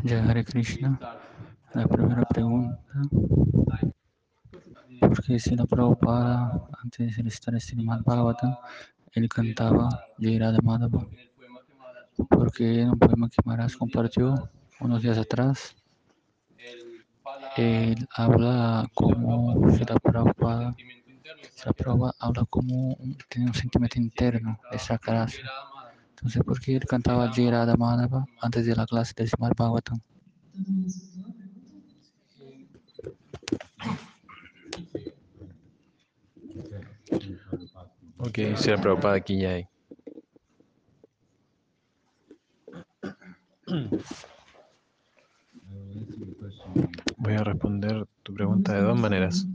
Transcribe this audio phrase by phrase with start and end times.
[0.00, 0.98] Ya Hare Krishna,
[1.74, 2.78] la primera pregunta.
[5.00, 8.56] ¿Por qué si la Prabhupada, antes de estar en Srimad Bhagavatam,
[9.12, 11.06] él cantaba Jai Madhava?
[12.28, 14.50] Porque en un poema que Maharaj compartió
[14.80, 15.76] unos días atrás,
[17.56, 20.74] él habla como si la Prabhupada,
[21.54, 22.96] si la Prabhupada habla como
[23.28, 25.38] tiene un sentimiento interno de Sakarasa.
[26.22, 29.98] Entonces, ¿por qué él cantaba Jai Madhava antes de la clase de Srimad Bhagavatam?
[38.18, 39.66] Ok, la Prabhupada aquí ya hay.
[47.16, 49.48] Voy a responder tu pregunta de dos maneras.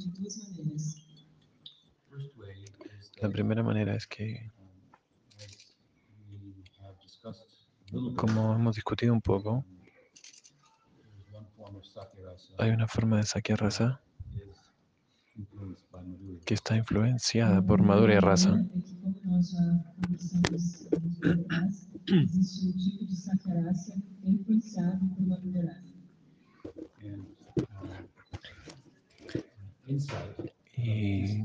[3.22, 4.52] La primera manera es que,
[8.16, 9.66] como hemos discutido un poco,
[12.58, 14.02] hay una forma de Sakya Rasa
[16.46, 18.66] que está influenciada por Madhurya Rasa.
[30.76, 31.44] Y,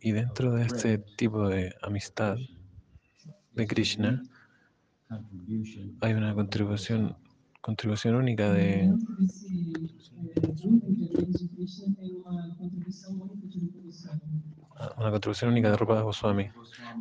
[0.00, 2.36] y, dentro de este tipo de amistad
[3.54, 4.22] de Krishna
[6.00, 7.16] hay una contribución,
[7.60, 8.92] contribución única de
[14.96, 16.50] una contribución única de Rupa Goswami.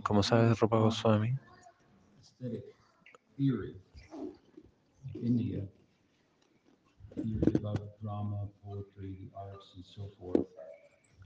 [0.03, 1.35] Como sabes, Rupa Goswami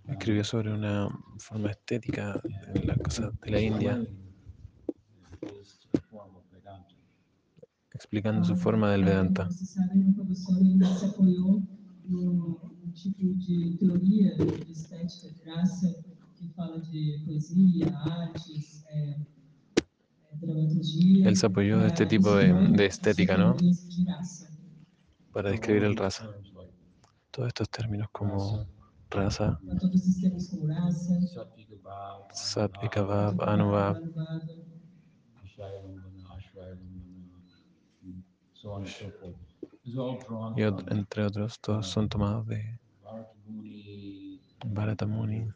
[0.07, 2.41] escribió sobre una forma estética
[2.73, 4.03] en las cosas de la India,
[7.95, 9.47] explicando su forma del Vedanta.
[12.93, 15.87] tipo de teoria de estética de graça
[16.37, 19.17] que fala de poesia, artes, é,
[20.33, 21.27] dramaturgia.
[21.27, 23.55] Él se apoyó de este tipo de, de estética, ¿no?
[25.33, 26.29] Para describir el raza.
[27.31, 28.65] Todos estos términos como
[29.09, 29.59] raza,
[32.31, 33.97] Satvika Bhav, Anubhav,
[40.55, 42.79] y entre otros, todos son tomados de
[44.65, 45.47] Bharata Muni,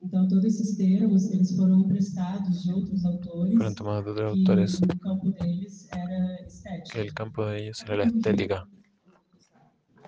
[0.00, 3.54] Então, todos esses termos, eles foram prestados de outros autores.
[3.56, 4.80] Fueron tomados de otros autores.
[4.82, 7.00] o campo deles era estética.
[7.00, 8.68] El campo de ellos era la estética.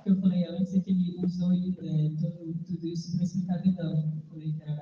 [0.06, 4.14] Que eu falei antes é que ele usou é, todo, tudo isso para explicar Vedanta.
[4.16, 4.76] Eu falei que era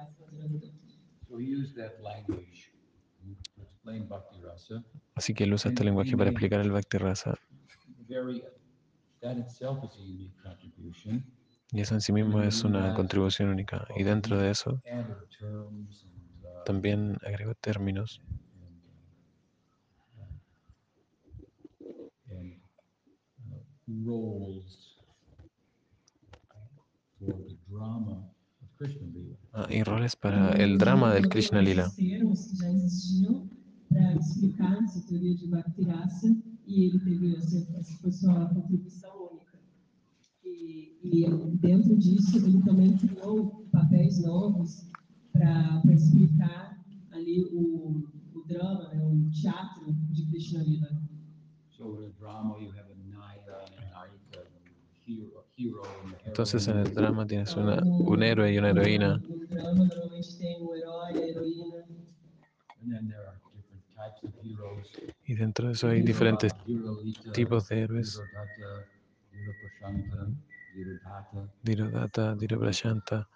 [4.56, 7.34] So Así que él usa este lenguaje para explicar el Bhakti Rasa.
[11.72, 13.86] Y eso en sí mismo es una contribución única.
[13.96, 14.80] Y dentro de eso
[16.64, 18.20] también agregó términos
[23.86, 24.83] Ah,
[29.70, 31.90] y roles para el drama del Krishna Lila.
[33.88, 36.36] para explicar essa teoria de Bhakti Rasa
[36.66, 39.58] e ele teve essa, essa foi sua contribuição única.
[40.44, 44.90] E, e, dentro disso ele também criou papéis novos
[45.32, 48.04] para explicar ali o,
[48.34, 50.90] o drama, né, o teatro de Krishna Lila.
[51.70, 55.43] So in drama you have a Naya, Nayika,
[56.26, 59.22] Entonces en el drama tienes una, un héroe y una heroína.
[65.26, 66.52] Y dentro de eso hay diferentes
[67.32, 68.20] tipos de héroes.
[71.64, 73.28] Dhirodhata, Dhiroprashanta.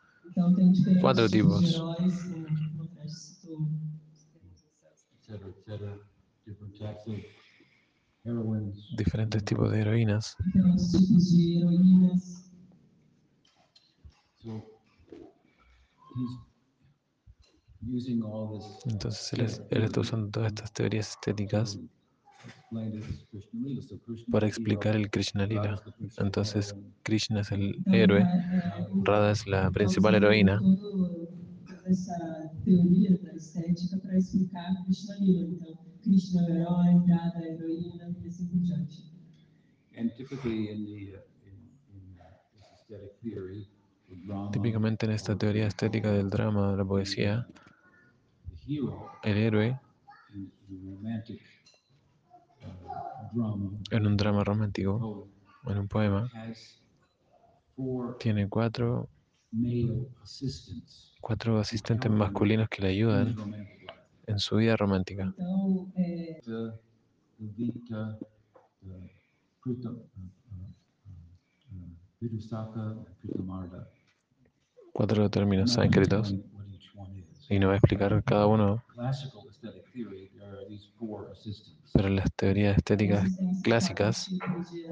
[1.01, 1.85] Cuatro tipos.
[8.97, 10.37] Diferentes tipos de heroínas.
[18.87, 21.79] Entonces él, él, está usando todas estas teorías estéticas
[24.31, 25.83] para explicar el Krishna Lila.
[26.19, 28.25] Entonces Krishna es el héroe,
[29.05, 30.61] Radha es la principal heroína.
[31.85, 32.51] Krishna
[36.09, 39.05] é o herói, Radha a heroína assim por diante.
[39.97, 41.59] And typically in the uh, in,
[41.93, 42.25] in uh,
[42.55, 43.69] this aesthetic theory,
[44.53, 47.47] Típicamente en esta teoría estética del drama, de la poesía,
[49.23, 49.79] el héroe
[53.91, 55.29] en un drama romántico,
[55.67, 56.31] en un poema,
[58.19, 59.11] tiene cuatro,
[61.21, 63.37] cuatro asistentes masculinos que le ayudan
[64.29, 65.35] en su vida romántica.
[74.93, 76.37] Cuatro términos sánscritos
[77.49, 78.85] y no voy a explicar cada uno,
[81.93, 83.31] pero en las teorías estéticas
[83.63, 84.31] clásicas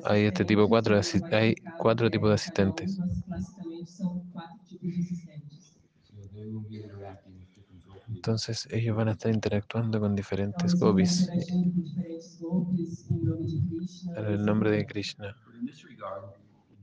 [0.05, 0.99] hay este tipo cuatro
[1.33, 2.99] hay cuatro tipos de asistentes.
[2.99, 5.77] mas classicamente são quatro tipos de assistentes.
[6.09, 8.16] So they will be interacting with different gopis.
[8.27, 11.29] Entonces ellos van a estar interactuando con diferentes gopis
[14.17, 15.37] en el nombre de Krishna.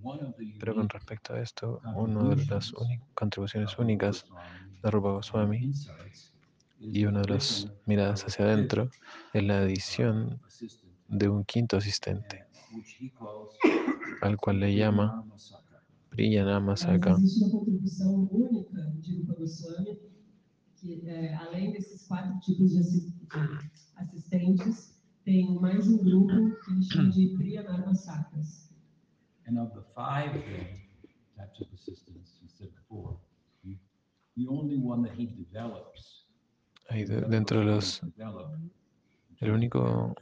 [0.02, 2.72] The Pero con respecto a esto, una de las
[3.14, 4.26] contribuciones únicas
[4.82, 5.70] de Rupa Goswami
[6.80, 8.90] y una de las miradas hacia adentro
[9.34, 10.40] es la adición
[11.10, 13.58] de un quinto asistente, which he calls
[14.22, 15.26] al cual le llama.
[16.10, 17.18] Priyanama Saka.
[20.84, 26.72] Que é, além desses quatro tipos de, assi- de assistentes, tem mais um grupo que
[26.72, 28.70] eles chamam de Priyanarma Sakas.
[29.48, 30.82] And of the five then,
[31.38, 33.18] types of assistants instead of four,
[34.36, 36.26] the only one that he develops.
[36.90, 38.02] Ahí de- dentro de los,
[39.40, 40.14] el único,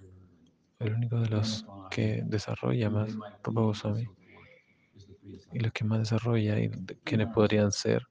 [0.80, 4.06] el único de los que desarrolla más Rupa Goswami
[5.54, 6.70] y los que más desarrolla y
[7.04, 8.04] quienes podrían ser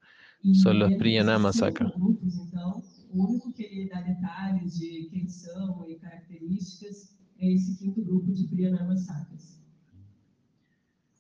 [0.43, 1.99] E São los Priyanama esses cinco Saka.
[1.99, 2.83] grupos, então,
[3.13, 8.33] o único que ele dá detalhes de quem são e características é esse quinto grupo
[8.33, 9.61] de Priyanarma Sakas.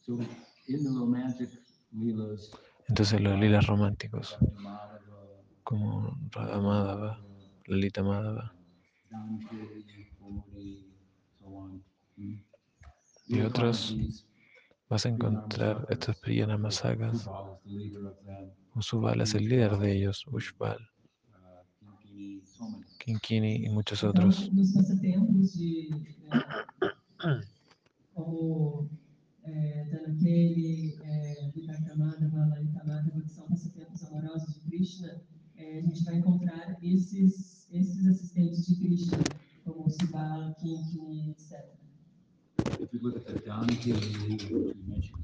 [0.00, 0.18] So
[0.68, 1.50] in the romantic
[2.88, 4.36] entonces los lilas románticos
[5.64, 7.20] como Radha Madhava,
[7.66, 8.54] Lalita Madhava
[12.16, 12.34] hmm,
[13.26, 13.96] Y otros
[14.90, 17.22] vas a encontrar estos Priyanama Sakas.
[17.22, 20.78] Subal is the leader of them, Usubal es el líder de ellos, Ushbal,
[21.32, 24.50] uh, Kinkini, y muchos otros.
[35.56, 39.18] eh, a gente vai encontrar esses, esses assistentes de Krishna,
[39.64, 41.89] como Subala, Kinkini, etc.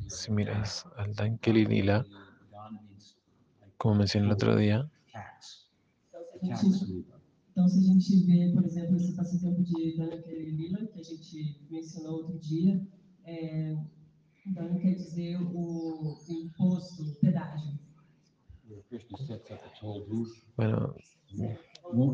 [0.09, 2.05] Si miras al Dankeli Lila,
[2.51, 3.17] Dan means
[3.61, 4.89] like como mencioné el otro día,
[7.57, 11.03] Então, se a gente, vê, por exemplo, esse passatempo de Dana Kelly Lila, que a
[11.03, 12.87] gente mencionou outro dia,
[13.25, 13.75] é,
[14.45, 17.79] Dana quer dizer o imposto, o pedágio.
[20.57, 20.95] Bueno,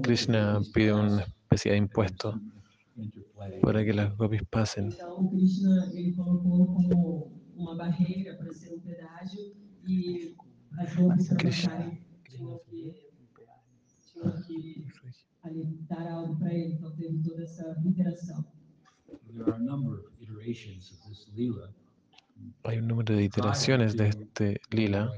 [0.02, 2.40] Krishna pide una especie de impuesto.
[3.60, 4.88] Para que las gopis pasen.
[4.88, 9.54] Então, o Krishna ele colocou como uma barreira para ser um pedágio
[9.86, 10.34] e
[10.78, 12.94] as roupas para passarem tinham que,
[14.00, 14.86] tinham que
[15.42, 16.74] ali, dar algo para ele.
[16.74, 18.44] Então, teve toda essa interação.
[19.32, 21.74] There are a number of iterations of this lila.
[22.64, 25.12] Hay un número de iteraciones de este lila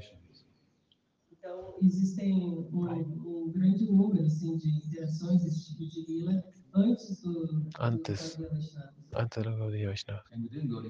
[1.32, 6.44] Então, existem um, um grande número assim, de interações desse tipo de lila
[6.74, 7.22] antes
[7.78, 8.38] Antes.
[8.38, 8.92] Gaudiya Vaishnava.
[9.12, 9.88] antes de los Gaudiya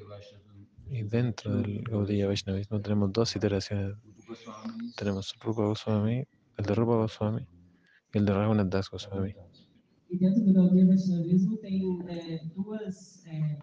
[0.08, 3.96] Vaishnavism, Y dentro del Gaudiya Vaishnavismo tenemos dos iteraciones.
[4.96, 6.24] Tenemos Rupa Goswami,
[6.58, 7.46] el de Rupa Goswami
[8.12, 9.34] y el de Raghunath Das Goswami.
[10.10, 13.58] E dentro do Gaudiya Vaishnavismo tem é, duas é,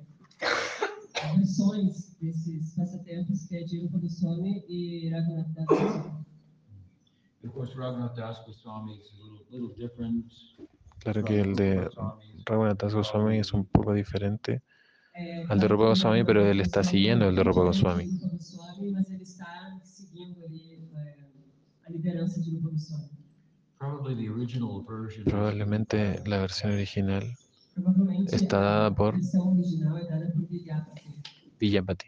[1.38, 6.26] versões desses passatempos, que é de Rupa Goswami e Raghunath Das Goswami.
[7.44, 10.26] of course, Raghunath Das Goswami is a little, little different.
[11.02, 11.90] Claro que el de.
[12.46, 14.64] Raghunath Goswami es un poco diferente
[15.18, 18.12] É, al de Rupa Goswami, pero él está siguiendo el de Rupa Goswami.
[22.00, 23.14] Liderança de Rupa Goswami.
[25.24, 27.40] Probablemente la versión original,
[28.26, 29.22] Está dada por-.
[31.60, 32.08] Vijapati,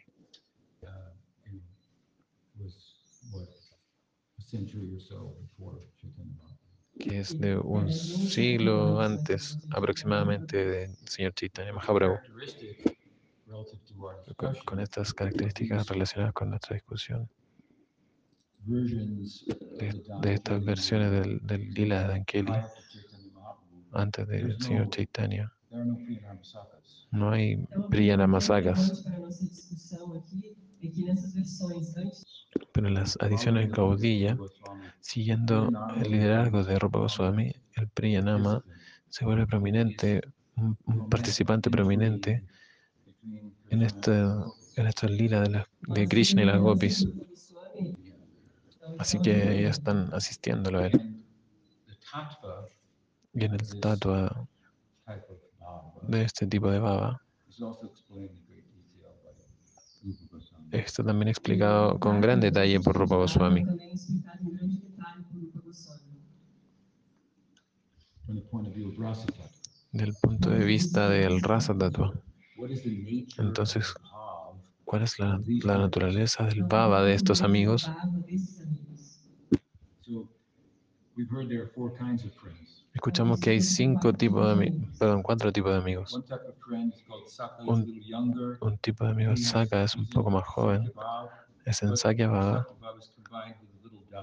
[3.33, 3.39] uh,
[4.39, 6.42] century or so before Chaitanya.
[7.00, 12.17] Que es de un siglo antes aproximadamente del señor Chaitanya Mahaprabhu.
[14.35, 17.29] Con, con estas características relacionadas con nuestra discusión
[18.65, 22.67] de, de estas versiones del, del Lila de Mahaprabhu,
[23.91, 25.53] antes del señor Chaitanya,
[27.12, 28.39] no hay Então, Priyanama
[32.71, 34.37] Pero las adiciones caudilla,
[34.99, 38.63] siguiendo el liderazgo de Rupa Goswami, el Priyanama
[39.09, 40.21] se vuelve prominente,
[40.55, 42.43] un, participante prominente
[43.69, 47.07] en esta, en esta lila de, de Krishna y las gopis.
[48.97, 51.23] Así que ellas están asistiéndolo a él.
[53.33, 54.47] Y en el tatua
[56.01, 57.23] de este tipo de baba,
[57.53, 59.29] is also explained in great detail by
[60.01, 60.53] Rupa Goswami.
[60.73, 63.63] Esto también explicado con gran detalle por Rupa Goswami.
[69.15, 69.49] Tattva.
[69.91, 72.13] Del punto de vista del rasa tatua,
[72.57, 73.93] What is the nature Entonces,
[74.85, 77.89] ¿cuál es la, la naturaleza del baba de estos amigos?
[80.01, 80.27] So
[81.15, 82.62] we've heard there are four kinds of friends.
[82.93, 86.21] Escuchamos que hay cinco tipos de amigos, perdón, cuatro tipos de amigos.
[87.65, 87.88] Un-.
[88.62, 90.91] Un tipo de amigo Saka es un poco más joven,
[91.65, 92.67] es en Sakya Baba,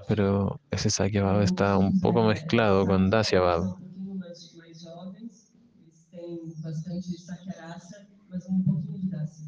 [0.06, 3.66] pero ese Sakya Baba está un poco mezclado con Dasya Baba.
[3.66, 9.44] São pouquinho mais, mais jovens, eles têm bastante sakyarasa, mas pouquinho de dasa.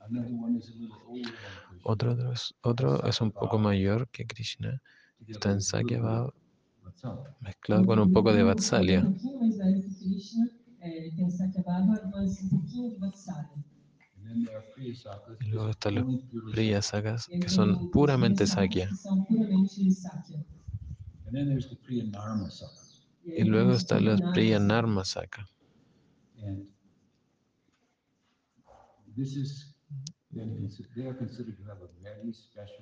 [0.00, 1.82] Another one is a little older than Krishna.
[1.84, 2.16] Otro,
[2.62, 4.80] otro es, un poco mayor que Krishna,
[5.32, 6.41] está en Sakya Baba, Vatsalya.
[7.40, 9.04] Mezclado con un poco de Vatsalya.
[15.40, 16.06] Y luego están los
[16.52, 18.88] Priya aí que son puramente Sakya.
[23.24, 24.58] Y luego están los Priya.
[24.58, 25.46] Narma Saka.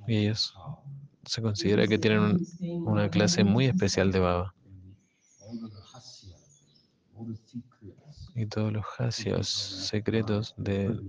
[0.06, 0.60] Y ellos
[1.24, 2.48] se considera que tienen un-
[2.84, 4.54] una clase muy especial de baba.
[8.34, 11.00] Y todos los hasyas secretos de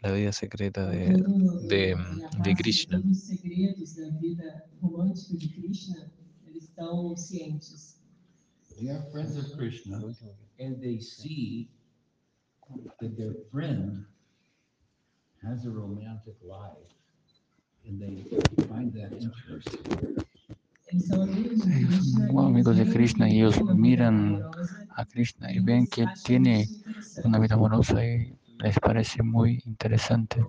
[0.00, 1.14] la vida secreta de,
[1.60, 1.96] de,
[2.38, 3.02] de Krishna.
[13.40, 14.21] They
[15.44, 16.88] has a romantic life
[17.86, 18.24] and they
[18.68, 19.82] find that interesting.
[21.08, 22.26] São amigos de Ellos Krishna.
[22.28, 24.42] son amigos de eles Krishna veem y ellos miran
[24.90, 26.68] a Krishna y ven que él tiene
[27.24, 30.44] una vida amorosa y les parece muy interesante.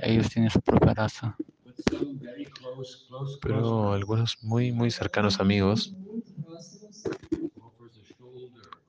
[0.00, 1.36] Ellos tienen su propia raza.
[3.40, 5.94] Pero algunos muy, muy cercanos amigos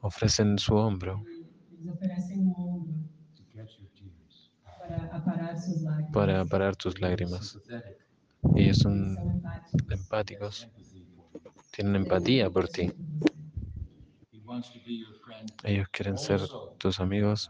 [0.02, 1.26] ofrecen su hombro
[6.12, 7.58] para parar tus lágrimas.
[8.56, 9.42] Ellos son
[9.90, 10.68] empáticos.
[11.72, 12.92] tienen empatía por ti.
[15.64, 16.42] Ellos quieren ser
[16.78, 17.50] tus amigos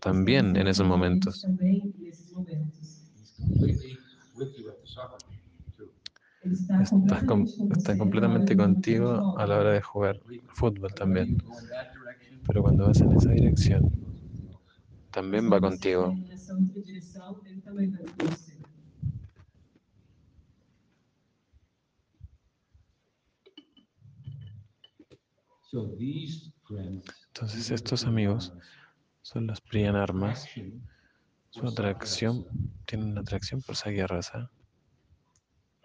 [0.00, 1.46] también en esos momentos.
[6.84, 9.08] Estás, com- completamente com está você completamente contigo
[9.40, 10.16] a la hora de jugar
[10.58, 11.28] fútbol también.
[12.44, 13.92] Pero cuando vas en esa dirección,
[15.10, 16.18] también va contigo.
[27.28, 28.52] Entonces estos amigos
[29.22, 30.44] son los Priyanarmas.
[30.44, 30.88] Action
[31.50, 32.84] Su for atracción, Sakyarasa.
[32.86, 34.50] tienen una atracción por Sakya Rasa,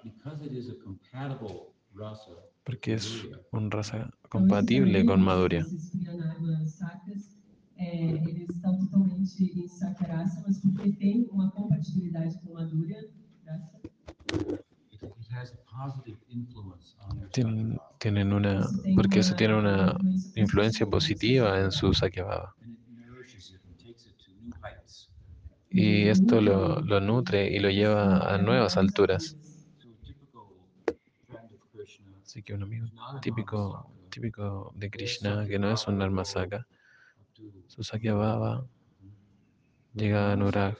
[0.03, 2.31] Because it is a compatible rasa,
[2.65, 5.61] porque es un rasa compatible con Madhurya.
[5.61, 7.37] Esses Priyanarma Sakas,
[7.77, 13.01] é, eles estão totalmente em Sakarasa, mas porque tem uma compatibilidade com Madhurya,
[13.45, 13.79] Rasa,
[14.91, 19.55] it, it has a positive influence on their Tienen, Sakyabhava, tienen una, porque eso tiene
[19.55, 19.97] una
[20.35, 22.53] influencia positiva en su Sakya Baba.
[22.61, 25.09] and it nourishes it and takes it to new heights.
[25.73, 29.35] Y esto lo, lo nutre y lo lleva a nuevas alturas.
[32.23, 32.87] Así que un amigo
[33.21, 36.67] típico, típico de Krishna, que no es un Narmasaka,
[37.67, 38.63] su Sakya Baba
[39.93, 40.77] llega a Anurag.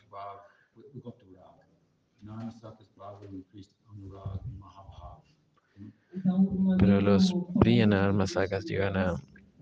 [6.80, 9.16] Pero los comum Priyanarma de sakas llegan a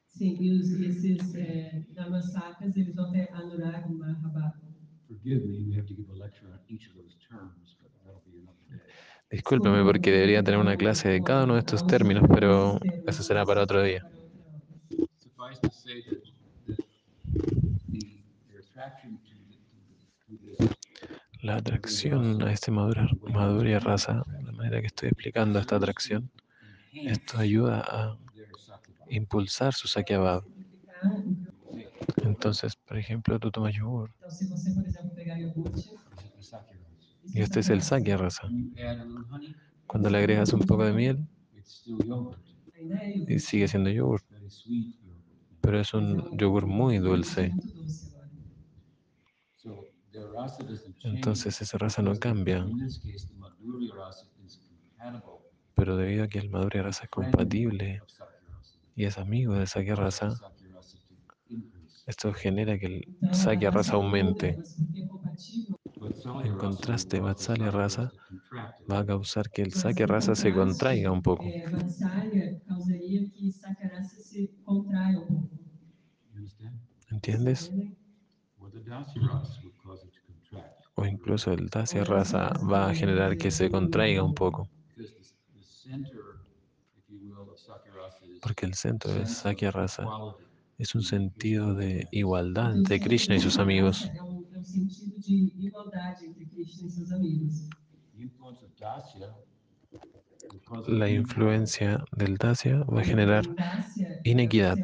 [0.08, 4.62] Sim, e os, esses é, Dhammasakas, eles vão até Anurag Mahabharata.
[5.06, 8.22] Forgive me, we have to give a lecture on each of those terms, but that'll
[8.24, 8.92] be another day.
[9.30, 13.44] Discúlpeme porque debería tener una clase de cada uno de estos términos, pero eso será
[13.46, 14.04] para otro día.
[15.18, 16.22] Suffice to say that,
[21.42, 26.30] La atracción a este madura, madurya raza, la manera que estoy explicando esta atracción,
[27.04, 28.18] esto ayuda a
[29.08, 30.44] impulsar su sakyabhav.
[32.24, 34.10] Entonces, por ejemplo, tú tomas yogur
[35.64, 35.90] rasa.
[37.32, 38.54] y este es el sakya raza.
[38.54, 39.54] When you add a little honey,
[39.86, 41.28] Cuando le agregas un poco de miel,
[43.26, 44.22] y sigue siendo yogur,
[45.62, 47.56] pero es un yogur muy dulce.
[50.34, 50.82] Rasa.
[51.02, 52.66] Entonces esa raza no cambia,
[55.76, 58.24] Madhurya rasa pero debido a que el madurya raza es compatible rasa.
[58.94, 60.34] y es amigo del sakya rasa
[62.06, 64.56] esto genera que el sakya a raza aumente.
[66.44, 68.12] En rasa contraste, Vatsalya rasa.
[68.90, 71.44] Va a causar que el mas sakya em raza se contraiga un poco.
[77.10, 77.70] ¿Entiendes?
[79.14, 79.60] Rasa.
[80.94, 84.68] O incluso el dasya raza va a generar que se contraiga un poco.
[84.96, 86.40] Because the, the center,
[86.96, 90.02] if you will, of sakya rasa is Porque el centro of sakya equality.
[90.78, 94.10] es un sentido de igualdad entre Krishna y sus amigos.
[100.86, 103.44] De La influencia del dasya va a generar
[104.24, 104.78] inequidad.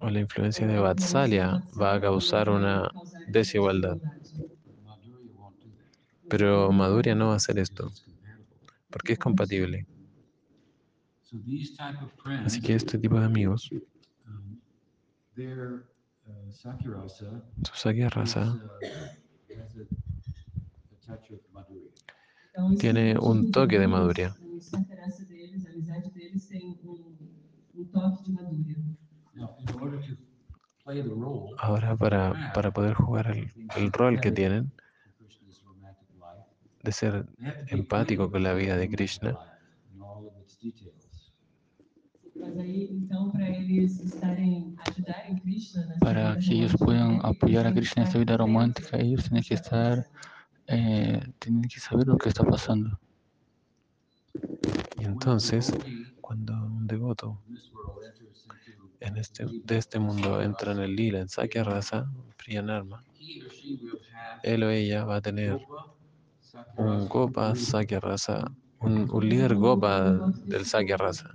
[0.00, 2.90] O la influencia de Vatsalya va a causar una
[3.26, 3.98] desigualdad.
[4.84, 6.15] Madhurya won't do that.
[6.28, 7.90] Pero Madhurya no va a hacer esto
[8.90, 9.86] porque es compatible.
[12.44, 13.70] Así que este tipo de amigos,
[15.34, 15.84] rasa
[17.64, 18.40] su sakya is, raza,
[19.50, 21.90] has a, a touch of Madhurya.
[22.50, 24.34] Então, esse Tiene un toque de amigos, Madhurya.
[24.40, 26.74] O sacarasa deles, a amizade deles tem
[27.86, 28.76] toque de Madhurya.
[29.34, 30.16] Now, in order to
[30.82, 34.72] play the role ahora para, para poder jugar el, el rol que tienen
[35.04, 36.46] in Krishna's romantic life,
[36.86, 37.26] de ser
[37.66, 39.36] empático con la vida de Krishna.
[46.00, 50.06] para que ellos puedan apoyar a Krishna en esta vida romántica, ellos tienen que estar,
[50.68, 52.98] eh, tienen que saber lo que está pasando.
[55.00, 55.72] Y entonces,
[56.20, 57.40] cuando un devoto
[59.00, 63.50] en este, de este mundo entra en el lila, en Sakya Rasa, Priyanarma, he or
[63.50, 65.58] she will have él o ella va a tener
[66.76, 67.54] un Gopa.
[67.54, 70.12] Sakya Rasa, un, un líder Gopa
[70.46, 71.34] del Sakya Rasa.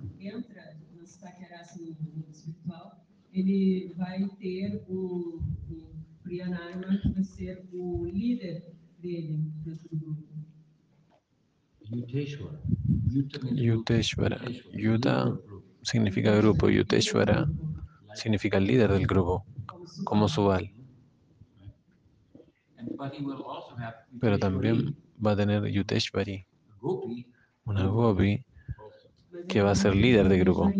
[11.92, 12.60] Yuteshwara.
[13.12, 13.40] Yuta.
[13.52, 14.38] Yuteshwara,
[15.84, 17.82] significa grupo, Yuteshvara Grupo,
[18.14, 19.46] significa líder del grupo,
[20.04, 20.72] como Subal.
[24.20, 26.46] Pero también va a tener Yuteshvari,
[27.66, 28.44] una gopi.
[29.48, 30.72] Que va a ser líder de grupo.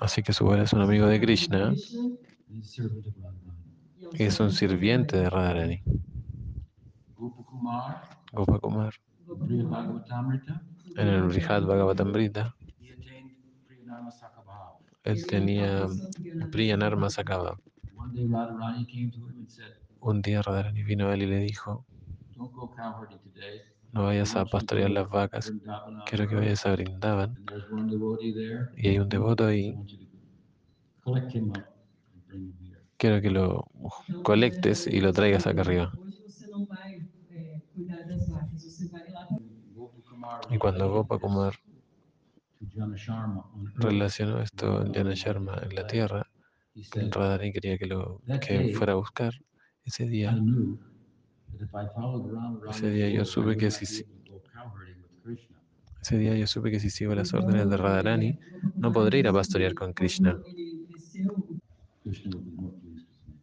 [0.00, 1.74] Así que Subal es un amigo de Krishna
[4.12, 5.82] y es un sirviente de Radharani.
[8.32, 8.94] Gopakumar,
[10.96, 12.54] en el Brihad Bhagavatamrita,
[15.04, 15.86] él tenía
[16.50, 17.58] Priyanarma Sakava.
[20.00, 21.86] Un día Radharani vino a él y le dijo,
[23.92, 25.54] no vayas a pastorear las vacas,
[26.04, 27.38] quiero que vayas a Brindavan.
[28.74, 29.78] Y hay un devoto ahí,
[32.98, 33.66] quiero que lo
[34.22, 35.92] colectes y lo traigas acá arriba.
[40.48, 41.54] Y cuando Gopakumar
[43.76, 46.30] relacionó esto en Jana Sharma en la tierra,
[47.14, 49.32] Radharani quería que lo que fuera a buscar,
[49.84, 50.38] ese día,
[52.68, 54.04] Ese día yo supe que si-
[56.02, 58.38] ese día yo supe que si sigo las órdenes de Radharani,
[58.76, 60.40] no podré ir a pastorear con Krishna.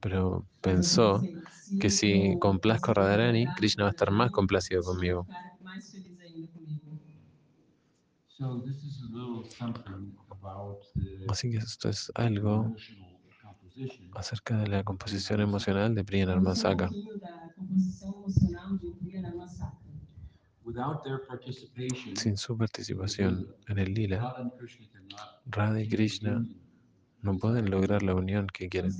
[0.01, 1.27] Pero pensó
[1.79, 5.25] que si complazco a Radharani, Krishna va a estar más complacido conmigo.
[5.25, 6.79] ficar mais feliz ainda comigo.
[8.37, 12.71] So this is a little something about the Así que esto es algo.
[14.15, 16.89] Acerca de la composición emocional de Priya Vamos falar Narmasaka.
[16.89, 19.77] pouquinho da composição emocional de Priya Narmasaka.
[20.63, 24.51] Without their participation, Sin su participación en el lila,
[25.45, 26.43] Radha y Krishna
[27.21, 28.91] no pueden lograr la unión que quieren.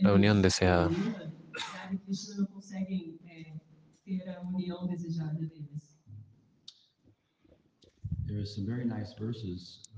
[0.00, 0.90] La unión deseada.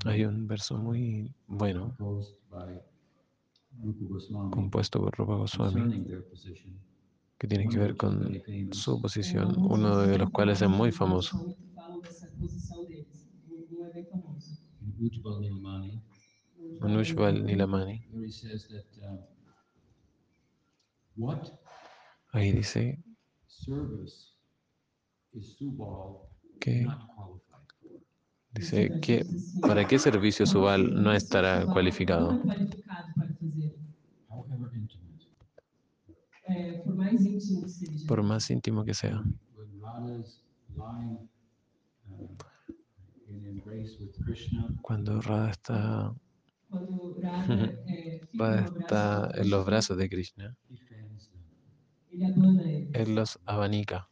[0.04, 2.80] Hay un verso muy bueno composed by Rupa Goswami
[4.50, 5.90] compuesto por Rupa Goswami
[7.38, 11.36] que tiene que ver con su posición, uno de los cuales es muy famoso.
[17.00, 17.96] Ujjwal Nilamani,
[22.32, 23.02] Ahí dice
[26.60, 26.94] que?
[28.58, 28.90] Dice
[29.60, 32.40] para qué servicio Subal no estará cualificado.
[38.06, 39.22] por más íntimo que sea.
[44.82, 46.14] Cuando Radha está,
[48.32, 50.56] Radha está en los brazos de Krishna,
[52.92, 54.08] él los abanica.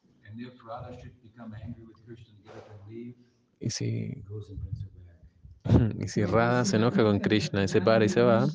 [3.60, 4.24] Y si,
[5.98, 8.46] y si Radha se enoja con Krishna y se para y se va,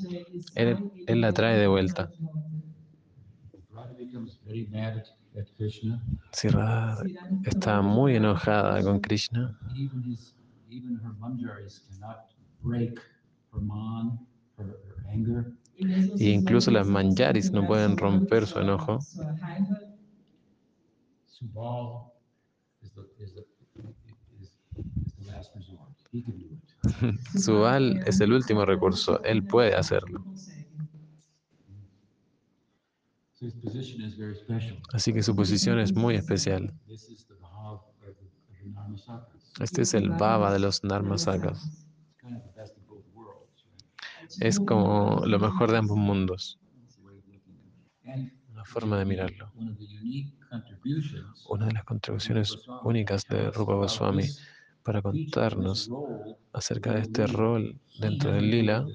[0.56, 2.10] él- él la trae de vuelta.
[6.32, 7.04] Si Radha
[7.44, 9.58] está muy enojada con Krishna.
[16.18, 19.00] Y incluso las manjaris no pueden romper su enojo.
[21.26, 22.12] Subal
[22.84, 23.46] is the is the
[27.38, 30.24] Subal es el último recurso, él puede hacerlo.
[34.94, 36.74] Así que su posición es muy especial.
[39.60, 41.88] Este es el Baba de los Narmasakas.
[44.40, 46.60] Es como lo mejor de ambos mundos,
[48.50, 49.52] una forma de mirarlo.
[51.50, 54.28] Una de las contribuciones únicas de Rupa Goswami
[54.84, 55.90] para contarnos
[56.54, 58.88] acerca de este rol dentro del lila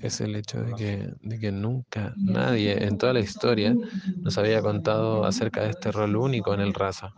[0.00, 3.74] es el hecho de que, de que nunca nadie en toda la historia
[4.18, 7.12] nos había contado acerca de este rol único en el raza.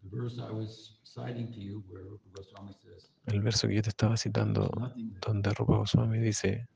[3.27, 6.67] El verso que yo te estaba citando, "There's nothing that- donde Rupa Goswami dice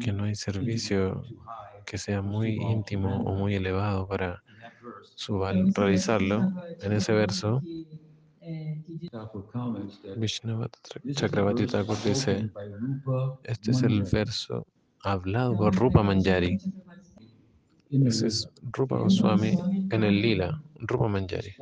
[0.00, 4.42] que no hay servicio intimate, too high." que sea muy íntimo o muy elevado para
[5.14, 6.52] Subal realizarlo.
[6.80, 7.62] En ese verso,
[8.40, 12.50] que, é, que diz Thakur comments that Vishnu this is a Chakravarti Thakur dice,
[13.44, 14.66] este es el verso
[15.04, 16.60] hablado por Rupa Manjari.
[18.04, 18.48] Ese es.
[18.62, 19.56] Rupa Goswami
[19.90, 21.54] en el lila, Rupa Manjari.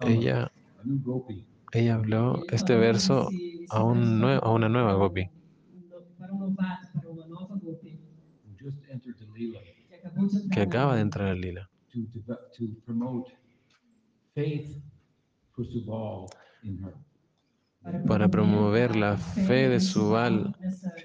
[0.00, 3.30] a Ella, a ella habló este verso
[3.68, 5.28] a, un nue- a una nueva gopi
[10.52, 11.68] que acaba de entrar al lila
[18.08, 20.54] para promover la a fe de Subal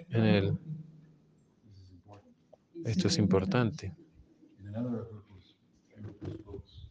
[0.10, 0.58] en él.
[2.84, 3.93] Esto es importante.
[4.60, 5.56] In another of Rupa's,
[6.02, 6.88] Rupa's books,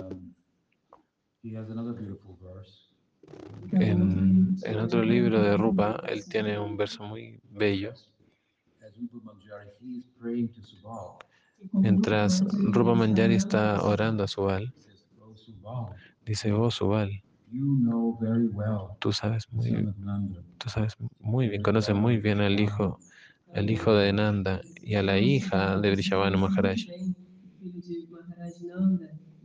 [0.00, 0.34] um,
[1.42, 2.88] he has another beautiful verse.
[3.72, 7.92] En, en otro libro de Rupa, él tiene un verso muy bello.
[11.72, 14.72] Mientras Rupa Manjari está orando a Subal,
[15.20, 15.90] Oh
[16.24, 17.10] dice, oh Subal,
[17.50, 19.94] you know very well tú sabes muy,
[20.58, 23.00] tú sabes muy bien, conoces muy bien al hijo,
[23.52, 26.78] al hijo de Nanda y a la hija de Brishavanu Maharaj.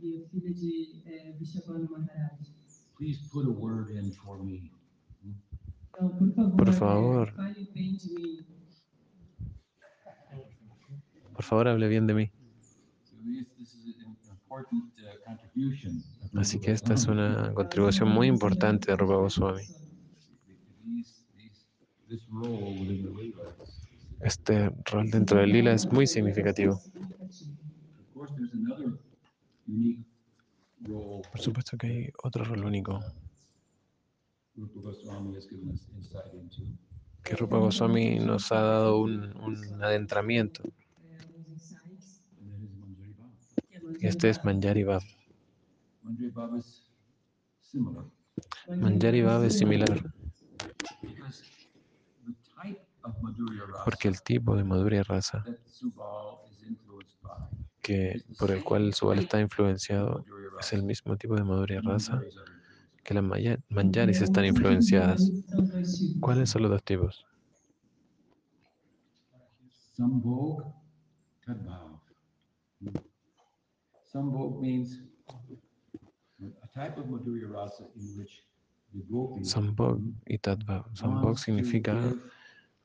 [0.04, 0.28] De
[1.06, 1.34] eh,
[1.88, 2.38] Maharaj.
[2.98, 4.70] Please put a word in for me.
[5.88, 7.32] Então, por favor, Por favor.
[7.32, 8.44] fale bem de mim.
[11.32, 12.30] Por favor, hable bien de mí.
[14.50, 14.62] Uh,
[16.38, 19.62] Así que esta es una contribución muy importante de Rupa Goswami.
[24.20, 26.78] Este rol dentro del lila es muy significativo.
[30.86, 33.00] Por supuesto que hay otro rol único
[37.22, 40.62] que Rupa Goswami nos ha dado un, adentramiento.
[44.00, 45.02] Este es Manjari Bhav.
[48.68, 50.14] Manjari Bhav es similar
[53.84, 55.44] porque el tipo de Madhurya Rasa
[57.84, 60.24] que, por el cual Subal está influenciado
[60.58, 62.30] es el mismo tipo de Manjaris are influenced.
[63.04, 63.24] que las
[63.68, 65.30] Manjaris están influenciadas.
[66.20, 67.26] ¿Cuáles son los dos tipos?
[79.42, 80.96] Sambhog y Tadbhav.
[80.96, 82.14] Sambhog significa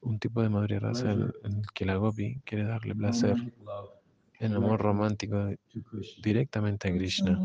[0.02, 3.36] un tipo de Madhurya Rasa en el que la Gopi quiere darle placer
[4.40, 5.50] en amor romántico
[6.24, 7.40] directamente a Krishna.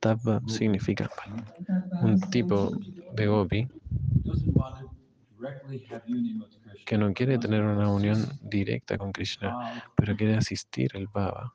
[0.00, 1.10] Tadbhav significa
[2.02, 2.70] un tipo
[3.14, 3.68] de Gopi
[6.86, 11.54] que no quiere tener una unión directa con Krishna, pero quiere asistir el Baba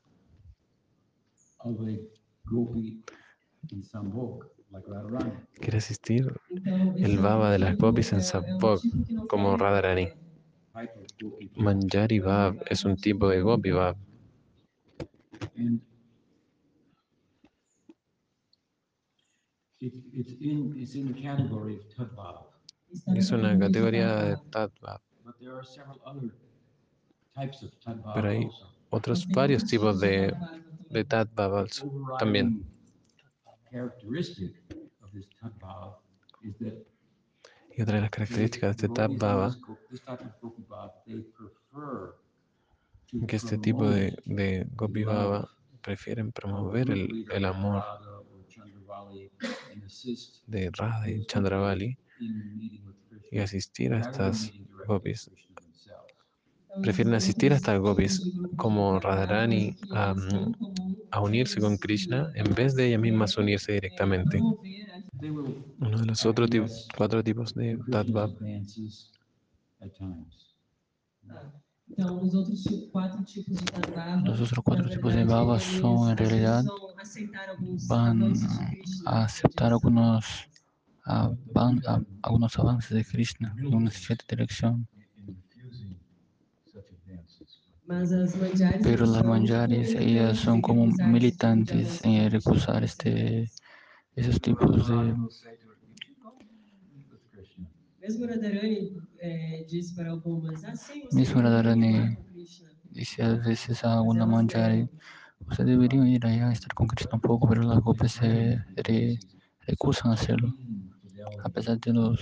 [5.60, 6.34] quiere asistir
[6.98, 8.82] El baba de las gopis en Sambhog,
[9.30, 10.10] como Radharani.
[11.56, 13.96] Manjari Bhav es un tipo de Gopi Bhav
[23.16, 25.02] es una categoría de Tadbhav
[28.14, 28.50] Pero hay.
[28.90, 30.34] Otros varios tipos de,
[30.92, 32.64] de also, también.
[37.76, 40.56] Y otra de las características de este prefer to
[43.28, 45.50] que este tipo de, de Gopi Baba
[45.82, 47.84] prefieren promover el, el amor
[50.48, 51.98] de Radha y Chandravali
[53.32, 54.52] y asistir a estas
[54.88, 55.30] gopis.
[56.82, 58.22] Prefieren esses asistir a estas gopis
[58.58, 60.52] como Radharani a, em
[61.12, 64.40] a unirse con Krishna en vez de ellas mismas unirse directamente.
[65.80, 66.50] Uno de los otros
[66.98, 68.34] cuatro tipos de Tadbhava,
[74.24, 76.66] Los otros cuatro tipos de eles, son en realidad
[77.88, 78.40] van
[79.06, 80.26] a aceptar algunos,
[81.06, 84.88] avan- a- algunos avances de Krishna en una cierta dirección.
[88.82, 93.52] Pero las manjaris, ellas son como militantes en recusar este,
[94.16, 94.94] esos tipos de...
[94.94, 96.36] Radharani will say to her, "You should go
[96.94, 97.68] meet with Krishna."
[98.00, 102.24] Mesmo Radharani eh, disse para algumas, ah, sim, você Mesmo deveria Radharani ir lá com
[102.26, 102.70] Krishna.
[102.92, 105.00] Dice a veces a Mas alguna elas manjari, negam.
[105.50, 109.20] usted debería ir allá a estar con Krishna un poco, pero las gopis se re-
[109.68, 110.54] recusan a hacerlo,
[111.44, 112.20] a pesar de los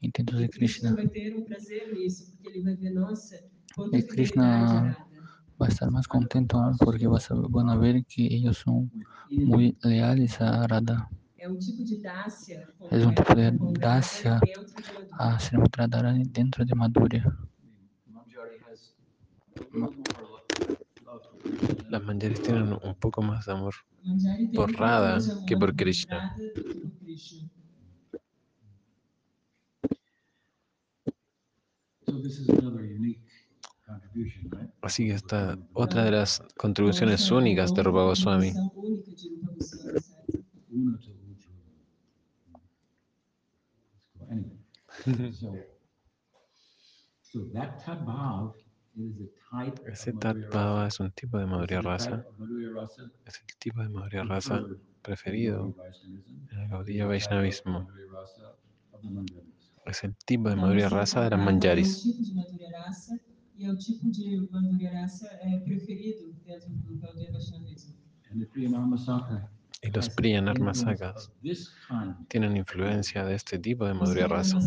[0.00, 0.94] intentos de E Krishna Krishna.
[0.94, 3.36] vai ter um prazer nisso, porque ele vai ver, nossa,
[3.74, 5.07] quanta E fidelidade Krishna- Radha.
[5.60, 8.90] Va a estar más contento aún porque vas a- van a ver que ellos son
[9.34, 12.60] muy leales a Radha, É um tipo de dácia.
[12.78, 14.40] com- Es un tipo de Madhurya.
[15.12, 17.24] a Srimad Radharani dentro de Madhurya.
[21.88, 23.74] Las Manjaris tienen un poco más de amor
[24.54, 26.42] por um pouco Radha mais de amor que por Krishna.
[32.06, 33.20] So this is another unique?
[34.82, 38.52] Así que esta otra de las contribuciones únicas de Rupa Goswami.
[49.86, 50.86] Ese Rasa.
[50.86, 54.56] es un tipo de Madhurya Rasa, of Madhurya Rasa es el tipo de Madhurya Rasa
[54.56, 55.74] preferred preferido
[56.50, 57.88] en el of Vaishnavismo.
[59.86, 62.04] Es el tipo de Madhurya Rasa de las Manjaris.
[63.60, 66.96] É tipo de Madhurya Rasa e é o tipo de Rasa é, preferido dentro do
[66.98, 67.94] Gaudiya Vaishnavismo.
[69.80, 73.94] Y los has Priyanarma influence Sakas of this kind tienen influencia de este tipo de
[73.94, 74.58] Madhurya Rasa.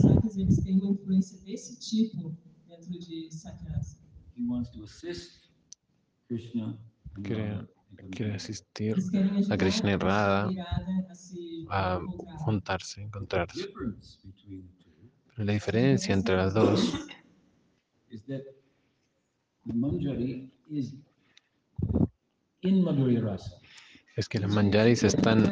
[7.24, 7.68] Quiere-
[8.12, 8.96] Quiere asistir
[9.52, 10.60] a Krishna y Radha e
[11.70, 12.00] a
[12.46, 13.68] juntarse, encontrarse.
[15.36, 16.94] Pero la diferencia entre las dos
[24.16, 25.44] es que las Manjaris están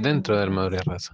[0.00, 1.12] dentro del Madhurya Rasa.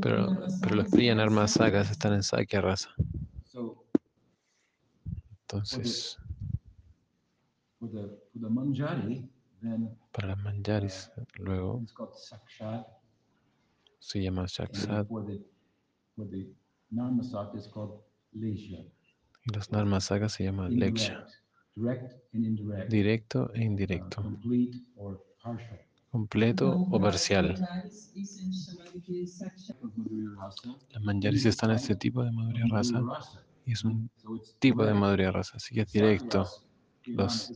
[0.00, 0.28] Pero,
[0.62, 2.90] pero los Sakas Priya está em Narmasakas están en Sakya rasa.
[5.40, 6.18] Entonces,
[10.12, 12.86] para las manjaris, luego called Sakshat,
[13.98, 14.54] se llama and
[18.34, 21.26] Y los Narmasakas se llama Leksha.
[21.76, 22.90] Indirect, direct and indirect.
[22.90, 25.78] Directo e uh, indirecto, complete or partial.
[26.10, 27.54] completo o parcial.
[30.90, 33.02] Las manjaris están en este tipo de Madhurya rasa
[33.66, 35.00] y es un So it's tipo de direct.
[35.00, 36.46] Madhurya rasa, así que es directo.
[37.06, 37.52] Los-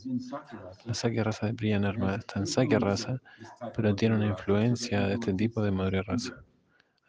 [0.84, 3.64] La Sakya rasa de Priya Narma has está en Sakya influence rasa, of this type
[3.64, 6.28] of pero tiene una influencia de este tipo de is Madhurya rasa.
[6.28, 6.48] indirect.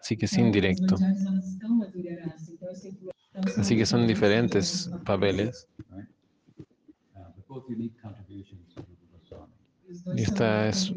[0.01, 0.95] Así que es indirecto.
[3.57, 5.67] Así que son diferentes papeles.
[10.11, 10.93] Y esta es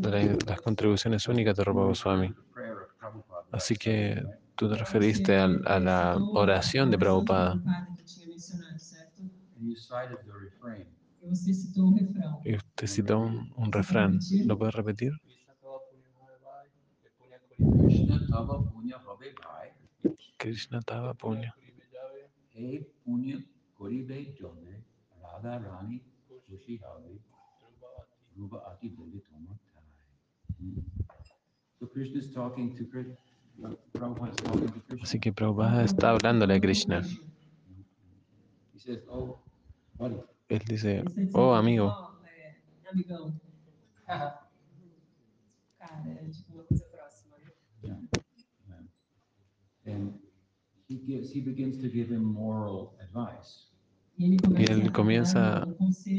[0.00, 2.32] de la- las contribuciones únicas de Rupa Goswami.
[3.52, 4.20] Así que
[4.56, 7.62] tú te referiste al- a, la oración de Prabhupada
[12.44, 14.24] y usted citó un, un refrán.
[14.42, 15.12] ¿Lo puedes repetir?
[20.38, 21.50] Krishna tava punya
[23.04, 23.36] punya
[23.74, 24.84] koribe jone,
[25.22, 26.00] radha rani.
[30.58, 30.78] Hmm.
[31.78, 33.16] So Krishna is talking to Krishna.
[33.94, 35.02] Prabhupada is talking to Krishna.
[35.02, 37.02] Así que Prabhupada está hablándole a Krishna.
[38.72, 39.38] He says, oh,
[40.48, 41.02] Él dice,
[41.34, 41.92] oh amigo.
[49.84, 50.21] And
[50.92, 53.68] he gives, he begins to give him moral advice.
[54.18, 55.66] Ele começa, él comienza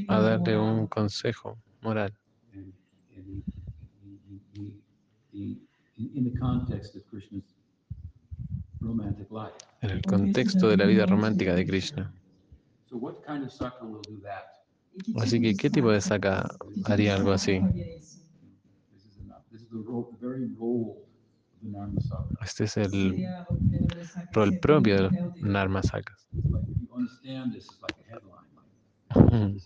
[0.08, 2.12] a darle un consejo moral
[2.54, 2.74] And,
[3.16, 3.44] and he,
[4.02, 4.78] he, he, he,
[5.32, 5.58] he,
[5.98, 7.44] in, in the context of Krishna's
[8.82, 9.54] romantic life.
[9.82, 12.12] en el contexto de la vida romántica de Krishna.
[12.90, 14.46] So what kind of saka will do that?
[15.06, 16.48] Que Así que, ¿qué tipo de saca-
[16.86, 17.60] haría algo así?
[19.52, 20.98] This is the, very role.
[22.42, 23.26] Este es el
[24.32, 26.28] rol propio de los Narmasakas.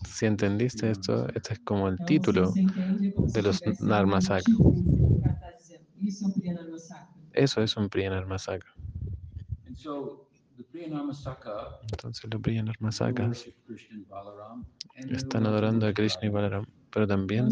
[0.04, 2.52] Si entendiste esto, este es como el título.
[2.54, 4.50] de los tivesse Narmasaka.
[4.50, 7.14] um título que o cara tá dizendo, Isso é um Priya Narmasaka.
[7.32, 8.66] Eso es un Priya Narmasaka.
[9.66, 14.64] and so the Priya Narmasaka Entonces los Priya they Narmasakas worship Krishna and Balaram,
[14.96, 16.30] and they están adorando a Krishna y.
[16.30, 17.48] Balaram, pero también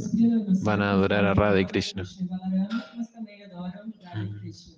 [0.65, 2.03] van a adorar a Radha y Krishna.
[2.03, 4.39] Krishna Balaram, mas também adoram Radha Uhum.
[4.41, 4.77] Krishna.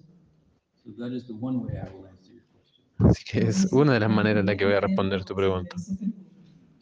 [0.84, 2.84] So that is the one way I will answer your question.
[2.98, 5.76] Así que es una de las maneras en la que voy a responder tu pregunta.
[5.76, 6.18] Essa pergunta.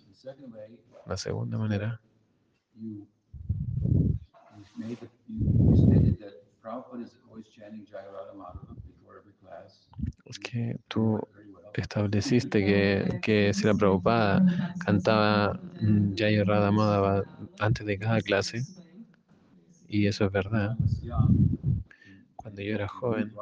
[0.09, 2.01] The second way, La segunda manera
[2.75, 3.07] you
[4.57, 9.19] you made the, you, you stated that Prabhupada is always chanting Jaya Radha Madhava before
[9.19, 9.87] every class.
[10.25, 11.21] es que tú
[11.83, 17.23] estableciste que, que si la Prabhupada cantaba mm, Jaya Radha Madhava
[17.59, 18.62] antes de cada clase,
[19.89, 20.77] y eso es verdad,
[22.37, 23.33] cuando yo era joven,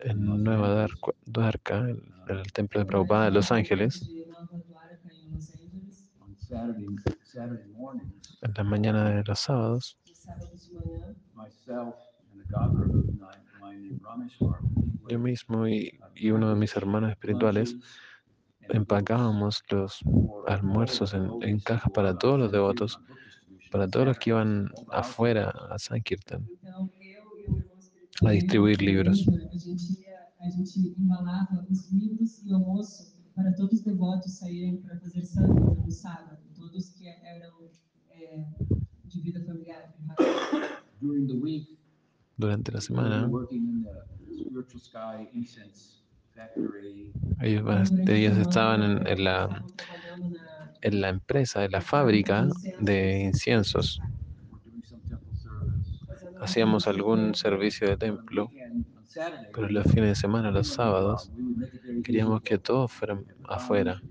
[0.00, 1.88] en Nueva Dwarka, Dwarka,
[2.28, 4.08] el, templo de Prabhupada de Los Ángeles,
[8.42, 9.98] en las mañanas de los sábados,
[15.08, 17.76] yo mismo y, y uno de mis hermanos espirituales
[18.68, 19.98] empacábamos los
[20.46, 22.98] almuerzos en, en cajas para todos los devotos,
[23.70, 26.46] para todos los que iban afuera a Sankirtan.
[28.24, 29.26] A distribuir livros.
[29.26, 34.76] A gente, ia- a gente embalava os livros o almoço para todos os devotos saírem
[34.82, 37.70] para fazer santo no sábado, todos que eram
[39.04, 39.94] de vida familiar.
[41.00, 41.79] During the week,
[42.40, 43.30] Durante la semana,
[47.40, 49.64] ellos, van a- ellos estaban en, en la,
[50.82, 52.48] en la empresa, en la fábrica
[52.78, 54.00] de inciensos.
[56.40, 58.52] Hacíamos algún servicio de templo,
[59.52, 61.32] pero los fines de semana, los sábados,
[62.02, 64.02] queríamos que todos fueran afuera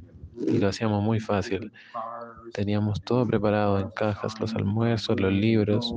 [0.48, 1.72] y lo hacíamos muy fácil.
[2.54, 5.96] Teníamos todo preparado en cajas, los almuerzos, los libros,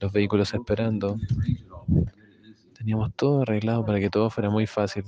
[0.00, 1.16] los vehículos esperando.
[2.72, 5.04] Teníamos todo arreglado para que todo fuera muy fácil.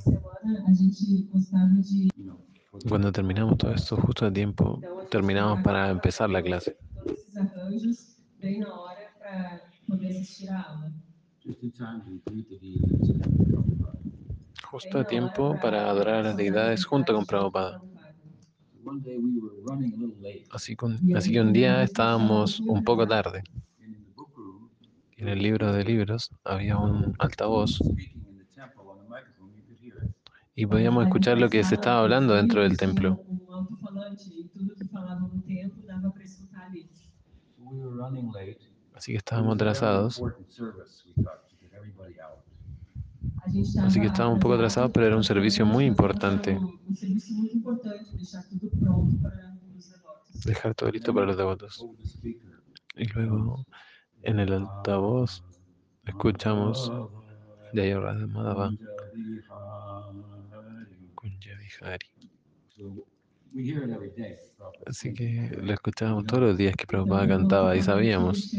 [2.88, 6.76] Cuando terminamos todo esto justo a tiempo, terminamos para empezar la clase.
[14.70, 17.80] Justo a tiempo para adorar a las deidades junto con Prabhupada.
[20.50, 23.42] Así, con- así que un día estábamos un poco tarde
[23.82, 24.70] and in the book room,
[25.07, 27.80] Y en el libro de libros había un altavoz
[30.54, 33.20] y podíamos escuchar lo que se estaba hablando dentro del templo.
[38.94, 40.22] Así que estábamos atrasados.
[43.82, 46.58] Así que estábamos un poco atrasados, pero era un servicio muy importante.
[50.44, 51.86] Dejar todo listo para los devotos.
[52.96, 53.64] Y luego
[54.22, 55.42] en el altavoz
[56.04, 56.92] escuchamos
[57.72, 58.70] Jaya Radha Madhava
[61.14, 62.06] Kunja Vihari.
[62.76, 63.06] So
[63.54, 64.36] we hear it every day.
[64.58, 68.52] Prabhupada Así que lo escuchábamos todos los días que Prabhupada cantaba y sabíamos.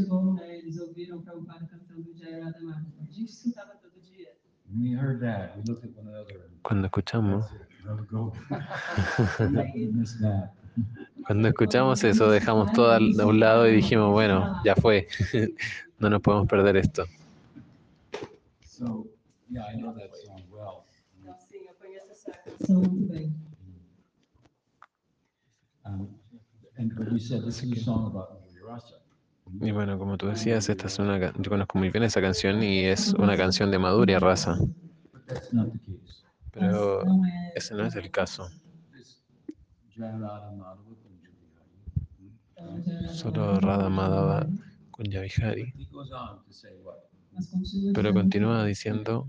[6.62, 7.46] Cuando escuchamos,
[11.30, 15.08] cuando escuchamos eso, dejamos todo a un lado y dijimos, bueno, ya fue.
[16.00, 17.04] No nos podemos perder esto.
[29.62, 32.86] Y bueno, como tú decías, esta es una, yo conozco muy bien esa canción y
[32.86, 34.52] es una canción de Madhurya case.
[36.52, 37.04] pero
[37.56, 38.50] ese no es el caso.
[38.94, 39.20] This
[39.89, 39.89] Jayarada Madhava Kunja então, Jai Radha
[43.20, 44.48] Solo Radha Madhava
[44.94, 45.74] Kunja Vihari.
[45.78, 47.00] He goes on to say what?
[47.34, 49.28] Mas continua Pero continúa diciendo,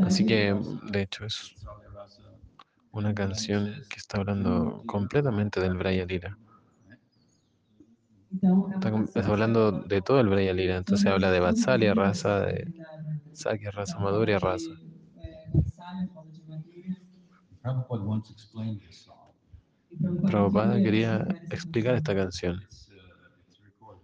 [0.00, 0.54] así que
[0.90, 1.54] de hecho es.
[2.96, 6.38] Una canción que está hablando completamente del Braya uma
[8.74, 12.70] Está, está hablando de todo el Braya Lila, entonces habla de Vatsalya Rasa, de
[13.32, 14.72] Sakya Rasa, Madhurya de Madhurya.
[20.26, 22.60] Prabhupada quería explicar esta canción.
[23.80, 23.94] Uh.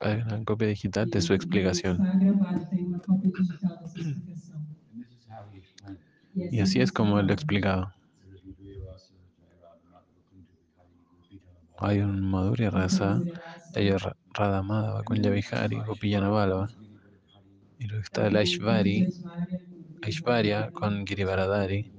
[0.00, 1.98] Hay una copia digital de su explicación.
[6.50, 7.82] Y así es como él lo explicado.
[7.84, 7.94] explicaba.
[11.78, 13.20] Hay un Madhurya Rasa,
[13.74, 13.96] Ella
[14.34, 16.68] Radha Madhava Kunja Vihari, Gopiyana Balava.
[17.78, 19.08] Y luego está el Aishvari,
[20.02, 21.92] Aishvarya con Girivaradari,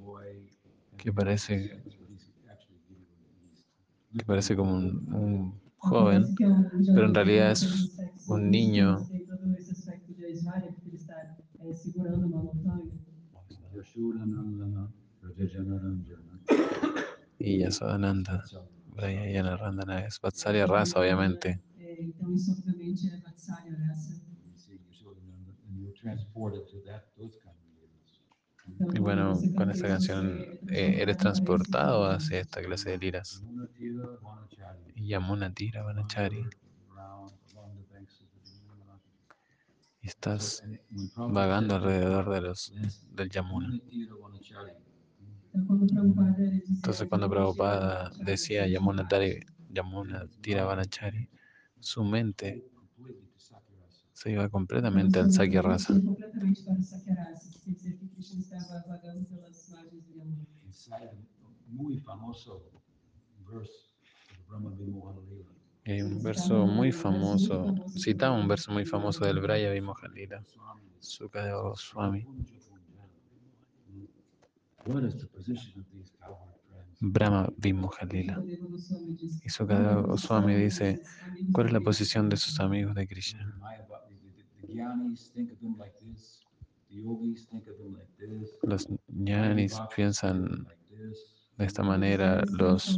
[0.97, 1.81] que parece,
[4.17, 6.35] que parece como un, un joven,
[6.93, 7.91] pero en realidad es
[8.27, 9.07] un niño.
[17.39, 18.43] Y Yasodananda.
[18.95, 21.61] Braya Yana Randana es Vatsalya Rasa, obviamente.
[28.93, 33.43] Y bueno, con esta canción eh, eres transportado hacia esta clase de liras.
[34.95, 36.45] Yamuna Tira Vanachari.
[36.91, 38.99] around along the banks of the Yamuna.
[40.01, 40.63] Y estás
[41.15, 42.73] vagando alrededor de los,
[43.11, 43.79] del Yamuna.
[46.69, 49.39] Entonces cuando Prabhupada decía Yamuna, Tari,
[49.69, 51.29] Yamuna Tira Vanachari,
[51.79, 52.63] su mente
[54.13, 55.93] se iba completamente al Sakya Rasa.
[61.71, 62.63] Muy famoso
[63.45, 63.71] verse
[64.31, 65.58] of the Brahma Vimohana Lila.
[65.89, 70.45] Hay un verso muy famoso, citaba un verso muy famoso del Braya Vimohalila,
[70.99, 72.27] Sukadeva Goswami.
[74.85, 76.95] What is the position of these cowherd friends?
[77.01, 78.37] Brahma Vimohalila.
[79.43, 82.51] Y Sukadeva Goswami dice, "Amigos ¿cuál es la posición de Krishna".
[82.51, 83.55] sus amigos de Krishna?
[83.59, 86.45] Mayavadi, the, the, the Gyanis think of them like this,
[86.89, 88.51] the yogis think of them like this.
[88.61, 91.17] Los the ñanis bhaktas think of them piensan like this.
[91.57, 92.97] de esta manera, los,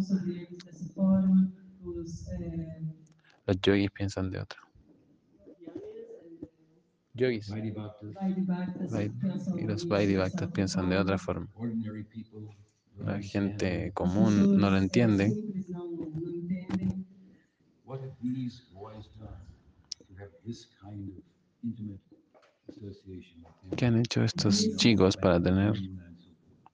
[2.40, 2.94] Eh,
[3.48, 4.60] los yogis piensan de otra.
[7.14, 7.52] Yogis.
[9.58, 11.48] Y los Vaidivaktas piensan de otra forma.
[13.00, 15.32] La understand gente común no lo entiende.
[15.32, 17.06] simples não, não entendem.
[17.84, 19.42] What have these boys done
[20.08, 21.24] to have this kind of
[21.64, 22.00] intimate
[22.70, 23.76] association with him?
[23.76, 25.74] ¿Qué han hecho estos chicos para tener,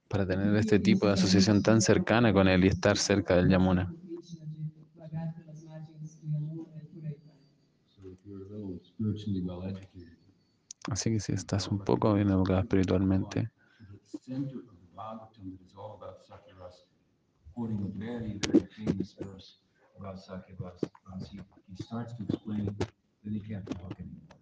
[0.10, 3.94] para tener este tipo de asociación tan cercana con él y estar cerca del Yamuna?
[9.00, 9.06] He
[23.50, 24.38] can't talk anymore.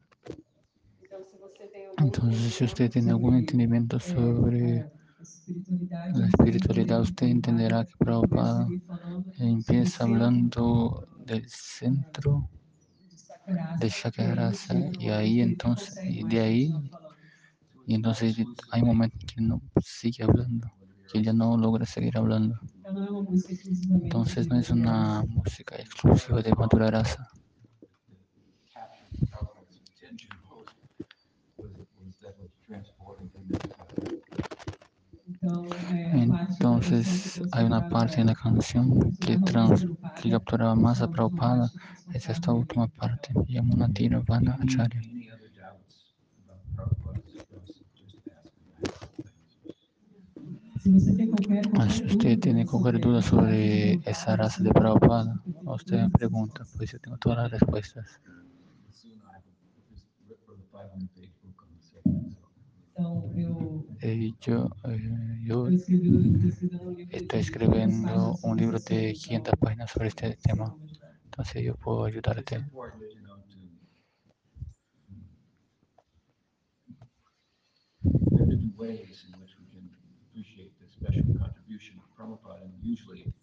[1.07, 6.21] Então, se você tem algum Então, se você tem algum entendimento sobre é, a espiritualidade,
[6.21, 8.67] a espiritualidade, você entenderá que Prabhupada
[9.39, 12.49] empieza hablando del centro
[13.47, 16.73] de Shakyarasa y ahí entonces, y de ahí,
[17.85, 18.35] y entonces
[18.71, 20.71] hay un momento que no sigue hablando,
[21.11, 22.59] que ya no logra seguir hablando.
[23.89, 27.29] Entonces no es una música exclusiva de Madhura Rasa.
[28.73, 30.65] captured Prabhupada's attention was,
[31.57, 31.71] was,
[32.03, 33.75] was that was transporting him into
[35.27, 35.34] Então, é, a parte que
[36.13, 39.85] Entonces hay una parte en la canción que, trans,
[40.21, 41.71] que capturaba más a Prabhupada,
[42.13, 43.89] es esta última parte, Yamuna
[44.27, 45.01] Vana Acharya.
[51.73, 56.91] Mas se usted tiene cualquier duda sobre esa raza de Prabhupada, usted me pregunta, pues
[56.91, 58.19] yo tengo todas las respuestas.
[62.97, 63.74] Então, eu,
[64.07, 67.15] Eh, yo, eh, yo eu escrevi, estou escrevendo um livro.
[67.17, 70.75] estoy de escribiendo 500 un libro de páginas, 500 páginas sobre este tema,
[71.25, 72.55] entonces yo puedo It's ayudarte.
[72.55, 73.57] important, you know, to.
[78.31, 79.89] There are different ways in which we can
[80.29, 83.33] appreciate the special contribution of Prabhupada, and usually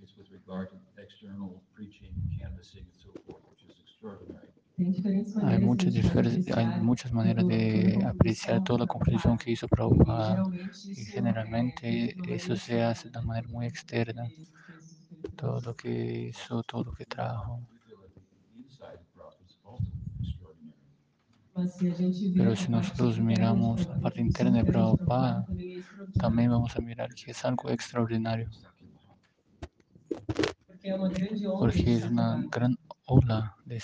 [0.00, 4.51] it's with regard to external preaching, canvassing, and so forth, which is extraordinary.
[5.42, 5.92] Hay muchas,
[6.54, 10.42] hay muchas maneras de apreciar toda la contribución que hizo Prabhupada
[10.94, 14.32] y generalmente eso se hace de una manera muy externa,
[15.36, 17.60] todo lo que hizo, todo lo que trajo.
[21.56, 21.94] Vê
[22.34, 25.46] Pero si nosotros miramos la parte interna de Prabhupada,
[26.18, 28.50] también vamos a mirar que es algo extraordinario.
[31.58, 32.76] Porque es una gran
[33.06, 33.78] ola de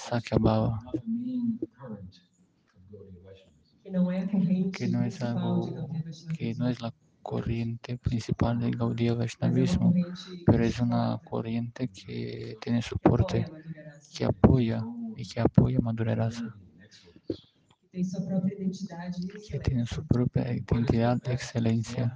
[4.73, 5.89] que no es algo
[6.29, 6.93] que no es la
[7.23, 9.97] corriente principal del Gaudiya Vaishnavismo,
[10.45, 13.47] pero es una corriente que tiene soporte,
[14.14, 16.59] que apoya y que apoya Madhura Rasa,
[17.93, 19.49] Unity and excellence.
[19.49, 22.14] que tiene su propia identidad de excelencia.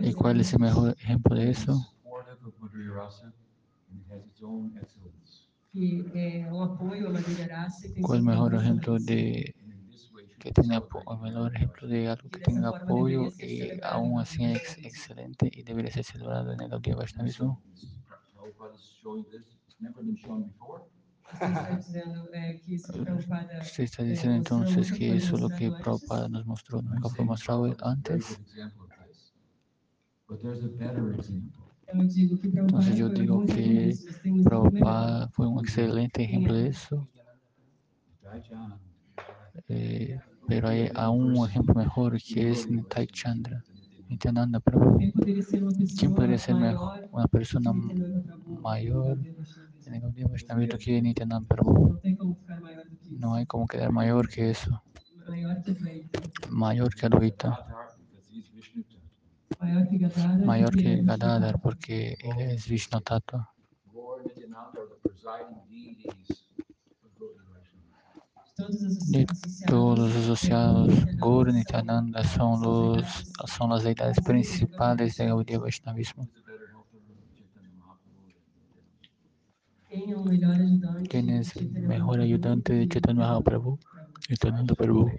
[0.00, 1.86] ¿Y cuál es el mejor ejemplo de eso?
[3.90, 5.50] Supportive of Madhurya Rasa, and it has its own excellence.
[5.72, 8.66] que é um apoio à Madhurya Rasa e tem ¿Cuál sua es el mejor própria
[8.66, 9.54] ejemplo de
[10.38, 15.50] que celebrated el Gaudiya ejemplo de algo que tenga apoyo y aún así es excelente
[15.52, 16.96] y debería ser celebrado en el Vaishnavism.
[16.96, 17.62] Vaishnavismo?
[21.30, 25.40] Você está dizendo é, que isso que Prabhupada Usted está diciendo entonces que eso es
[25.40, 28.40] lo que Prabhupada nos mostró, nunca fue mostrado antes.
[31.92, 34.70] Entonces yo foi um digo que disso, mas tem um exemplo melhor.
[34.70, 37.08] Prabhupada fue un excelente ejemplo de eso,
[39.68, 43.64] eh, pero hay aún un ejemplo mejor que es Nitai Chandra,
[44.08, 44.98] Nityananda Prabhu.
[44.98, 47.72] Quem poderia ser uma pessoa ¿Quién podría ser mejor, una persona
[48.62, 49.18] mayor.
[49.86, 51.88] en el Vaishnavismo que Nityananda Prabhu?
[51.90, 53.20] Não tem como ficar maior do que isso.
[53.20, 54.70] No hay como quedar mayor que eso,
[55.28, 57.58] Maior que Advaita, mayor que Advaita,
[60.44, 63.46] maior que Gadadhar, porque ele é Vishnu Tattva.
[69.10, 69.24] De
[69.66, 76.28] todos os associados, Guru Nityananda são, os são as deidades principais da Gaudiya Vaishnavismo.
[79.88, 80.56] Quem é o melhor
[82.20, 83.78] é ajudante de Chaitanya Mahaprabhu?
[84.26, 85.10] Chaitanya Mahaprabhu.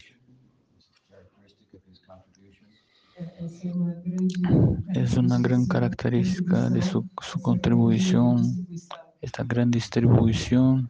[4.94, 8.68] Es una gran característica de su, su contribución,
[9.22, 10.90] esta gran distribución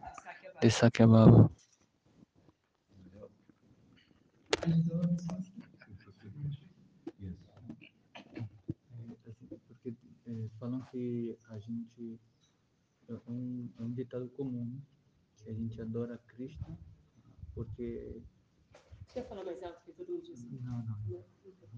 [0.62, 1.50] de Sakya Baba.
[4.64, 5.52] Ajudou a resposta.
[7.20, 7.36] Yes.
[9.68, 9.96] porque
[10.60, 12.20] falam que a gente
[13.10, 14.80] é um, é um ditado comum
[15.38, 16.78] que a gente adora Krishna
[17.56, 18.22] porque
[19.14, 20.50] Quer falar mais alto que todo mundo diz?
[20.62, 20.96] não não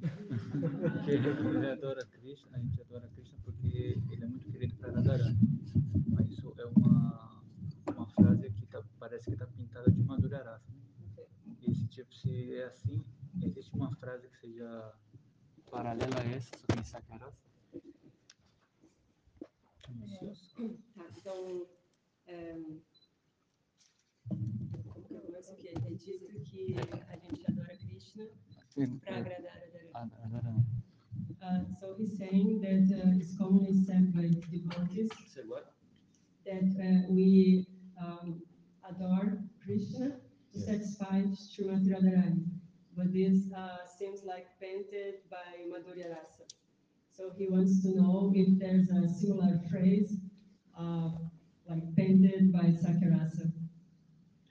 [0.03, 1.29] porque ele
[1.71, 5.37] adora Krishna a gente adora Krishna porque ele é muito querido para Radharani
[6.09, 7.41] mas isso é uma
[7.87, 11.25] uma frase que tá, parece que está pintada de Madhura Rasa né?
[11.61, 13.03] e se tipo se é assim
[13.41, 14.93] existe uma frase que seja
[15.71, 17.43] paralela a essa só que em Sakya Rasa
[20.95, 21.67] Tá, então.
[22.27, 22.53] É...
[24.71, 25.67] Como que eu começo aqui?
[25.67, 26.75] É dito que
[27.09, 28.27] a gente adora Krishna
[28.75, 29.61] para agradar
[29.95, 30.63] a
[31.43, 35.73] Uh, so he's saying that uh, it's commonly said by devotees Say what?
[36.45, 37.67] that uh, we
[38.01, 38.41] um,
[38.89, 40.07] adore Krishna
[40.51, 40.65] to Yes.
[40.65, 42.45] satisfy Srimati Radharani.
[42.95, 46.45] But this uh, seems like painted by Madhurya Rasa.
[47.11, 50.15] So he wants to know if there's a similar phrase,
[50.79, 51.09] uh,
[51.67, 53.51] like painted by Sakyarasa.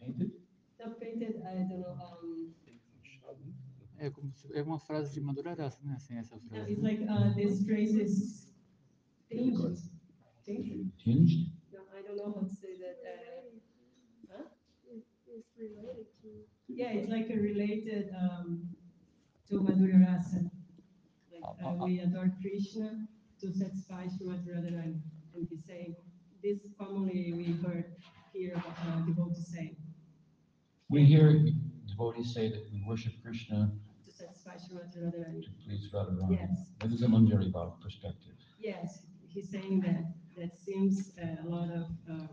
[0.01, 0.31] Painted?
[0.81, 1.97] Not painted, I don't know.
[2.03, 2.53] Um,
[4.03, 5.95] É, como se- é uma frase de Madhurarasa, né?
[5.95, 6.73] Assim, essa no, frase.
[6.73, 8.49] it's like uh, this phrase is
[9.31, 9.79] tinged.
[10.45, 10.91] Tinged?
[10.99, 11.53] Tinged?
[11.73, 12.99] No, I don't know how to say that.
[13.07, 14.45] Uh, huh?
[15.29, 16.29] It's related to.
[16.69, 18.69] Yeah, it's like a related um,
[19.49, 20.51] to Madhurya Rasa.
[21.31, 23.07] Like Uh, we adore Krishna
[23.41, 24.99] to satisfy Srimati Radharani.
[25.35, 25.95] And he's saying,
[26.43, 27.95] this commonly we heard
[28.33, 29.77] here uh, devotees saying,
[30.91, 31.47] We hear
[31.87, 33.71] devotees say that we worship Krishna
[34.23, 35.43] satisfy Srimati Radharani.
[35.65, 36.39] please Radharani.
[36.39, 36.71] Yes.
[36.81, 38.35] That is a Manjari Bhav perspective.
[38.61, 40.05] Yes, he's saying that,
[40.37, 42.27] that seems uh, a lot of uh,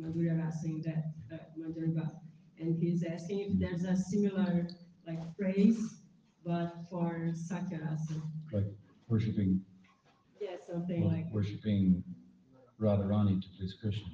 [0.00, 2.12] Madhurya Rasa in that uh, Manjari Bhav.
[2.60, 4.68] And he's asking if there's a similar
[5.06, 6.00] like phrase,
[6.44, 8.20] but for Sakya Rasa.
[8.52, 8.66] Like
[9.08, 9.60] worshiping,
[10.40, 12.02] Yeah, something like, worshiping
[12.80, 14.12] Radharani to please Krishna.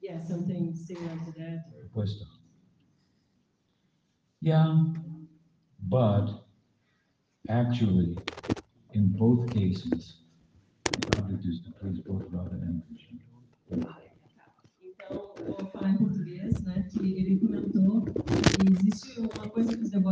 [0.00, 1.64] yeah, something similar to that.
[1.94, 2.06] or-
[4.40, 4.74] Yeah,
[5.88, 6.28] but
[7.48, 8.16] actually,
[8.92, 10.18] in both cases,
[10.84, 13.18] the object is to please both Radha and Krishna.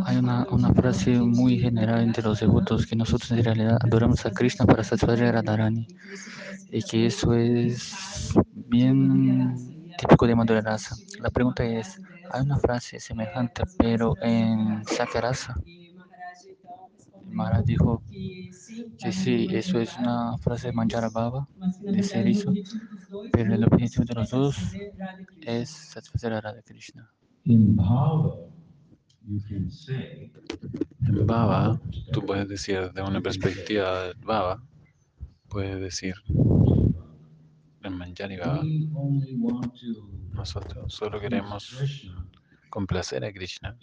[0.06, 4.30] Hay una, una frase muy general entre los devotos que nosotros en realidad adoramos a
[4.30, 5.86] Krishna para satisfacer a Radharani
[6.70, 8.34] y que eso es
[8.68, 9.54] bien
[9.98, 10.96] típico de.
[11.20, 12.00] La pregunta es,
[12.32, 15.54] hay una frase semejante pero en Sakyarasa.
[17.26, 18.02] Maharaj dijo
[18.98, 21.46] que sí, eso es una frase de Manjara Baba,
[21.80, 22.52] de ser eso,
[23.32, 24.56] pero el objetivo de los dos
[25.42, 27.08] es satisfacer a Radha Krishna.
[27.44, 28.36] In Bhava,
[29.26, 30.32] you can say.
[31.06, 31.80] En Baba,
[32.12, 34.62] tú puedes decir, de una perspectiva del Baba,
[35.48, 36.14] puedes decir,
[37.82, 40.08] en Manjari Baba, We only want to.
[40.34, 42.26] nosotros solo queremos Krishna
[42.70, 43.76] complacer a Krishna.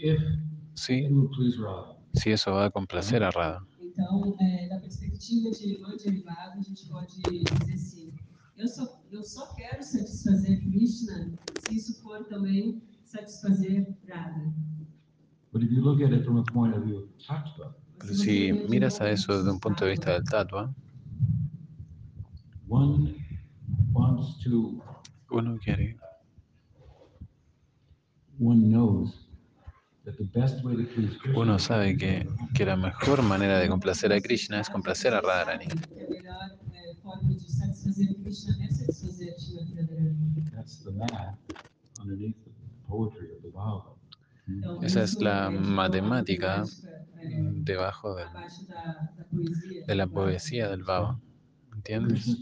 [0.74, 1.08] Sí,
[2.14, 3.66] si eso va a complacer a Radha.
[8.58, 14.52] Eu só, eu só quero satisfazer Krishna se isso for também satisfazer Radha.
[15.54, 18.52] But if you look at it from a point of view of tattva, Pero si
[18.68, 20.24] miras a eso desde un punto de vista del
[23.98, 24.82] wants to,
[25.32, 25.98] uno quiere,
[28.40, 29.28] one knows
[30.06, 31.40] that the best way to please Krishna.
[31.42, 35.68] uno sabe que, que la mejor manera de complacer a Krishna es complacer a Radharani.
[42.06, 42.36] De
[44.82, 46.64] Esa es la matemática
[47.64, 49.86] Debajo poesia.
[49.88, 51.20] de la poesía del Baba.
[51.76, 52.38] ¿Entiendes?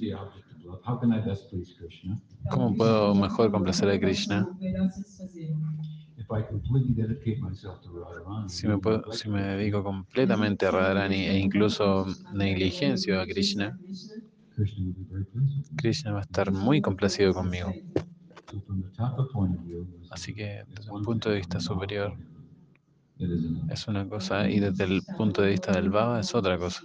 [2.49, 4.45] ¿Cómo puedo mejor complacer a Krishna?
[4.45, 5.49] posso melhor satisfazer.
[6.17, 8.49] If I completely dedicate myself to Radharani.
[8.49, 13.77] Si me, puedo- si me dedico completamente a Radharani e incluso negligencio a Krishna,
[15.75, 17.73] Krishna va a estar muy complacido conmigo.
[20.09, 22.15] Así que desde un punto de vista superior
[23.69, 26.81] es una cosa y desde el punto de vista del Baba es otra cosa.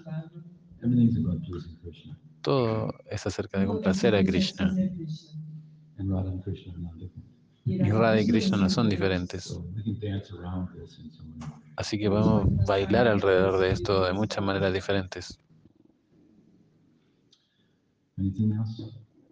[2.42, 4.74] Todo es acerca de complacer a Krishna.
[5.98, 7.30] And Radha and Krishna are not different.
[7.66, 9.58] Y Radha y Krishna no son diferentes.
[11.76, 15.38] Así que podemos bailar alrededor de esto de muchas maneras diferentes.
[18.18, 18.82] Anything else?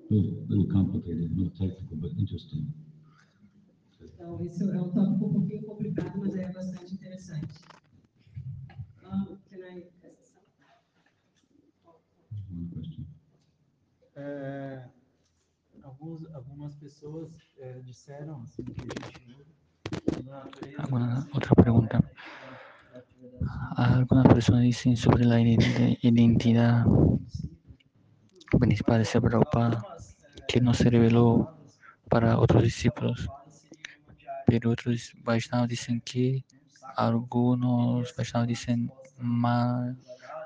[0.08, 2.72] Little, little complicated, little technical, but interesting.
[4.00, 7.54] Então, isso é um tópico um pouquinho complicado, mas é bastante interessante.
[14.18, 14.82] É,
[15.84, 19.46] alguns, algumas pessoas é, disseram assim, que a gente
[20.24, 22.00] na natureza Alguna otra pregunta.
[23.76, 26.84] Algunas personas dicen sobre la identi- identidad
[28.58, 29.84] principal de Prabhupada
[30.48, 31.48] que no se reveló
[32.10, 33.28] para otros discípulos,
[34.46, 36.44] pero otros Vaishnavas dicen que
[36.96, 38.90] algunos Vaishnavas dicen
[39.20, 39.94] ma,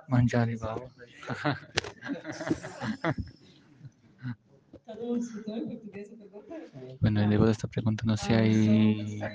[0.08, 0.90] Manjari Baba.
[7.00, 9.32] Bueno, el devoto está preguntando si hay Saying that,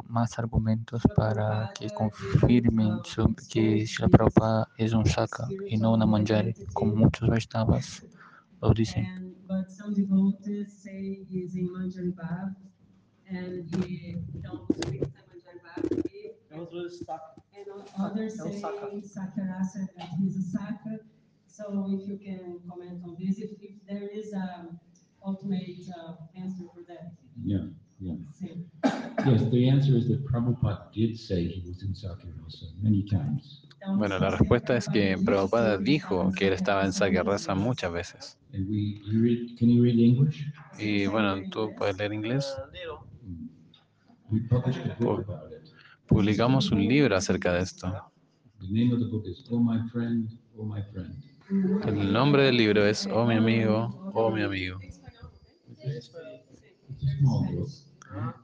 [0.00, 5.92] um, más argumentos para que confirmen sobre que Srila Prabhupada es un Shaka y no
[5.92, 8.04] una Manjari, como muchos Vaishnavas
[8.60, 9.04] lo dicen.
[9.06, 12.54] And, but but some devotees say is in Manjaribav,
[13.28, 17.42] and he, então, os greeks é Manjaribav, e Outros destaques.
[17.54, 18.86] And o- others É o say Saka.
[21.52, 24.68] So if you can comment on this, if, if there is a
[25.24, 27.12] ultimate uh, answer for that.
[27.44, 27.66] Yeah,
[28.00, 28.14] yeah.
[28.32, 28.70] Sim.
[29.26, 33.66] Yes, the answer is that Prabhupada did say he was in Sakirasa many times.
[33.96, 38.38] Bueno, la respuesta es que Prabhupada dijo que él estaba en Sakyarasa muchas veces.
[38.52, 40.44] And we, you read, can you read English?
[40.78, 42.46] Y bueno, ¿tú puedes leer inglés?
[43.24, 43.48] Mm.
[44.30, 45.68] We published a book about it.
[46.06, 47.86] Publicamos un libro acerca de esto.
[48.60, 50.28] The name of the book is Oh My Friend,
[50.58, 51.14] Oh My Friend.
[51.80, 54.84] El nombre del libro es Oh mi amigo, oh mi amigo.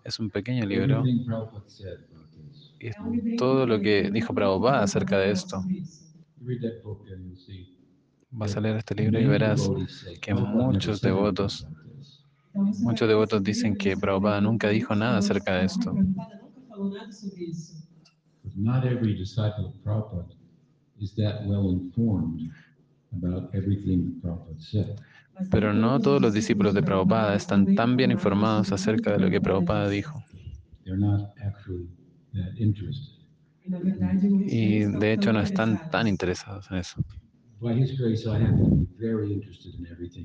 [0.04, 1.10] Es un pequeño libro
[2.78, 2.96] y es
[3.36, 5.62] todo lo que dijo Prabhupada acerca de esto.
[8.30, 9.72] Vas a leer este libro y verás
[10.20, 12.14] que "Prabhupada never muchos devotos- about this."
[12.80, 16.00] Muchos devotos dicen que Prabhupada nunca dijo nada acerca de esto.
[23.12, 24.96] About everything Prabhupada said.
[25.50, 29.18] Pero no todos todos os los discípulos de Prabhupada están tan bien informados acerca de
[29.20, 30.24] lo que Prabhupada dijo.
[30.84, 31.88] They're not actually
[32.32, 33.16] that interested.
[33.66, 37.02] Na verdade, muitos Y de hecho no están tan interesados en eso.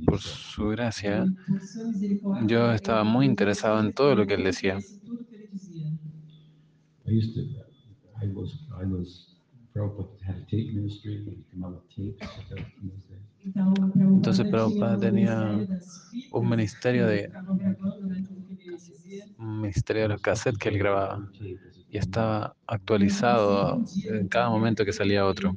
[0.05, 1.25] Por su gracia,
[2.45, 4.79] yo estaba muy interesado en todo lo que él decía.
[8.21, 9.30] I was, I was,
[13.95, 15.59] Entonces, Prabhupada tenía
[16.31, 17.31] un ministerio de
[19.37, 21.27] un ministerio de los cassettes que él grababa
[21.89, 25.55] y estaba actualizado en cada momento que salía otro.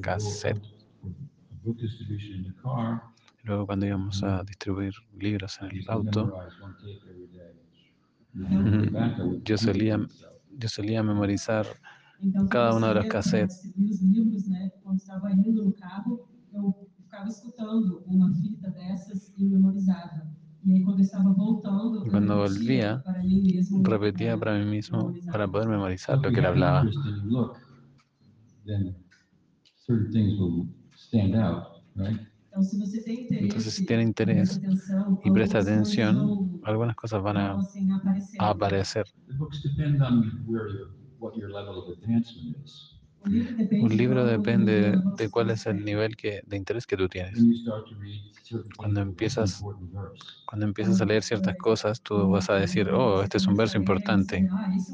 [0.00, 0.60] Cassette.
[3.44, 6.32] Luego cuando íbamos a distribuir libros en el auto,
[9.44, 10.06] Yo solía-.
[10.58, 11.66] Yo solía memorizar
[12.50, 13.58] Cada das saía para cassettes.
[13.62, 13.82] dessas e.
[22.04, 23.02] E Cuando volvía,
[23.70, 26.84] repetía para mí mismo para poder memorizar lo que él have hablaba.
[28.64, 28.94] then
[29.86, 32.18] certain things will stand out, right?
[33.38, 34.62] Entonces, si tiene interés
[35.22, 37.52] y presta atención, algunas cosas van a,
[38.38, 39.06] a aparecer.
[39.26, 40.88] The books depend on where your,
[41.18, 42.92] what your level of advancement is.
[43.20, 46.96] O livro depende Un libro depende de cuál es el nivel que, de interés que
[46.96, 47.32] tú tienes.
[47.34, 50.26] When you start to read certain things, Cuando oh, that's an empiezas- important verse.
[50.44, 53.78] Cuando empiezas a leer ciertas cosas, tú vas a decir, oh, este es un verso
[53.78, 54.46] importante.
[54.52, 54.92] Ah, esse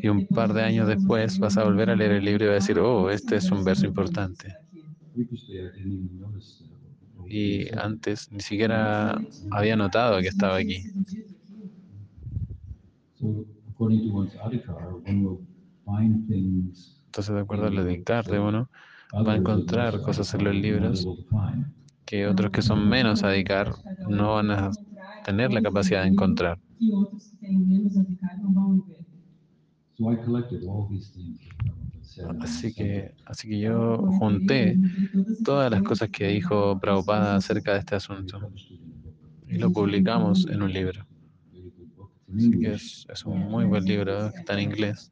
[0.00, 2.52] Y un par de años después vas a volver a leer el libro y vas
[2.52, 4.58] a decir, oh, este es un verso importante.
[7.24, 10.86] Y antes ni siquiera había notado que estaba aquí.
[17.06, 18.70] Entonces, de acuerdo al dedicar de uno,
[19.26, 21.08] va a encontrar cosas en los libros
[22.06, 23.74] que otros que son menos a dedicar
[24.06, 24.70] no van a
[25.22, 26.58] tener la capacidad de encontrar.
[32.40, 34.76] Así que, así que yo junté
[35.44, 38.40] todas las cosas que dijo Prabhupada acerca de este asunto
[39.46, 41.06] y lo publicamos en un libro.
[42.34, 45.10] Así que es, es un muy buen libro, está en inglés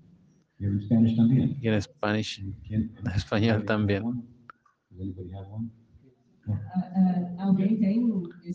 [0.58, 4.02] y en Spanish, en español también.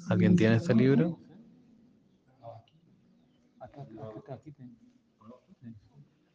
[0.09, 1.19] ¿Alguien tiene este libro?
[3.59, 4.69] Aqui, aqui, aqui tem.
[5.19, 5.33] Who?
[5.59, 5.75] Tem.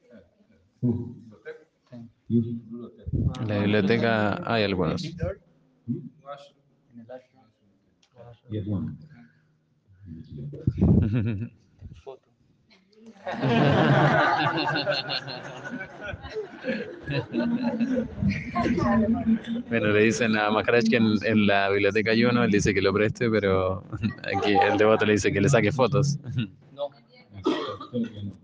[0.03, 0.70] You?
[0.83, 2.09] En
[3.49, 5.03] la biblioteca hay algunos.
[19.69, 22.83] Bueno, le dicen a Maharaj que en, en la biblioteca hay uno, él dice que
[22.83, 23.83] lo preste, pero
[24.23, 26.19] aquí el devoto le dice que le saque fotos.
[26.75, 26.89] No,
[27.93, 28.35] You-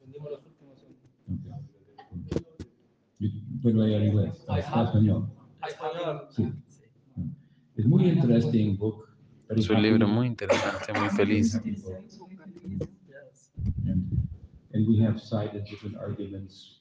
[0.00, 0.78] vendimos los últimos.
[3.64, 5.28] Está español.
[6.30, 6.52] Sí.
[7.76, 9.08] Es muy interesting book.
[9.48, 11.60] Es un libro muy interesante, muy feliz.
[14.74, 16.80] And, we have cited different arguments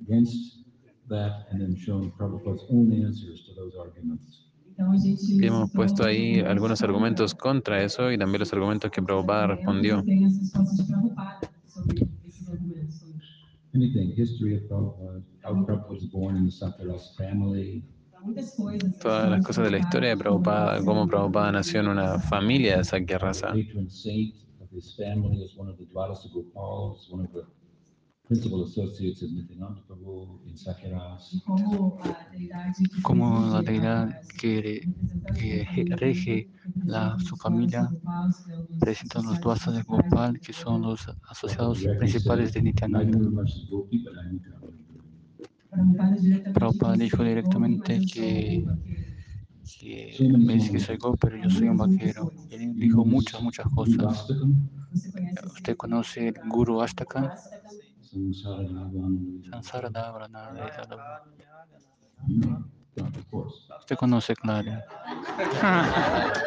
[0.00, 0.64] against
[1.08, 4.46] that and then shown Prabhupada's own answers to those arguments.
[4.78, 10.02] Y hemos puesto ahí algunos argumentos contra eso y también los argumentos que Prabhupada respondió.
[13.72, 16.50] Anything, history of Prabhupada, Prabhupada was born in
[17.16, 17.84] family.
[19.00, 22.84] Todas las cosas de la historia de Prabhupada, cómo Prabhupada nació en una familia de
[22.84, 23.48] Sakya the Rasa.
[23.52, 27.44] patron saint of his family is one of the Dwadasa Gopals, one of the
[28.30, 31.32] principal associates of Nityananda Prabhu in Sakharas.
[31.32, 34.86] de Como la preside deidad que,
[35.34, 36.48] que rege
[36.84, 37.90] la, su familia,
[38.78, 43.18] presentan los Dwasas de Gopal, que son los asociados principales de Nityananda.
[46.54, 48.64] Prabhupada dijo directamente que,
[49.78, 52.32] que me dice que soy Go, pero yo soy un vaquero.
[52.50, 54.26] Y él dijo muchas, muchas cosas.
[55.54, 57.36] ¿Usted conoce el Guru Ashtaka?
[59.50, 60.26] Sansara Dabra.
[62.96, 63.54] Of course.
[63.80, 64.72] Usted conoce, claro.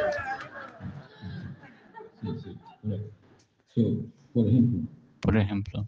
[2.22, 3.12] Sí, sí, correcto.
[3.76, 3.82] So,
[4.34, 4.88] por ejemplo,
[5.20, 5.88] Por ejemplo,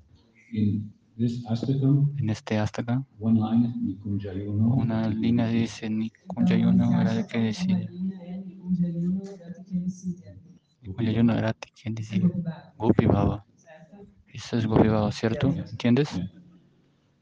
[1.17, 4.73] en este Astaka, one line is Nikunjayuno.
[4.75, 7.89] una línea dice Nikunjayuno era de que decide.
[10.81, 12.29] Nikunjayuno era de quien decide.
[12.77, 13.45] Gopi Baba.
[14.27, 15.47] Eso es Gopi Baba, ¿cierto?
[15.71, 16.09] ¿Entiendes?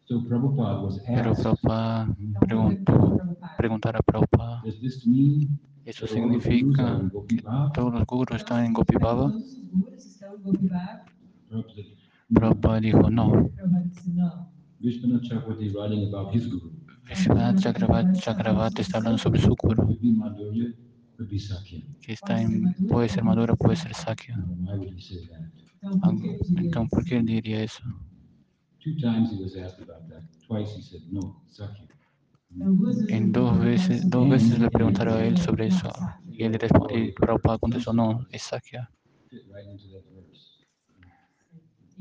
[0.06, 2.08] So Prabhupada was Pero Prabhupada
[2.40, 3.18] preguntó,
[3.56, 7.00] preguntar a Prabhupada, does this mean ¿eso significa
[7.44, 7.72] Bhav?
[7.74, 9.32] todos los gurus están en Gopi Baba?
[12.32, 13.50] Prabhupada dijo, no.
[17.06, 19.98] Vishwanath Chakravarti Chakravarti, está hablando sobre su guru,
[22.02, 24.36] que está en, puede ser Madura, puede ser Sakya.
[25.82, 27.84] Entonces, ¿por qué él diría eso?
[28.80, 30.24] Two times he was asked about that.
[30.46, 31.88] Twice he said, no, Sakya.
[32.56, 35.90] Então, duas vezes En dos veces, dos veces le preguntaron a él sobre eso
[36.30, 38.92] y él respo- y Prabhupada contestó, no, es Sakya.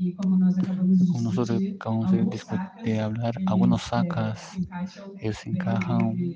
[0.01, 4.39] E como nós acabamos de Como nosotros discutir, acabamos de, hablar, algunos sacas
[5.19, 6.35] ellos se encajan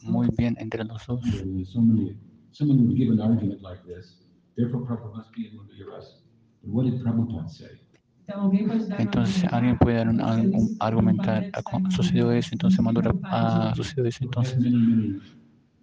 [0.00, 1.24] muy bien entre los dos.
[7.04, 7.54] Uma
[8.96, 12.82] Entonces alguien puede dar un, "Ah, un- argumentar, "Ah, sucedió eso, entonces Rasa".
[12.82, 14.58] Madura, ah, sucedió eso, So entonces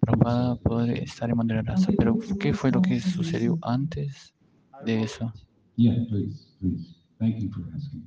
[0.02, 4.34] Prabhupada puede estar en Madura Rasa, pero ¿qué fue lo que sucedió antes
[4.80, 5.34] de eso?
[5.78, 6.95] Yeah, please, please.
[7.20, 8.04] Thank you for asking.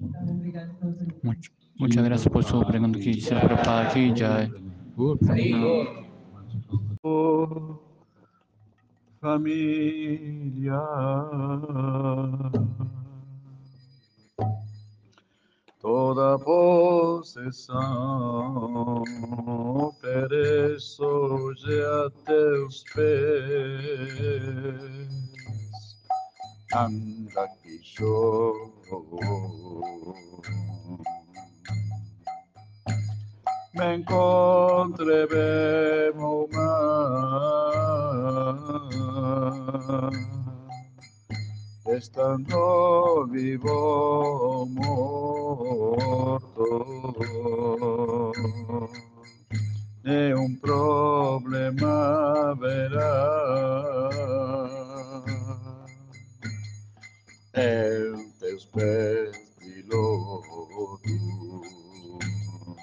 [0.00, 1.20] Então, obrigado pela pergunta.
[1.26, 2.98] Much- muchas gracias por su pregunta.
[2.98, 4.48] Que se Prabhupada aquí ya.
[9.20, 10.82] familia.
[15.80, 17.72] Toda possessão
[20.00, 21.52] pereço
[22.06, 24.22] a teus pés.
[26.74, 27.78] Anda que
[33.74, 36.12] me encontré bem
[36.50, 36.90] mal,
[41.88, 45.12] estando vivo morto,
[50.04, 53.52] nenhum problema haverá.
[57.54, 61.04] En teus pés piloto.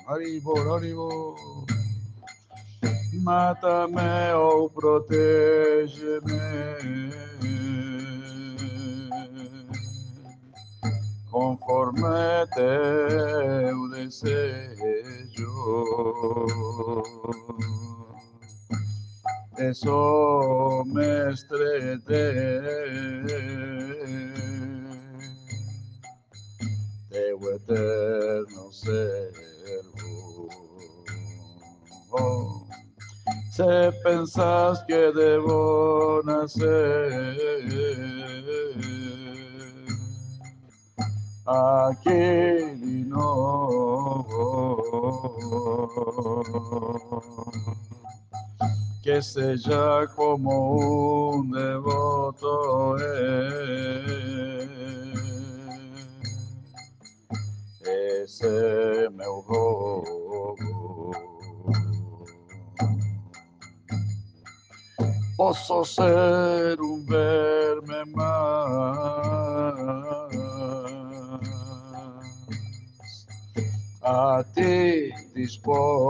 [0.08, 1.66] Haribol, haribol.
[3.24, 6.30] Mata-me ou protege-me.
[11.32, 15.50] Conforme teu desejo.
[19.58, 23.00] Eu sou mestre de
[27.10, 30.50] teu eterno servo.
[33.52, 37.38] Se pensas que debo nacer
[41.46, 44.80] aquí de novo.
[49.10, 52.96] que seja como um devoto.
[58.24, 61.12] Esse meu rogo.
[65.38, 68.80] Posso ser um verme mais
[74.02, 76.10] a ti disposto.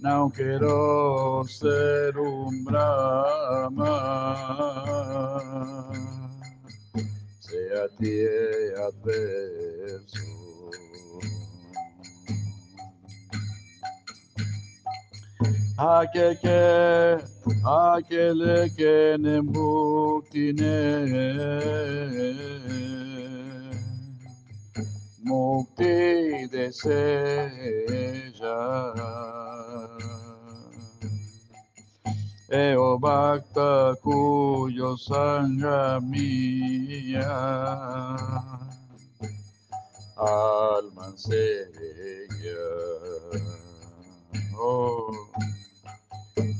[0.00, 3.88] Não quero ser um Brahma
[7.98, 10.26] ti he adverso.
[15.78, 17.18] Aquel que,
[17.64, 18.40] aquel
[18.76, 20.76] que nembutine,
[25.22, 26.98] mukti deseja.
[32.50, 37.28] Eo Bhakta cuyo sangha mía
[40.16, 41.12] alma.
[44.60, 45.12] Oh,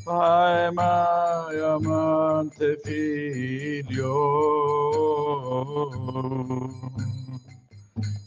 [0.04, 4.12] Pai, mai, amante figlio,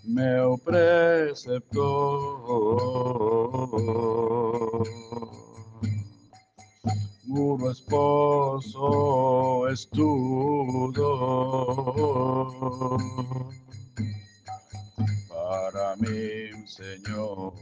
[0.03, 1.82] meu preceptor.
[7.32, 8.89] Guru esposo
[9.69, 11.07] estudo
[15.29, 17.53] para mi Señor.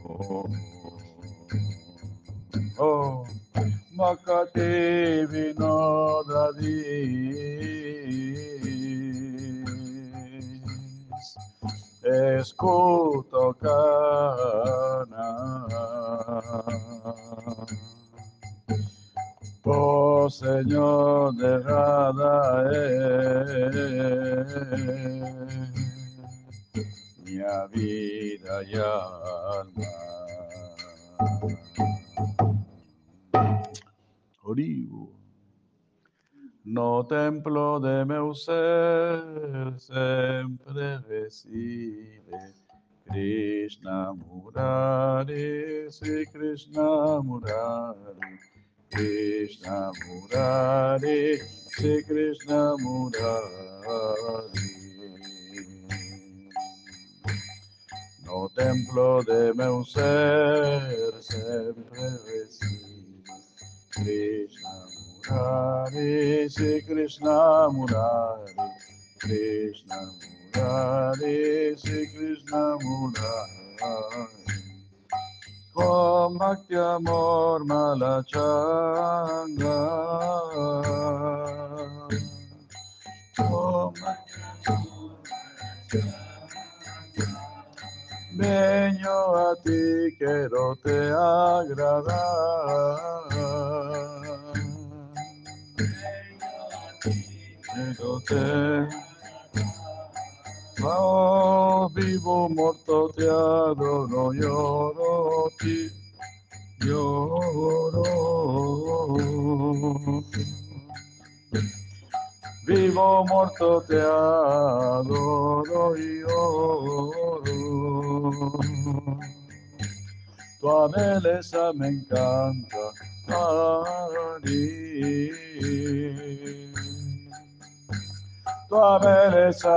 [2.78, 3.24] Oh,
[3.94, 6.90] Makati vinodadis
[12.02, 14.89] escuto cana.
[20.68, 20.89] Oh
[59.24, 62.90] de meu ser sempre recibe
[63.92, 64.72] Krishna
[65.28, 68.54] Murari, Sri Krishna Murari.
[69.18, 69.98] Krishna
[70.54, 74.26] Murari, Sri Krishna Murari.
[75.74, 78.69] Con bhakti amor malachanga.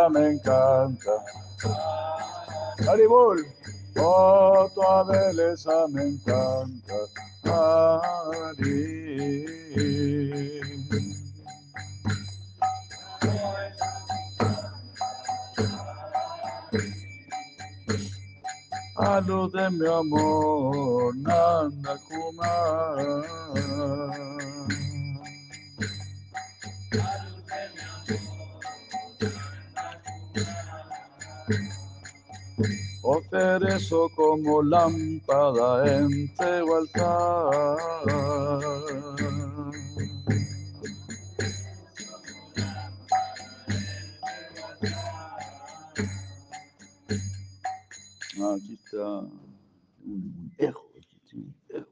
[0.03, 1.23] Belleza me encanta.
[2.87, 3.37] Haribol.
[3.97, 7.07] Oh, tu belleza me encanta.
[7.45, 9.03] Hari.
[18.95, 22.97] A luz de mi amor, Nanda Kumar.
[33.05, 36.43] Oferezo como lámpara en tu.
[48.39, 49.19] Ah, Aquí está
[50.05, 51.89] un, eco, aquí tiene un eco.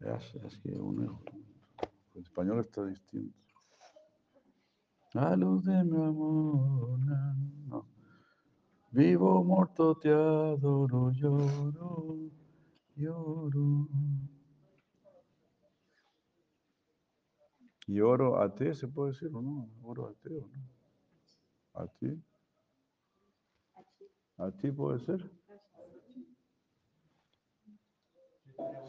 [0.00, 1.20] Es, es que un eco.
[2.14, 3.45] El español está distinto.
[5.16, 7.34] A luz de mi amor, na-
[7.68, 7.86] no.
[8.90, 12.16] Vivo, muerto, te adoro, lloro,
[12.96, 13.88] lloro.
[17.86, 19.68] ¿Y oro a ti se puede decir o no?
[19.82, 20.62] ¿Oro a ti o no?
[21.74, 22.22] ¿A ti?
[24.38, 25.30] ¿A ti puede ser?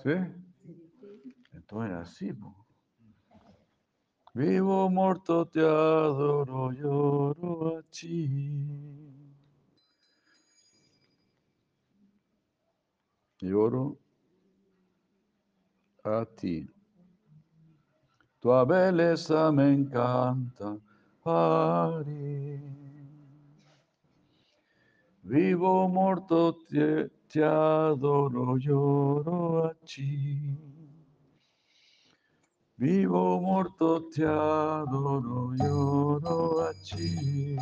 [0.04, 0.12] ¿Sí?
[1.54, 2.67] Entonces así, po.
[4.38, 8.30] Vivo, muerto, te adoro, lloro a ti.
[13.42, 13.98] Lloro
[16.04, 16.70] a ti.
[18.40, 20.78] Tu belleza me encanta,
[21.26, 22.62] Hari.
[25.24, 30.77] Vivo muerto, te, te adoro, lloro a ti.
[32.80, 37.58] Vivo muerto, te adoro, lloro a ti.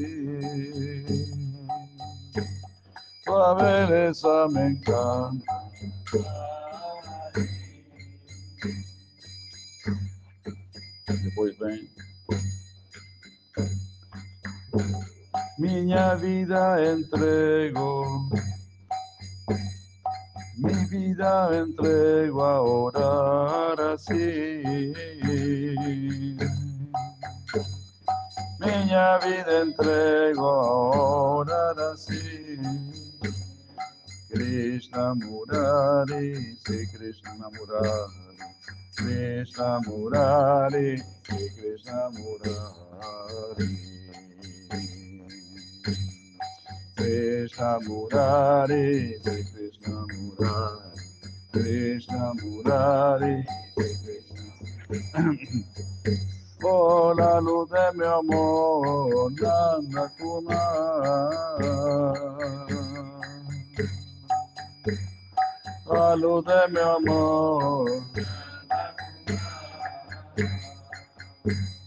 [3.25, 5.53] Tu belleza me encanta.
[11.21, 11.89] Depois vem.
[15.59, 18.27] Minha vida entrego,
[20.57, 24.93] mi vida entrego a orar así.
[28.59, 30.71] Minha vida entrego a
[31.37, 32.57] orar así.
[34.31, 38.39] Krishna Murari, Sri Krishna Murari,
[38.95, 43.93] Krishna Murari, Sri Krishna Murari.
[47.03, 50.95] Krishna Murari, Krishna Murari,
[51.51, 53.43] Krishna Murari.
[56.61, 61.27] Por la luz de mi amor, Nanda Kumar.
[65.91, 67.91] La luz de mi amor.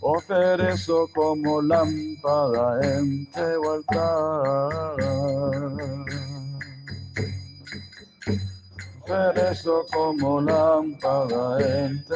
[0.02, 4.55] Oferezo como lámpara en tu altar.
[9.56, 12.14] Oferezo como lámpara en tu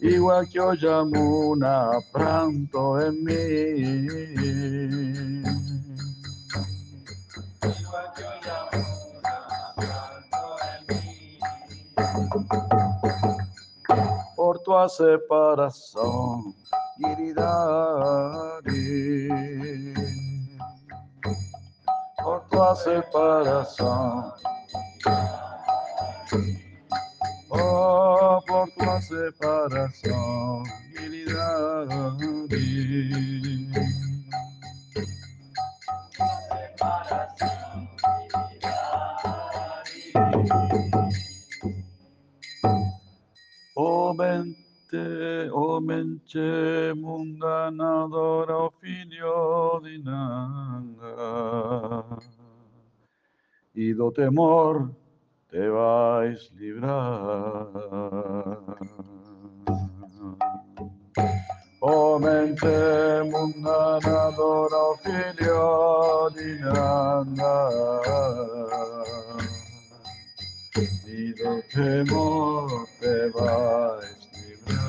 [0.00, 4.06] Igual que Oyamuna, pranto en mí.
[14.36, 16.54] por tu separación,
[16.98, 17.56] Giridhari.
[22.56, 24.32] Por tu separación.
[27.50, 30.64] Oh, por tu separación,
[30.96, 32.56] Giridhari.
[43.74, 51.16] O mente, o mente mundanadora, o figlio di Nanga.
[53.78, 54.90] Y do temor
[55.50, 57.68] te vais librar.
[61.82, 62.66] O mente
[63.30, 67.68] mundanadora, o figlio di Nanga.
[71.06, 74.86] Y do temor te vais librar.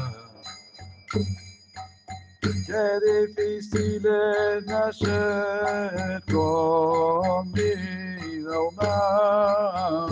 [2.48, 2.88] Qué
[3.28, 10.08] difícil es nacer con vida humana.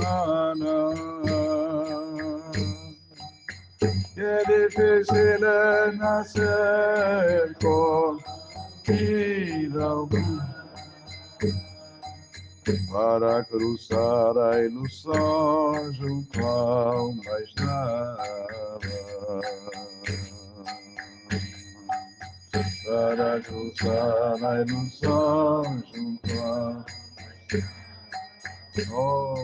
[4.15, 8.19] Qué difícil es nacer con
[8.85, 10.55] vida humana
[12.91, 18.25] para cruzar a ilusão junto ao mais nada.
[22.85, 26.85] Para cruzar a ilusão junto ao
[28.93, 29.35] oh,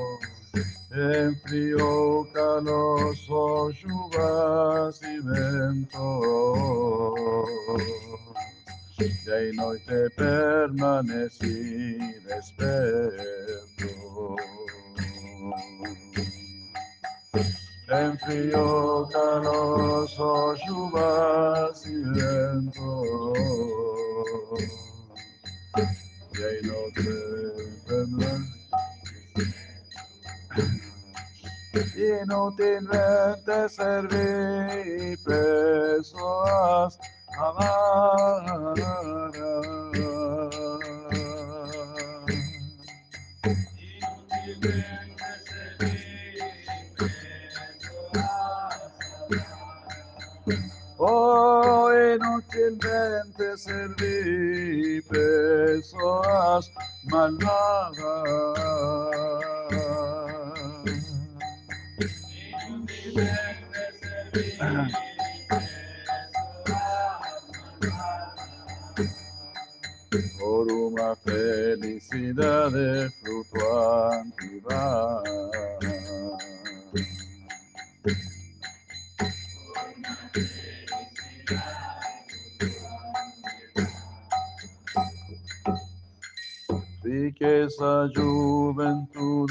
[0.93, 5.91] enfriou calor, sol, chuvas e ventos.
[8.99, 11.97] Y en noche permanecí
[12.27, 13.87] despierto.
[17.93, 23.33] En frío, calor, sol, chuvas y viento.
[26.33, 27.11] Y en noche
[27.85, 28.61] permanecí.
[32.23, 36.45] Inútilmente serví preso
[51.01, 56.71] has Oh, inútilmente serví personas
[57.05, 57.91] malvadas.
[70.39, 72.71] por una felicidad
[73.23, 74.41] fluctuante
[87.03, 89.49] Riqueza, juventud,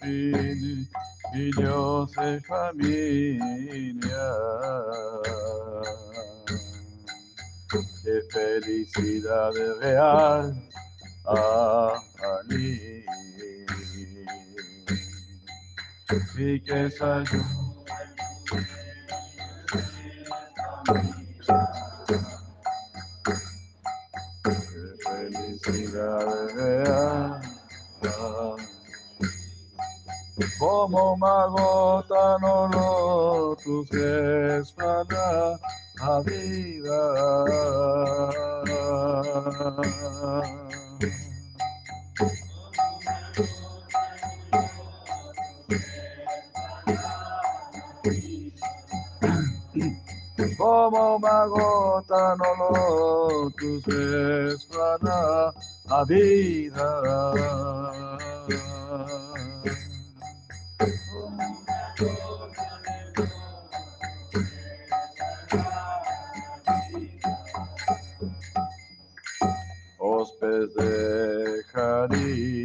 [0.00, 0.88] fin,
[1.34, 4.26] hijos de familia.
[8.02, 10.54] Qué felicidad real.
[11.26, 13.04] Ali.
[16.34, 18.85] Riqueza, juventud.
[25.04, 27.40] Felicidad real.
[30.58, 33.88] Como una gota no lo tus
[34.76, 35.58] para
[36.00, 36.98] la vida.
[50.56, 55.52] Como una gota no lo tus para
[55.88, 57.32] la vida.
[69.98, 72.55] Hospes de Jari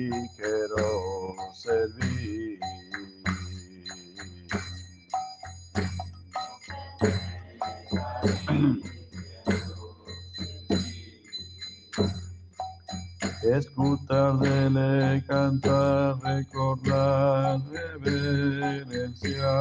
[13.52, 17.60] Escucharle cantar, recordar,
[18.00, 19.52] reverencia.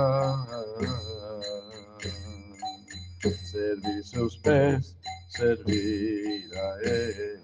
[3.50, 4.96] Servir sus pies,
[5.30, 7.42] servir a él.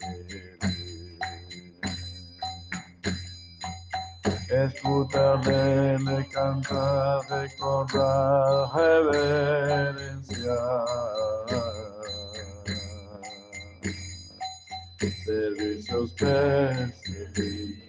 [4.48, 10.54] Escucharle cantar, recordar, reverencia.
[14.98, 17.86] Servicios pies, servir.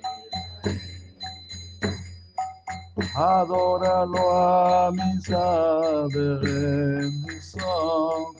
[3.15, 7.63] Adóralo a misa de rendición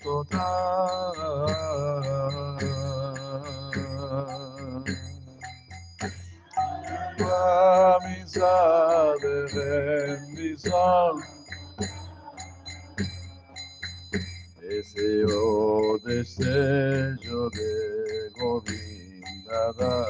[0.04, 1.18] total.
[7.20, 11.14] A misa de rendición.
[14.60, 17.87] Deseo, desejo de
[19.58, 20.06] Govindada.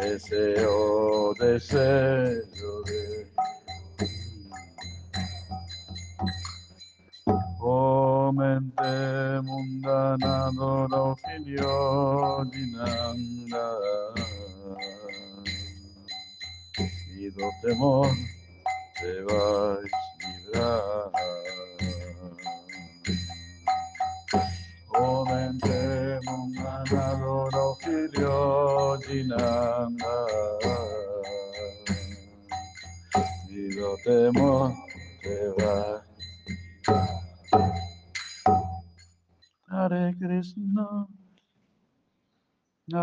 [0.00, 3.32] Deseo, deseo de
[7.64, 13.68] Oh, mente mundana, no figlio di Nanda.
[17.14, 18.08] Y do temor
[19.00, 19.81] te vais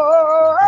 [0.00, 0.67] Oh,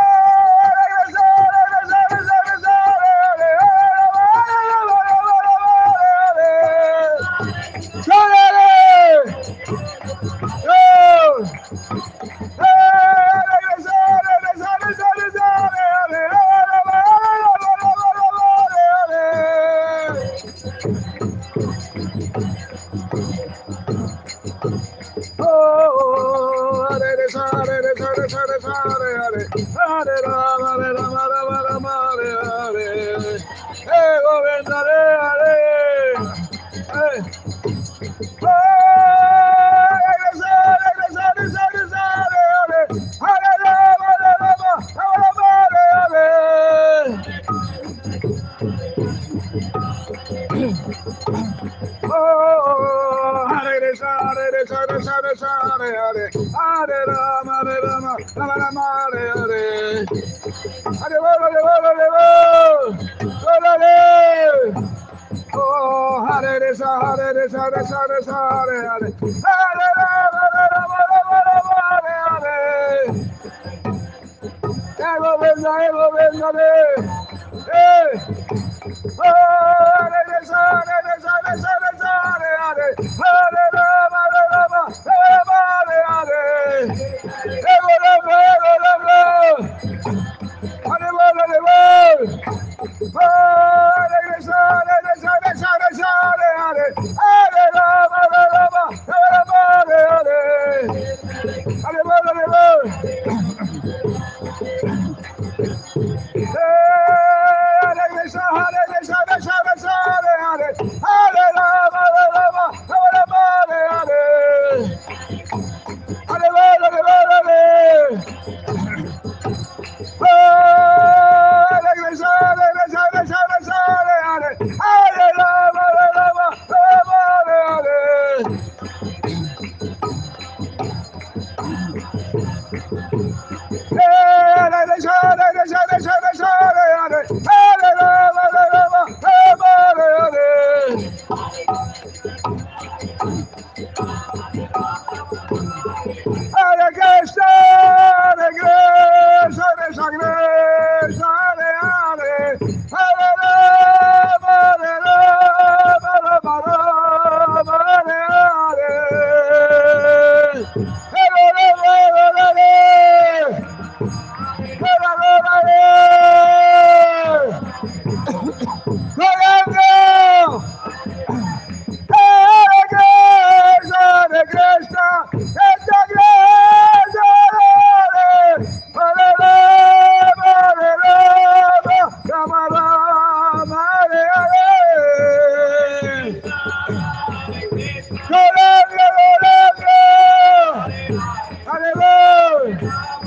[192.70, 192.86] Hare.
[192.86, 193.19] Hare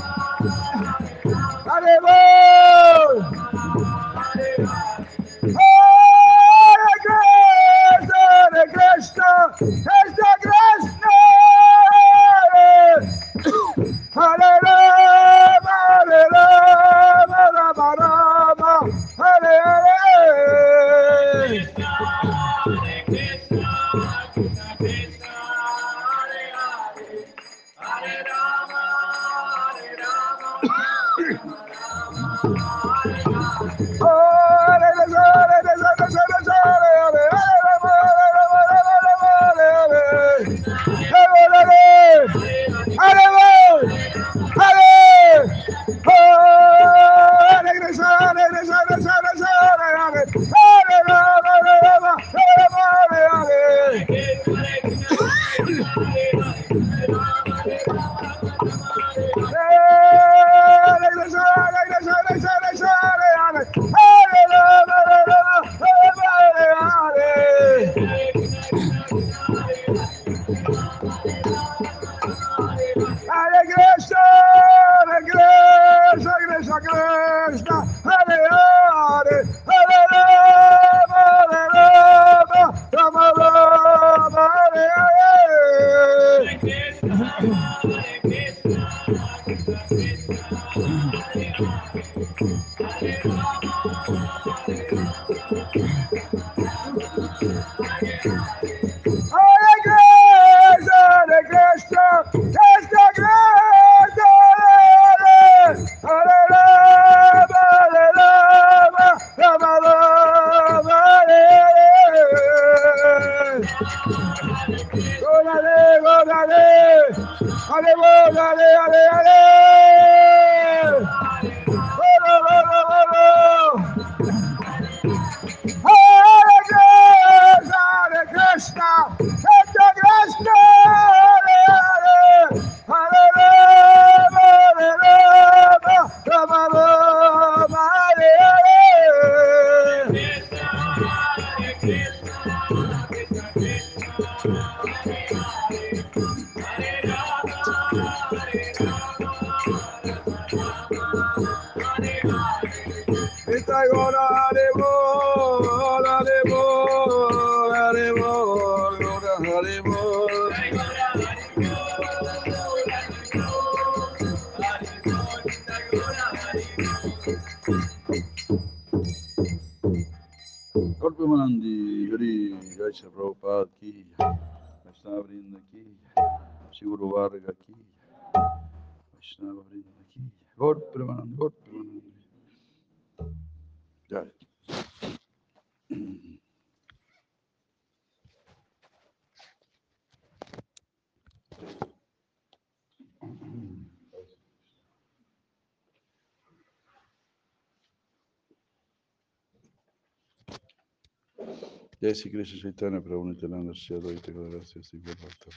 [202.44, 205.50] Sri Krishna Chaitanya Prabhu Nityananda Shri Advaita Gadadara Sri Bhakta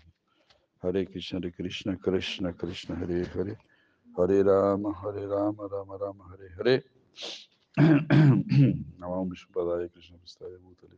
[0.82, 3.58] Hare Krishna Hare Krishna Krishna Krishna Hare Hare
[4.16, 6.84] Hare Rama Hare Rama Rama Rama Hare Hare
[9.00, 10.98] Namam Vishnupadaya Krishna Prastaya Bhutale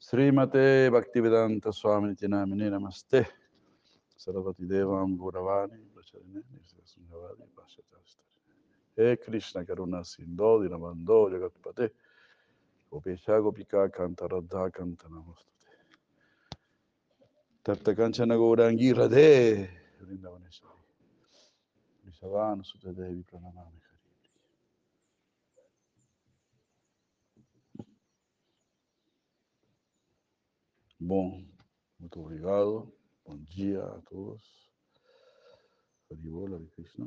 [0.00, 3.26] Srimate Bhaktivedanta Swami Nityanamine Namaste
[4.18, 6.42] Sarasvati Devam Gauravani Pracharine
[6.86, 8.24] Sunyavadi Pashatastari
[8.96, 11.90] He Krishna Karuna Sindho Dinabando Jagatpate
[12.90, 13.40] Gopesha
[13.90, 15.44] Kanta Radha Kanta Namostate
[17.64, 19.68] Tapta Kanchana Gaurangi Radhe
[20.00, 20.84] Vrindavaneshwari
[22.04, 23.98] Vrishabhanu Sutta Devi Pranamami Hari
[31.00, 31.44] Bom,
[32.00, 32.92] muito obrigado.
[33.24, 34.42] Bom dia a todos.
[36.10, 37.06] Haribol, Hare Krishna.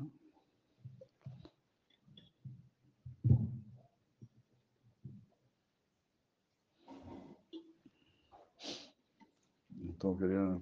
[10.01, 10.59] Então, queria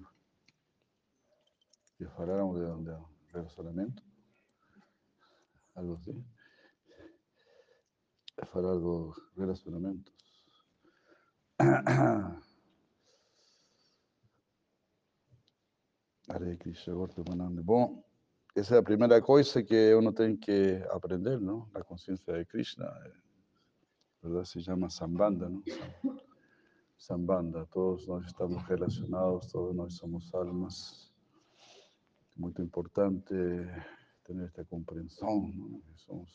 [1.96, 4.04] que faláramos de, de relacionamento.
[5.74, 6.22] Algo assim.
[8.52, 10.12] Falar dos relacionamentos.
[16.28, 16.94] Hare Krishna.
[17.62, 18.04] Bom,
[18.54, 21.66] essa é a primeira coisa que uno tem que aprender, não?
[21.72, 22.84] A consciência de Krishna.
[23.06, 23.12] eh,
[24.22, 24.44] ¿Verdad?
[24.44, 25.62] Se chama Sambanda, não?
[27.00, 27.66] Sam- Sambanda.
[27.66, 31.10] Todos nós estamos relacionados, todos nós somos almas.
[32.36, 33.34] Muito importante
[34.24, 35.80] ter esta compreensão, não?
[35.80, 36.30] Que somos.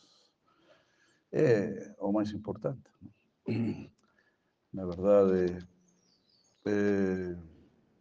[1.32, 2.84] É o mais importante.
[3.48, 3.90] não?
[4.74, 5.66] Na verdade,
[6.66, 7.38] eh,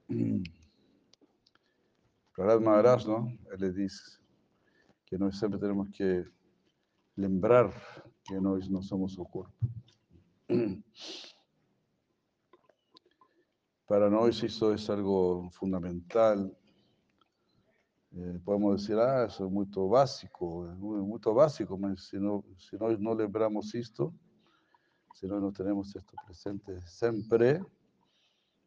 [2.34, 3.28] Prahlad Maharaj, ¿no?
[3.52, 4.18] Él le dice
[5.06, 6.24] que nós sempre temos que
[7.16, 7.70] lembrar
[8.24, 9.54] que nós não somos o corpo.
[13.86, 16.50] Para nós isso é algo fundamental.
[18.16, 22.44] Eh, podemos dizer, ah, isso é muito básico, é mu- muito básico, mas se, não,
[22.58, 24.14] se nós não lembramos isto,
[25.14, 27.64] se nós não temos isto presente sempre,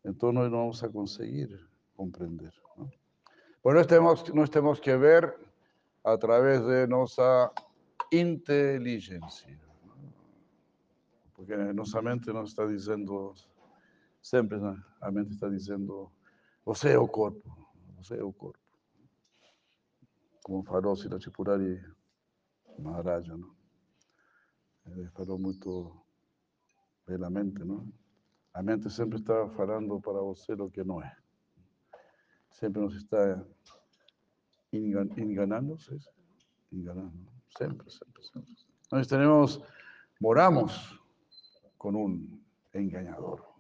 [0.06, 1.50] então nós não vamos a conseguir
[1.96, 2.54] compreender.
[2.78, 2.90] ¿no?
[3.64, 5.34] Pues nós temos, nós temos que ver
[6.04, 7.52] a través de nossa
[8.12, 9.60] inteligência.
[11.34, 13.34] Porque nossa mente não está dizendo,
[14.28, 14.58] sempre
[15.00, 16.12] a mente está dizendo,
[16.66, 17.50] você é o corpo,
[17.96, 18.60] você é o corpo.
[20.44, 21.82] Como falou Sila Chipurari
[22.78, 23.56] Maharaja, não?
[24.86, 25.96] Ele falou muito
[27.06, 27.88] belamente, não?
[28.54, 31.16] A mente sempre está falando para você o que não é.
[32.52, 33.46] Sempre nos está
[34.74, 35.98] engan- enganando, ¿sí?
[36.72, 38.56] enganando, sempre, sempre, sempre.
[38.92, 39.62] Nós temos,
[40.20, 41.00] moramos
[41.78, 42.42] com um
[42.74, 43.57] enganador.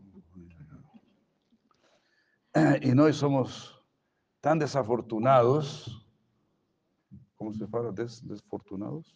[2.82, 3.82] E nós somos
[4.42, 6.06] tão desafortunados,
[7.36, 8.22] como se fala, des?
[8.22, 9.16] Desafortunados,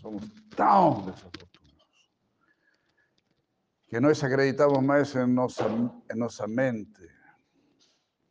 [0.00, 2.10] somos tão desafortunados,
[3.88, 5.64] que nós acreditamos mais em nossa,
[6.12, 7.08] em nossa mente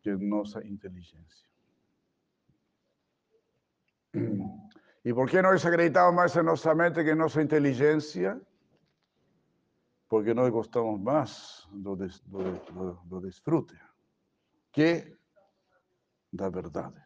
[0.02, 1.50] que en nossa inteligência.
[5.04, 8.42] E por que nós acreditamos mais em nossa mente que em nossa inteligência?
[10.10, 12.42] Porque nós gostamos mais do, des, do,
[12.74, 13.80] do, do desfrute
[14.72, 15.16] que
[16.34, 17.00] da verdade.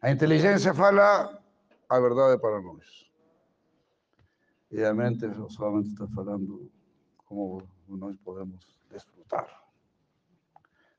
[0.00, 1.42] A inteligência fala
[1.88, 3.10] a verdade para nós.
[4.70, 6.70] E a mente solamente está falando
[7.26, 9.62] como nós podemos desfrutar.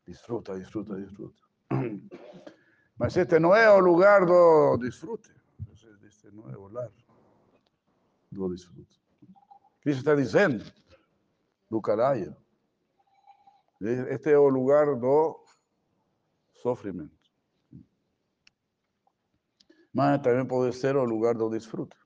[0.06, 1.42] Disfruta, disfruta, disfruta.
[3.00, 5.34] Mas este não é o lugar do desfrute.
[6.04, 6.90] Este- não é o lar
[8.32, 9.03] do.
[9.84, 10.64] Cristo está dizendo
[11.70, 11.82] do.
[13.82, 15.44] Este es el lugar do
[16.54, 17.14] sofrimento.
[19.92, 21.98] Mas também pode ser o lugar do desfrute.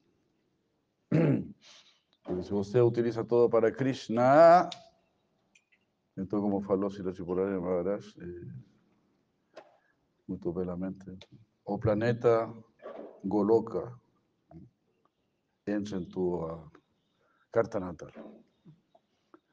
[2.24, 4.70] Porque se você utiliza todo para Krishna,
[6.18, 9.62] então, como falou Sila Chipurari Maharaj, eh,
[10.28, 11.18] muito belamente,
[11.64, 12.52] o planeta
[13.24, 13.98] Goloka
[15.66, 16.70] entra em tua
[17.52, 18.10] carta natal.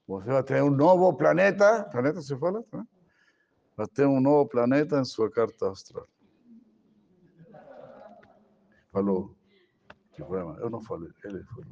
[0.07, 2.63] Você vai ter um novo planeta, planeta se fala?
[2.73, 2.87] Né?
[3.77, 6.07] Vai ter um novo planeta em sua carta astral.
[8.93, 9.35] Falou.
[10.13, 10.57] Que problema?
[10.61, 11.65] Eu não falei, ele falou.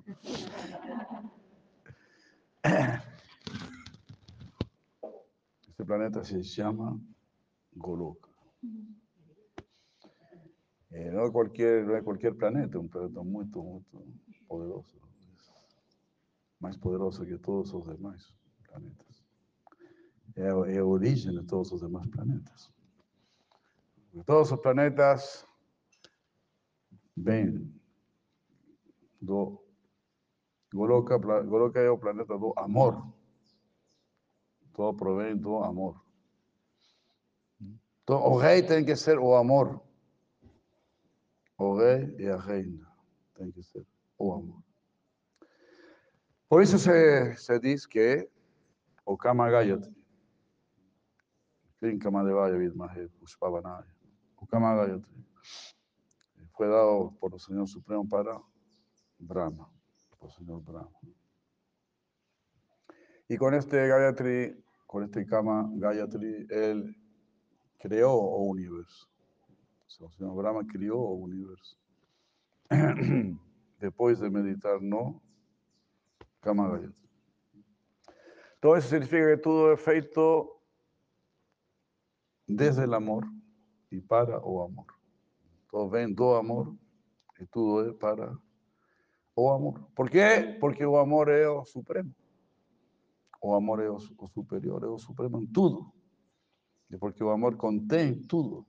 [5.69, 7.01] Este planeta se chama
[7.77, 8.28] Goloka.
[10.90, 13.82] Eh, no, es cualquier, no es cualquier planeta, un planeta muy, muy
[14.47, 15.01] poderoso.
[16.62, 19.26] Más poderoso que todos los demás planetas.
[20.34, 22.72] Es es el origen de todos los demás planetas.
[24.24, 25.47] Todos los planetas
[27.16, 27.78] ven
[29.20, 29.62] do
[30.72, 33.12] Goloka, Goloka é o planeta do amor.
[34.72, 36.01] Todo provém do amor.
[38.02, 39.82] Então, o rei tem que ser o amor.
[41.59, 42.90] O rei e a reina
[43.34, 43.86] tem que ser
[44.16, 44.62] o amor.
[46.53, 48.29] Por isso se, se diz que
[49.07, 50.05] o Kama Gayatri,
[51.81, 53.91] Krim Kama Devaya Vidmahe Pushpavanaya,
[54.37, 55.24] o Kama Gayatri
[56.53, 58.39] fue dado por el Señor Supremo para
[59.19, 59.66] Brahma,
[60.19, 60.93] por el Señor Brahma.
[63.29, 66.95] Y con este Gayatri, con este Kama Gayatri, él
[67.79, 69.09] creó o universo.
[69.87, 71.79] O sea, el Señor Brahma crió o universo.
[73.81, 75.23] Después de meditar no
[78.60, 80.60] Todo eso significa que todo es feito
[82.47, 83.24] desde el amor
[83.90, 84.86] y para o amor.
[85.70, 86.74] Todo ven do amor
[87.39, 88.39] y todo es para
[89.35, 89.89] o amor.
[89.94, 90.56] ¿Por qué?
[90.60, 92.12] Porque o amor es o supremo.
[93.40, 95.93] O amor é o, su- o superior, é o supremo em tudo.
[96.90, 98.66] E porque o amor contém tudo.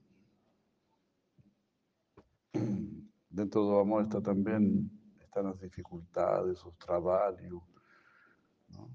[3.30, 4.90] Dentro do amor está também
[5.34, 6.72] estão as dificuldades, o
[8.70, 8.90] não?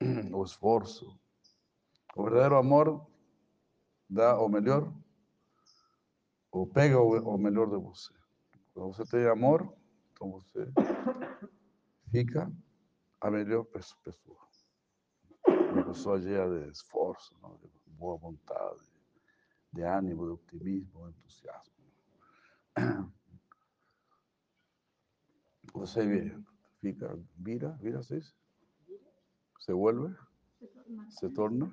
[0.38, 1.18] o esforço.
[2.14, 3.06] O verdadeiro amor
[4.08, 4.92] dá o melhor,
[6.50, 8.12] ou pega o, o melhor de você.
[8.74, 9.72] Quando você tem amor,
[12.10, 12.52] fica
[13.20, 14.38] a melhor pes- pessoa.
[15.72, 18.80] Uma pessoa cheia de esforço, de boa vontade,
[19.72, 21.74] de ânimo, de optimismo, de entusiasmo.
[25.78, 26.36] Você vê,
[26.80, 28.34] fica, vira, vira, dice?
[29.68, 30.16] se vuelve,
[31.10, 31.70] se torna,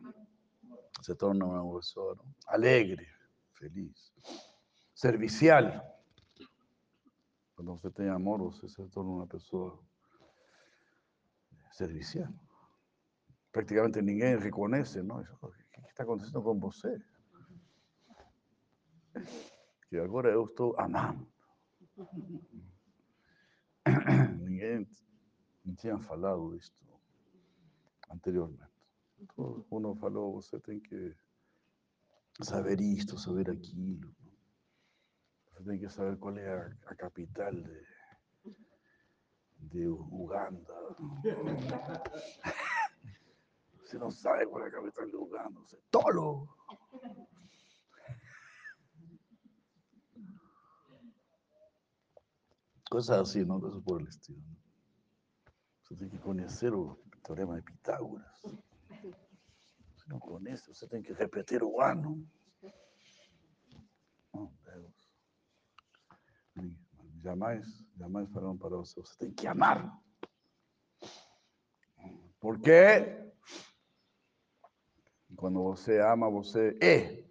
[1.02, 2.36] se torna una persona ¿no?
[2.48, 3.08] alegre,
[3.54, 4.14] feliz,
[4.94, 5.82] servicial.
[7.56, 9.80] Cuando você tem amor, você se torna uma pessoa
[11.72, 12.30] servicial.
[13.52, 15.24] Prácticamente ninguém reconhece, ¿no?
[15.24, 17.02] Que está acontecendo com você?
[19.88, 21.26] Que agora eu estou amando.
[24.46, 24.88] Ninguém
[25.78, 26.84] tinha falado isto
[28.10, 28.64] anteriormente.
[29.36, 31.16] Todo mundo falou, você tem que
[32.42, 34.14] saber isto, saber aquilo.
[35.48, 37.86] Você tem que saber qual é a, a capital de,
[39.60, 40.74] de Uganda.
[43.82, 46.48] Você não sabe qual é a capital de Uganda, você é tolo.
[52.96, 53.60] Coisas assim, não?
[53.60, 54.40] Coisas por el estilo.
[54.40, 54.56] ¿no?
[55.84, 58.42] Você tem que conhecer o teorema de Pitágoras.
[58.42, 62.26] Você não conhece, você tem que repetir o ano.
[64.32, 65.12] Oh, Deus.
[67.22, 67.86] Jamais,
[68.32, 70.02] para você, você tem que amar.
[72.40, 73.30] Por quê?
[75.36, 77.30] Quando você ama, você é.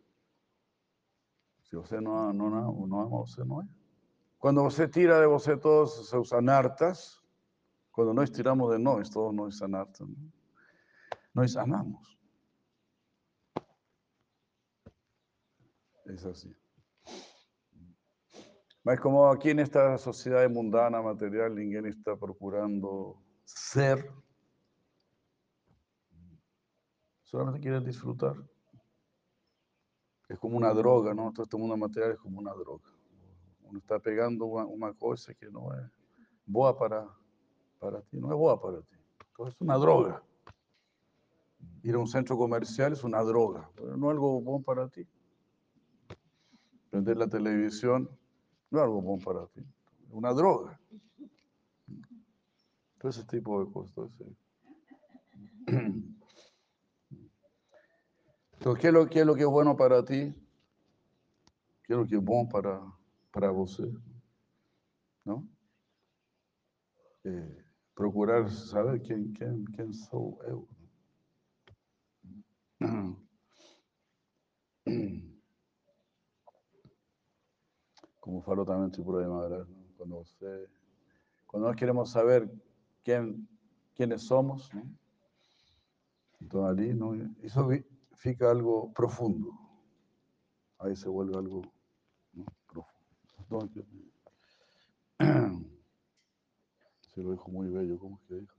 [1.62, 3.83] Se você não, não, não, não ama, você não é.
[4.44, 7.18] Quando você tira de você todos os seus anartas,
[7.90, 10.30] quando nós tiramos de nós todos nós anartas, ¿no?
[11.32, 12.18] nós amamos.
[16.06, 16.54] É assim.
[18.84, 23.16] Mas como aqui nesta sociedade mundana, material, ninguém está procurando
[23.46, 24.12] ser,
[27.22, 28.36] solamente quiere disfrutar.
[30.28, 31.32] Es como una droga, ¿no?
[31.32, 32.93] Todo este mundo material es como una droga.
[33.64, 35.90] Uno está pegando una, una cosa que no es
[36.46, 37.08] boa para,
[37.78, 38.96] para ti, no es boa para ti.
[39.30, 40.22] Entonces es una droga.
[41.82, 45.06] Ir a un centro comercial es una droga, pero no algo bueno para ti.
[46.90, 48.08] Prender la televisión
[48.70, 50.80] no es algo bueno para ti, es una droga.
[52.98, 54.10] Todo ese tipo de cosas.
[58.52, 60.34] Entonces, ¿qué es, lo, ¿qué es lo que es bueno para ti?
[61.82, 62.80] ¿Qué es lo que es bueno para,
[63.34, 63.92] para você?
[65.24, 65.44] ¿No?
[67.24, 70.68] Eh, procurar saber quién, quién, quién soy yo.
[78.20, 79.84] Como falou também tipo de Maharaj, ¿no?
[79.96, 80.68] cuando você,
[81.46, 82.48] cuando nós queremos saber
[83.02, 83.48] quién,
[83.96, 84.88] quiénes somos, ¿no?
[86.40, 87.16] Então ali, ¿no?
[87.42, 87.68] isso
[88.14, 89.52] fica algo profundo.
[90.78, 91.73] Ahí se vuelve algo.
[93.54, 93.84] Entonces,
[97.14, 98.54] se lo dijo muy bello, ¿cómo es que dijo?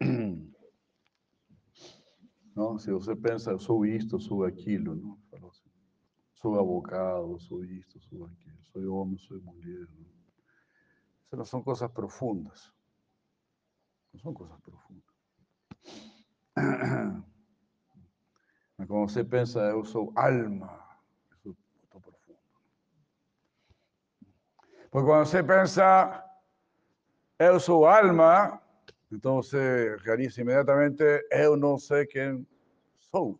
[2.56, 5.16] Não, se você pensa, sou isto, sou aquilo, não?
[5.30, 5.70] Falou assim,
[6.34, 9.86] sou abogado, sou isto, sou aquilo, sou homem, sou mulher.
[9.96, 10.10] Não?
[11.24, 11.36] Isso
[11.88, 12.72] profundas.
[14.12, 15.14] Não são coisas profundas.
[18.80, 20.82] Mas quando você pensa, eu sou alma,
[21.30, 22.38] isso é muito profundo.
[24.90, 26.24] Porque quando você pensa,
[27.38, 28.58] eu sou alma,
[29.12, 32.46] então você realiza imediatamente, eu não sei quem
[32.96, 33.38] sou.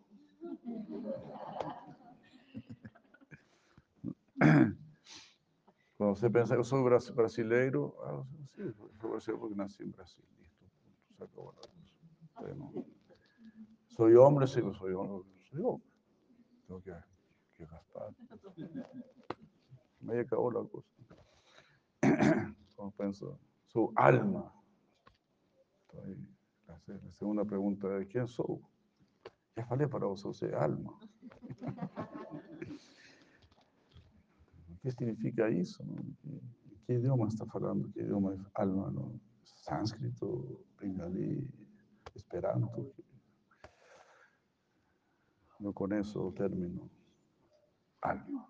[5.96, 8.22] Quando você pensa, eu sou bras- brasileiro, ah,
[8.54, 10.22] sim, sou brasileiro porque nasci em Brasil.
[10.38, 10.66] Listo,
[11.06, 12.52] se acabou a coisa.
[12.52, 12.84] Eu não-
[13.96, 15.29] Soy hombre, sí, soy hombre.
[15.52, 15.82] Hombre.
[16.66, 16.92] Tengo que,
[17.54, 18.14] que raspar.
[20.00, 20.88] Me acabó la cosa.
[22.76, 24.52] Como pienso, su alma.
[25.88, 26.18] Entonces,
[26.66, 28.58] la, se- la segunda pregunta es, ¿quién soy?
[29.56, 30.98] Ya falei para vos, soy alma.
[34.82, 35.84] ¿Qué significa eso?
[35.84, 35.96] no?
[36.22, 36.40] ¿Qué,
[36.86, 37.88] qué idioma está hablando?
[37.92, 38.90] ¿Qué idioma es alma?
[38.90, 39.12] No?
[39.42, 41.46] ¿Sánscrito, bengalí,
[42.14, 42.92] esperanto?
[45.60, 46.90] No con eso término.
[48.00, 48.48] Alma.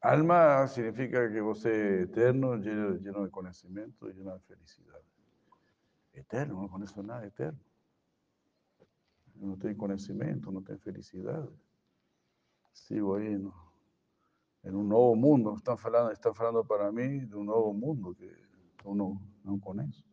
[0.00, 5.00] Alma significa que vos es eterno, lleno, lleno de conocimiento y lleno de felicidad.
[6.12, 7.60] Eterno, no con eso nada eterno.
[9.34, 11.48] No tengo conocimiento, no tengo felicidad.
[12.72, 13.52] Sigo ahí ¿no?
[14.62, 15.54] en un nuevo mundo.
[15.56, 18.30] Están hablando, están hablando para mí de un nuevo mundo que
[18.84, 20.04] uno no conoce.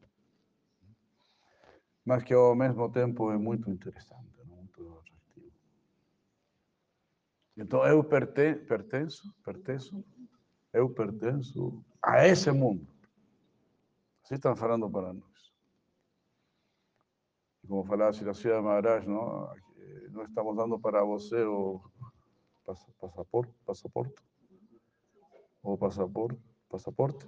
[2.06, 4.58] Mas que ao mesmo tempo é muito interessante, não?
[4.58, 5.52] muito atrativo.
[7.56, 9.34] Então eu perte, pertenço,
[10.74, 12.88] eu pertenço a esse mundo.
[14.24, 15.54] Assim estão falando para nós.
[17.64, 19.54] E como falava Shirashira Maharaj, não?
[19.78, 21.82] Eh, nós estamos dando para você o
[22.66, 24.16] pas- passaporte, passaporte,
[25.62, 26.40] o passaporte,
[26.70, 27.28] passaporte.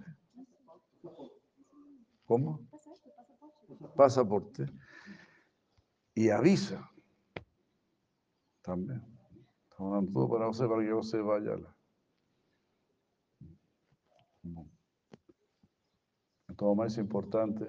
[2.25, 2.67] Como?
[3.95, 4.65] pasaporte
[6.13, 6.89] y avisa
[8.61, 9.14] también.
[9.77, 11.57] Todo para para que usted vaya.
[11.57, 11.75] lá.
[14.43, 14.69] Bom.
[16.49, 17.65] Então, o mais importante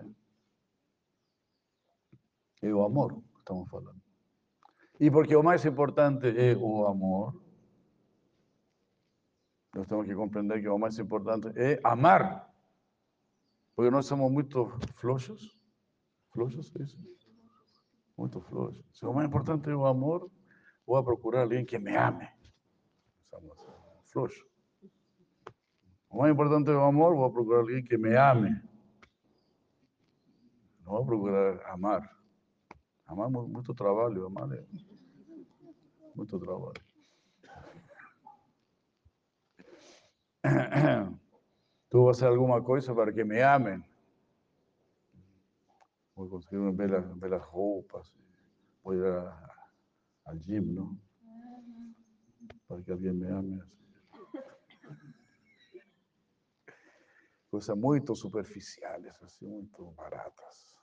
[2.62, 4.02] é o amor estamos falando.
[4.98, 7.40] E porque o mais importante é o amor,
[9.74, 12.50] nós temos que compreender que o mais importante é amar.
[13.74, 15.54] Porque nós somos muito floxos.
[16.32, 16.98] Floxos, é isso?
[18.16, 19.02] Muito floxos.
[19.02, 20.30] O mais importante é o amor,
[20.86, 22.28] vou procurar alguém que me ame.
[23.30, 23.58] Somos
[24.04, 24.44] floxos.
[26.08, 28.50] O mais importante o amor, vou procurar alguém que me ame.
[30.84, 32.16] Não vou procurar amar.
[33.06, 34.64] Amar é mu- muito trabalho, amar é
[36.14, 36.80] muito trabalho.
[41.88, 43.84] Tú vas a hacer alguma coisa para que me amen.
[46.14, 48.12] Voy a conseguir unas belas, belas roupas.
[48.82, 49.55] Voy a ir a-
[50.26, 51.00] al gym, ¿no?
[52.66, 53.62] Para que alguien me ame.
[53.62, 53.72] así.
[57.50, 60.76] Coisas muito superficiales, assim, muito baratas.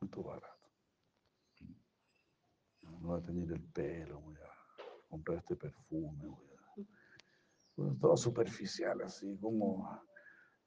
[0.00, 0.68] Muito barato.
[2.82, 4.50] No voy a tener el pelo, voy a
[5.08, 6.58] comprar este perfume, voy a...
[7.74, 9.88] Cosas todo superficial, así como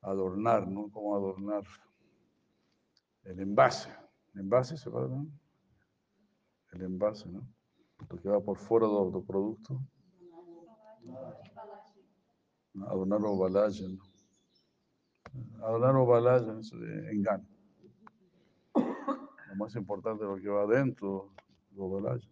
[0.02, 0.90] adornar, ¿no?
[0.90, 1.64] Como adornar
[3.24, 3.90] el envase.
[4.34, 5.28] El envase se va, ¿no?
[6.72, 7.46] El envase, ¿no?
[8.10, 9.82] Lo que va por fuera do, do produto.
[12.88, 14.03] Adornar o embalagem, ¿no?
[15.64, 17.45] Adornar o engano.
[19.56, 21.30] más importante es lo que va adentro,
[21.76, 22.26] lo del alma.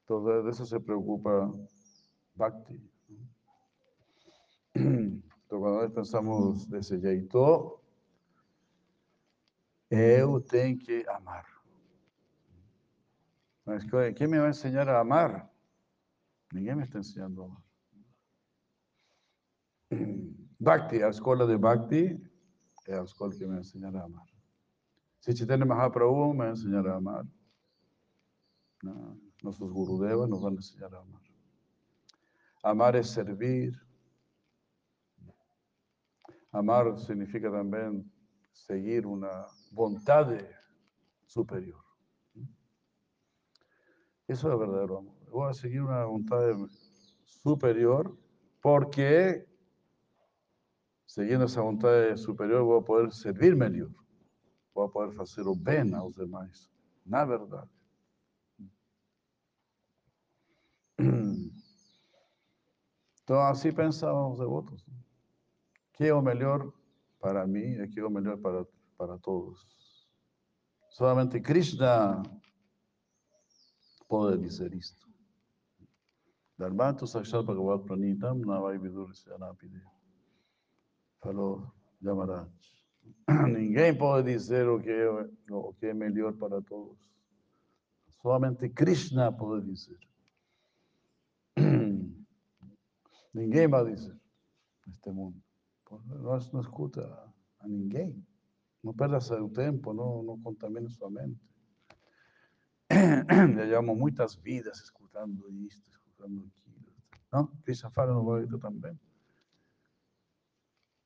[0.00, 1.50] Entonces, de eso se preocupa
[2.34, 2.80] Bhakti.
[4.74, 7.80] Entonces, cuando pensamos desse jeito,
[9.90, 11.51] eu tenho que amar.
[14.16, 15.48] Quem me vai ensinar a amar?
[16.52, 17.62] Ninguém me está ensinando a amar.
[20.60, 22.20] Bhakti, a escola de Bhakti
[22.88, 24.26] é a escola que me ensinará a amar.
[25.20, 27.26] Se Chaitanya Mahaprabhu me ensinará a amar.
[29.42, 31.22] Nossos Gurudevas nos vão ensinar a amar.
[32.64, 33.80] Amar é servir.
[36.52, 38.04] Amar significa também
[38.52, 40.44] seguir uma vontade
[41.26, 41.91] superior.
[44.32, 45.14] Eso es verdadero amor.
[45.30, 46.40] Voy a seguir una voluntad
[47.26, 48.16] superior
[48.62, 49.46] porque
[51.04, 53.90] siguiendo esa voluntad superior voy a poder servir mejor.
[54.72, 56.70] Voy a poder hacer o bem aos demais.
[57.04, 57.70] Na verdade.
[63.24, 64.84] Então, assim pensavam os devotos.
[65.92, 66.72] Que é o melhor
[67.20, 68.66] para mim e que é o melhor para,
[68.98, 69.64] para todos.
[70.90, 72.20] Solamente Krishna
[74.12, 75.08] pode dizer isto.
[76.58, 79.80] Dharmantu Sakshat Bhagavat Pranitam Navai Vidur Syanapide.
[81.22, 81.72] Falou
[82.04, 82.46] Yamaraj.
[83.56, 85.08] Ninguém pode dizer o que, é,
[85.50, 86.98] o que é melhor para todos.
[88.20, 89.98] Somente Krishna pode dizer.
[93.32, 94.14] Ninguém vai dizer
[94.86, 95.42] neste mundo.
[96.20, 97.00] Nós não escuta
[97.60, 98.22] a ninguém.
[98.84, 101.51] Não perda seu tempo, não, não contamine sua mente.
[102.92, 106.92] Já llevamos muitas vidas escutando isto, escutando aquilo.
[107.32, 107.46] Não?
[107.64, 108.98] Krishna fala no Bhagavad também.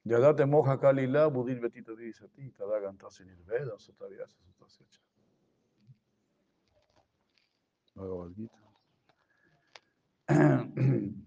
[0.05, 5.01] Yadate moja kalila, budir betita divisati, tada gantasi nirveda, sotavyasa sotasyacha.
[7.95, 8.59] Bhagavad Gita.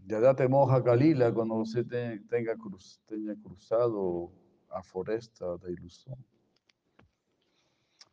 [0.10, 4.32] Yadate moja kalila, cuando você te- tenga, cruz, tenha cruzado
[4.70, 6.18] a floresta da ilusão.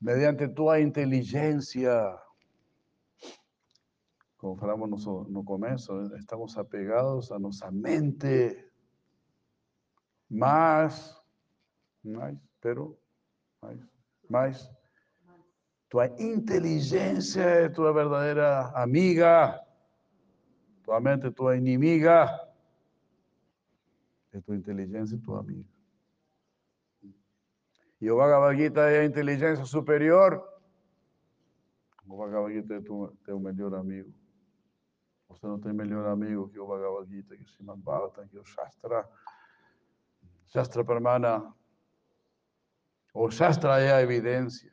[0.01, 2.19] Mediante tua inteligência,
[4.47, 5.25] como falamos no,
[6.09, 8.65] né, estamos apegados a nossa mente,
[10.31, 11.21] mas,
[12.05, 12.97] mais, pero,
[13.61, 13.81] mais,
[14.29, 14.71] mais,
[15.89, 19.61] tua inteligência é tua verdadeira amiga,
[20.85, 22.31] tua mente é tua inimiga,
[24.33, 25.69] é tua inteligência tua amiga.
[28.01, 29.05] E o Bhagavad Gita é a
[29.67, 30.41] superior,
[32.07, 33.41] o Bhagavad Gita é tu- teu
[33.75, 34.15] amigo.
[35.63, 37.81] Tem melhor amigo que o Bhagavad Gita, que o Srimad
[38.31, 39.09] que o Shastra.
[40.47, 41.55] Shastra Pramana.
[43.13, 44.73] O Shastra é a.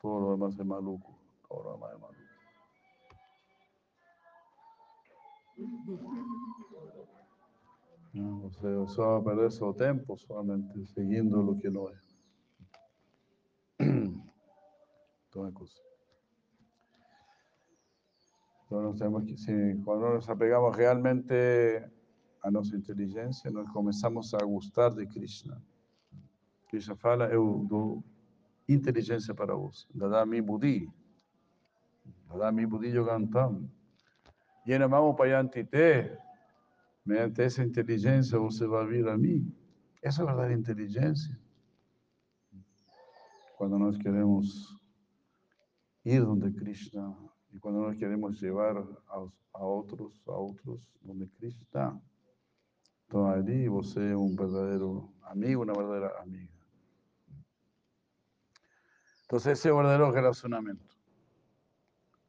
[0.00, 1.18] Todo lo demás é maluco.
[1.48, 2.22] Todo lo demás é maluco.
[8.14, 11.98] Não, você só vai perder seu tempo somente seguindo o que não é.
[15.28, 15.52] Então é
[18.80, 21.34] nós temos que, se, quando nos apegamos realmente
[22.42, 25.62] a nossa inteligência, nós começamos a gostar de Krishna.
[26.68, 28.02] Krishna fala, eu dou
[28.68, 29.86] inteligência para você.
[29.94, 30.90] Dadami Buddhi.
[32.28, 33.68] Dadami Buddhi Yogantam.
[34.66, 36.18] Yenamamo Payantite.
[37.04, 39.52] Mediante essa inteligência você vai vir a mim.
[40.02, 41.38] Essa é a verdadeira inteligência.
[43.56, 44.80] Quando nós queremos
[46.04, 47.14] ir onde Krishna
[47.52, 48.76] e quando nós queremos levar
[49.08, 52.00] aos, a outros, a outros onde Krishna está.
[53.06, 56.52] Então ali você é um verdadeiro amigo, uma verdadeira amiga.
[59.24, 60.96] Então esse é o verdadeiro relacionamento.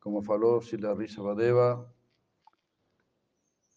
[0.02, 1.90] Como falou Shila Rishabhadeva,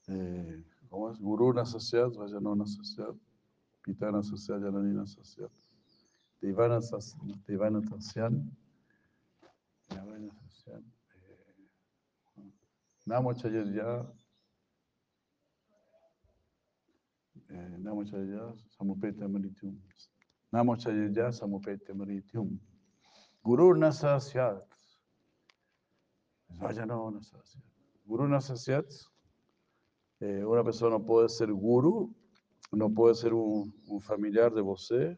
[0.08, 1.18] eh, como es?
[1.18, 3.16] Guru Nasasyat, Vajanona Sasyat,
[3.82, 5.52] Pitana Sasyat, Jananina Sasyat,
[6.40, 7.16] Devana Sas-
[7.46, 7.80] Devana
[10.68, 10.95] eh,
[13.08, 14.06] Namo Chayarya,
[17.50, 19.76] eh, Namo Chayarya, Samupeta Marityum,
[20.52, 22.58] Namo Chayarya, Samupeta Marityum,
[23.44, 24.66] Guru Nasasyat,
[26.58, 27.62] Vajanona Sasyat,
[28.06, 28.90] Guru Nasasyat,
[30.20, 32.10] Eh, uma pessoa não pode ser guru,
[32.72, 35.16] não pode ser um, um familiar de você,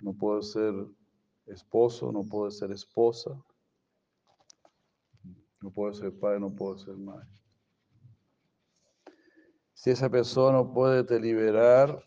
[0.00, 0.72] não pode ser
[1.48, 3.38] esposo, não pode ser esposa,
[5.62, 7.26] não pode ser pai, não pode ser mãe.
[9.74, 12.02] Se essa pessoa não pode te liberar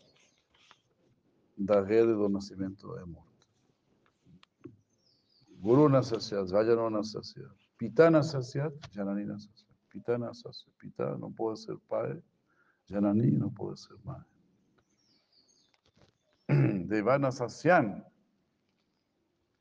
[1.56, 3.48] da rede do nascimento e morte.
[5.58, 9.70] Guru Nasasyat, Vajano Nasasyat, Pita Nasasyat, Janani Nasasyat.
[9.88, 12.22] Pita Nasasyat, Pita no puede ser padre,
[12.88, 14.32] Janani no puede ser madre.
[16.88, 18.04] Devana Sasyan,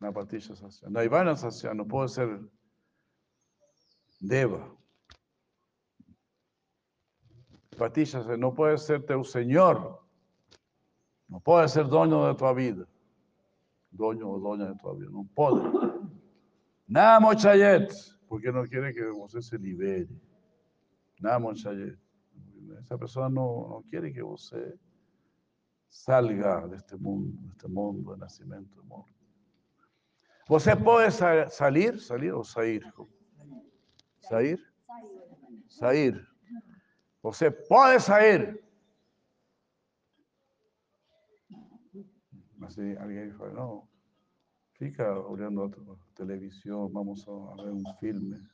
[0.02, 0.92] Napatisha Sasyan.
[0.92, 2.40] Naivana Sasyan no puede ser
[4.22, 4.70] Deva.
[7.78, 10.00] Patisha no puede ser teu Señor.
[11.28, 12.86] No puede ser dueño de tu vida.
[13.90, 15.10] Dueño o dueña de tu vida.
[15.12, 15.64] No puede.
[16.88, 17.92] Namo Chayet,
[18.28, 20.10] porque no quiere que usted se libere.
[21.20, 21.98] Namo Chayet.
[22.80, 24.76] Esa persona no, no quiere que usted
[25.90, 29.12] salga de este mundo, de este mundo de nacimiento y muerte.
[30.48, 32.84] Você pode sa- salir, salir ou sair?
[34.22, 34.60] Sair?
[35.68, 36.28] Sair.
[37.24, 38.64] Você pode sair.
[42.58, 43.88] Mas se alguém fala, não,
[44.74, 48.48] fica olhando a te- televisão, vamos a ver um filme.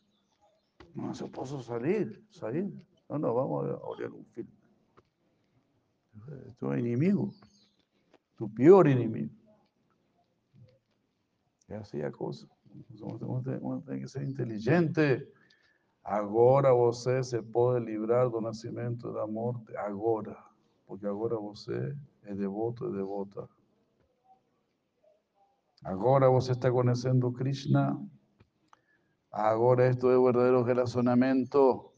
[0.95, 2.73] Mas eu posso sair, sair.
[3.09, 4.51] Não, não, vamos a olhar um filme.
[6.57, 7.33] Tu inimigo,
[8.35, 9.33] tu pior inimigo.
[11.69, 12.49] É assim a coisa.
[13.61, 15.27] Uno tem que ser inteligente.
[16.07, 19.75] Agora você se pode livrar do nascimento da morte.
[19.75, 20.37] Agora.
[20.85, 21.93] Porque agora você
[22.23, 23.49] é devoto e devota.
[25.83, 28.01] Agora você está conhecendo Krishna.
[29.29, 31.91] Agora esto é o verdadeiro relacionamento.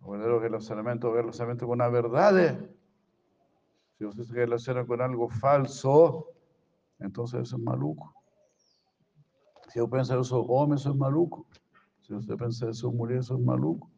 [0.00, 2.70] O verdadeiro relacionamento, o relacionamento com a verdade.
[3.98, 6.32] Se relaciona com algo falso,
[7.00, 8.14] então você é maluco.
[9.70, 11.44] Se eu pensar eu sou homem, sou maluco.
[12.08, 13.90] Se você pensa eu sou mulher, sou maluco.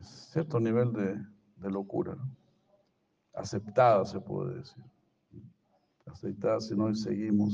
[0.00, 1.16] Certo nível de,
[1.56, 2.30] de loucura, não?
[3.34, 4.84] Aceptada, se pode dizer.
[6.06, 7.52] Aceitada se nós seguimos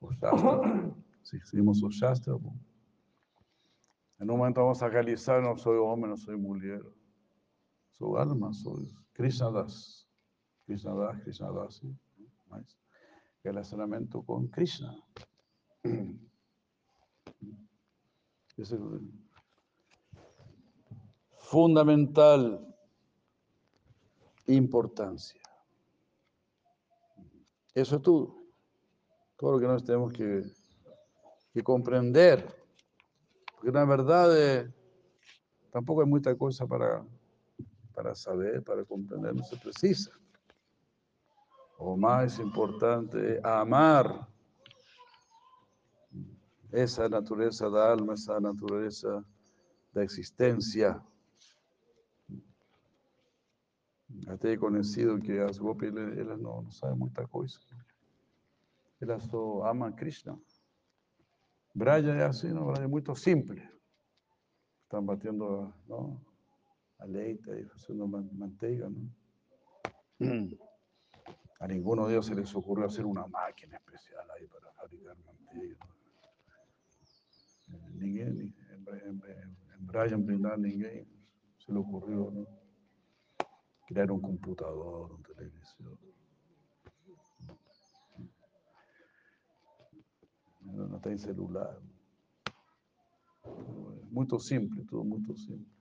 [0.00, 0.94] o Shastra.
[1.24, 2.56] Se seguimos o Shastra, bom.
[4.20, 6.84] En un momento vamos a realizar, no soy hombre, no soy mujer.
[7.90, 10.06] Soy alma, soy Krishna Das.
[10.66, 11.98] Krishna Das, Krishna Das, sí.
[12.48, 12.78] Mas
[13.42, 14.94] relacionamento con Krishna.
[18.56, 19.00] Es el
[21.38, 22.74] fundamental
[24.46, 25.40] importancia.
[27.74, 28.36] Eso es todo.
[29.36, 30.42] Todo lo que nós tenemos que,
[31.52, 32.46] que comprender.
[33.54, 34.72] Porque na verdade
[35.70, 37.04] tampoco hay mucha cosa para,
[37.94, 40.10] para saber, para comprender, no se precisa.
[41.78, 44.31] O más importante amar
[46.72, 49.24] esa naturaleza da alma, esa naturaleza
[49.92, 51.00] da existencia.
[54.26, 57.58] Até he conhecido que as ele- elas não, não sabem muita coisa.
[59.00, 60.38] Elas só amam Krishna.
[61.74, 62.66] Braya é assim, não?
[62.66, 63.62] Braya é muito simples.
[64.84, 65.72] Estão batendo
[66.98, 68.88] a leite e fazendo man- manteiga.
[68.90, 69.10] Não?
[71.60, 75.76] A ninguno de ellos se les ocurrió hacer una máquina especial ahí para fabricar manteiga.
[78.02, 78.52] Ninguém,
[80.12, 81.06] en Brindar, ninguém
[81.58, 82.46] se le ocurrió ¿no?
[83.86, 85.98] crear un computador, una televisión.
[90.62, 91.80] No, no tem celular.
[94.10, 95.72] Muito simples, tudo muito simples.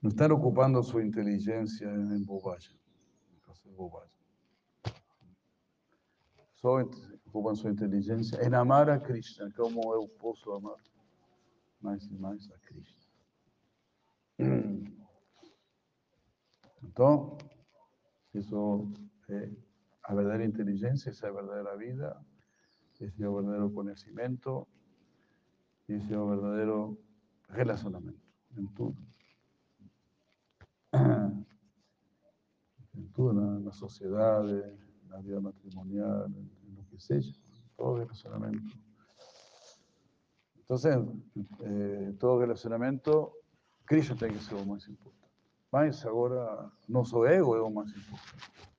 [0.00, 2.76] Não estão ocupando sua inteligência em bobagem.
[3.42, 4.12] Fazer bobagem.
[6.56, 6.80] Só
[7.32, 10.76] ocupam sua inteligência em amar a Krishna, como eu posso amar
[11.80, 13.02] mais e mais a Krishna.
[16.84, 17.38] Então,
[18.34, 18.92] isso
[19.30, 19.48] é
[20.02, 22.20] a verdadeira inteligência, essa é a verdadeira vida,
[23.00, 24.66] esse é o verdadeiro conhecimento,
[25.88, 26.98] esse é o verdadeiro
[27.48, 28.20] relacionamento
[28.58, 28.98] em tudo.
[32.94, 33.40] Em tudo,
[35.22, 36.28] vida matrimonial,
[37.02, 37.32] lo que seja,
[37.76, 38.76] todo relacionamento.
[40.64, 41.22] Então,
[41.60, 43.32] eh, todo relacionamento,
[43.84, 45.22] Cristo tem que ser o mais importante.
[45.70, 48.70] Mas agora, nosso ego é o mais importante.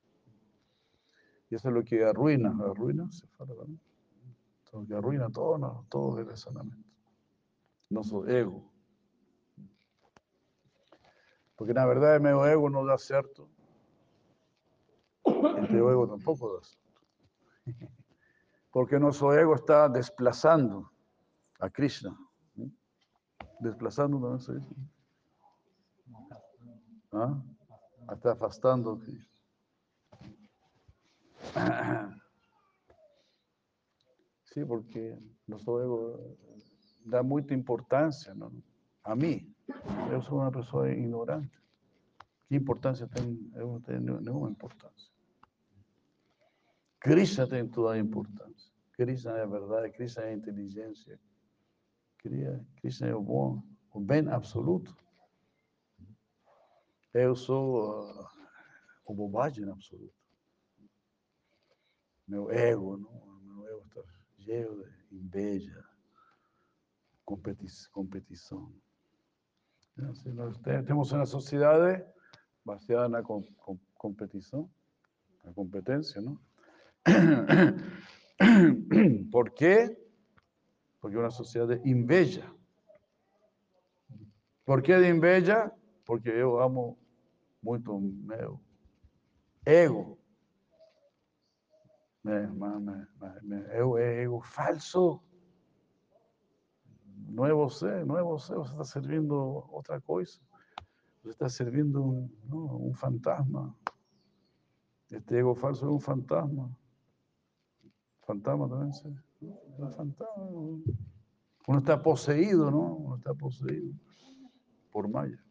[1.50, 5.86] Y eso es lo que arruina, arruina, se fala es lo que arruina todo, no,
[5.88, 6.88] todo el relacionamiento.
[7.90, 8.72] Nuestro ego.
[11.54, 13.48] Porque na verdade meu ego não dá certo.
[15.26, 16.84] E teu ego tampoco dá certo.
[18.74, 20.90] Porque nosso ego está desplazando
[21.60, 22.18] a Krishna.
[23.60, 24.52] Desplazando, ¿no eso?
[27.12, 27.40] ¿Ah?
[28.12, 28.98] Está afastando.
[28.98, 29.30] Krishna.
[34.46, 35.18] Sí, porque
[35.48, 36.36] nuestro ego
[37.04, 38.52] da mucha importancia ¿no?
[39.02, 39.52] a mí.
[40.08, 41.58] Yo soy una persona ignorante.
[42.48, 43.50] ¿Qué importancia tiene?
[43.56, 45.13] Eu não tenho nenhuma importância.
[47.04, 48.72] Krishna tem toda a importância.
[48.92, 51.20] Krishna é a verdade, Krishna é a inteligência.
[52.80, 53.62] Krishna é o bom,
[53.92, 54.96] o bem absoluto.
[57.12, 58.30] Eu sou ah,
[59.04, 60.14] o bobagem absoluta.
[62.26, 63.36] Meu ego, não?
[63.42, 64.02] meu ego está
[64.38, 65.84] cheio de inveja,
[67.22, 68.74] competi- competição.
[70.08, 72.02] Assim, nós te- temos uma sociedade
[72.64, 74.70] baseada na com- com- competição,
[75.44, 76.40] na competência, não?
[79.30, 79.96] Por quê?
[81.00, 82.50] Porque uma sociedade de inveja.
[84.64, 85.70] Por que de inveja?
[86.04, 86.98] Porque eu amo
[87.62, 88.60] muito meu
[89.64, 90.18] ego.
[93.70, 95.22] Eu é ego falso.
[97.28, 99.34] Não é você, não é está servindo
[99.70, 100.40] outra coisa.
[101.22, 103.76] Você está servindo um, um fantasma.
[105.10, 106.74] Este ego falso é um fantasma.
[108.26, 108.66] Fantasma.
[108.66, 110.94] É um fantasma.
[111.66, 112.94] Uno está poseído, ¿no?
[112.96, 113.94] Uno está poseído
[114.90, 115.42] por Maya.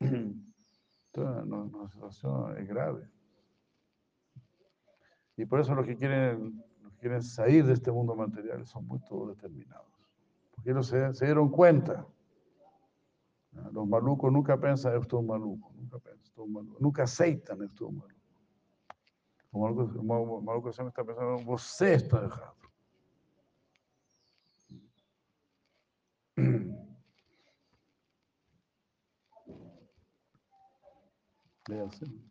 [0.00, 3.08] Entonces, nuestra situación es grave.
[5.36, 9.00] Y por eso los que quieren, los quieren salir de este mundo material son muy
[9.00, 9.90] todos determinados.
[10.54, 12.06] Porque ellos se, se dieron cuenta.
[13.52, 13.70] ¿no?
[13.72, 16.76] Los malucos nunca piensan, esto es un maluco, nunca piensan, esto es un maluco.
[16.78, 18.19] Nunca aceitan esto es un maluco.
[19.52, 22.70] O maluco, o maluco, o maluco sempre está pensando, você está errado.
[31.70, 32.30] É assim.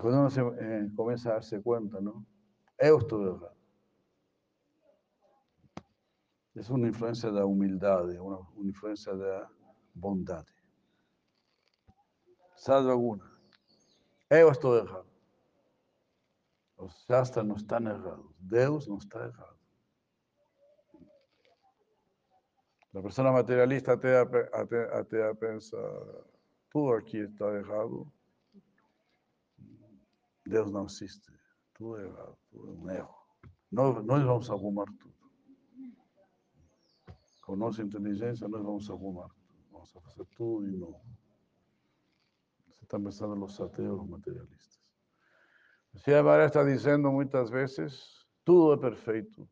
[0.00, 2.24] Cuando uno se, eh, comienza a darse cuenta, ¿no?
[2.78, 3.59] Eu estou errado.
[6.54, 9.48] Es una influencia da humildade, una, una influencia da
[9.94, 10.52] bondade.
[12.56, 13.24] Salve alguna.
[14.28, 15.08] Eu estou errado.
[16.76, 18.34] Os Shastras não estão errados.
[18.38, 19.58] Deus não está errado.
[22.92, 25.76] La persona materialista até, até, até pensa,
[26.74, 28.12] está errado.
[30.44, 31.32] Deus não existe.
[31.74, 33.14] Tudo errado, tudo é um erro.
[33.70, 35.19] Nós, nós vamos arrumar tudo.
[37.50, 39.58] Com nossa inteligência, nós vamos arrumar tudo.
[39.72, 41.02] Vamos fazer tudo de novo.
[42.68, 44.80] Você está pensando nos ateus materialistas.
[45.96, 49.50] Se a Maria está dizendo muitas vezes, tudo é perfeito.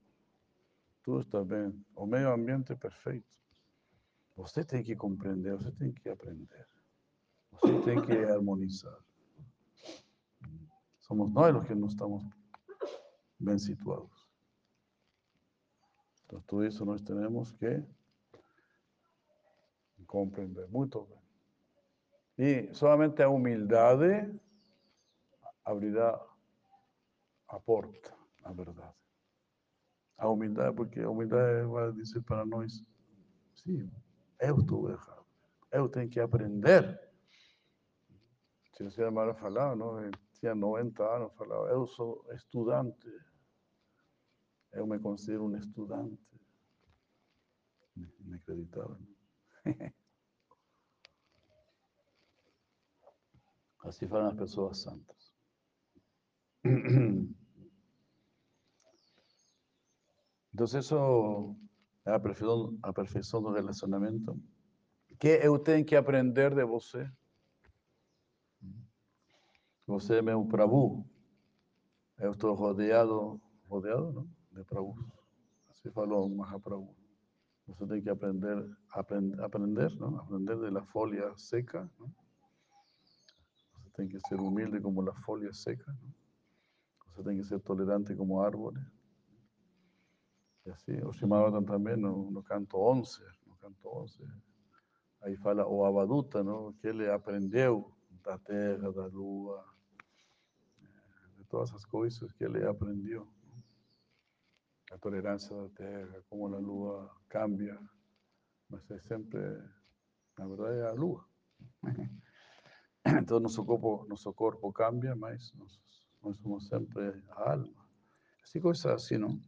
[1.03, 1.75] Tudo está bem.
[1.97, 3.27] O meio ambiente é perfeito.
[4.37, 6.69] Você tem que compreender, você tem que aprender.
[7.51, 8.97] Você tem que harmonizar.
[11.01, 12.25] Somos nós os que não estamos
[13.41, 14.18] bem situados.
[16.29, 17.83] Então, tudo isso nós temos que
[20.07, 21.19] compreender muito bem.
[22.39, 24.39] E somente a humildade
[25.65, 26.23] abrirá
[27.49, 28.15] a porta,
[28.45, 28.95] a verdade.
[30.19, 32.85] A humildade, porque a humildade vai dizer para nós,
[33.55, 33.91] sim,
[34.39, 35.25] eu estou errado.
[35.73, 37.01] Eu tenho que aprender.
[38.75, 40.11] Se o senhor Mara falava, não?
[40.35, 43.09] Tinha 90 anos, falava, eu sou estudante.
[44.79, 46.17] Eu me considero um estudante.
[48.25, 48.97] Inacreditável.
[53.83, 53.89] Não?
[53.89, 55.35] Assim falam as pessoas santas.
[60.55, 61.57] Então, isso
[62.05, 64.37] é a perfeição, a perfeição do relacionamento.
[65.21, 67.09] Que eu tenho aprender de você.
[69.87, 71.09] Você é meu Prabhu.
[72.19, 74.38] Eu estou rodeado, rodeado, não?
[74.59, 76.95] De falou o Mahaprabhu.
[77.69, 80.17] Você tem que aprender, aprender, aprender, não?
[80.19, 82.13] Aprender da folha seca, não?
[83.75, 85.97] Você tem que ser humilde como a folha seca?
[87.07, 88.81] Você tem que ser tolerante como árvore.
[90.67, 94.27] E assim, o Shimadam também no, no canto 11, no canto 11,
[95.23, 96.73] aí fala o Abaduta, não?
[96.75, 97.93] que ele aprendeu
[98.25, 99.65] da terra, lua,
[101.37, 103.29] de todas as coisas que ele aprendeu.
[104.91, 107.79] A tolerância da terra, como a lua cambia,
[108.69, 109.41] mas é sempre,
[110.39, 111.25] na verdade, é a lua.
[113.07, 115.81] Então, nosso corpo, nosso corpo cambia, mas nós,
[116.43, 117.87] somos sempre a alma.
[118.43, 119.41] Assim, coisas assim, não?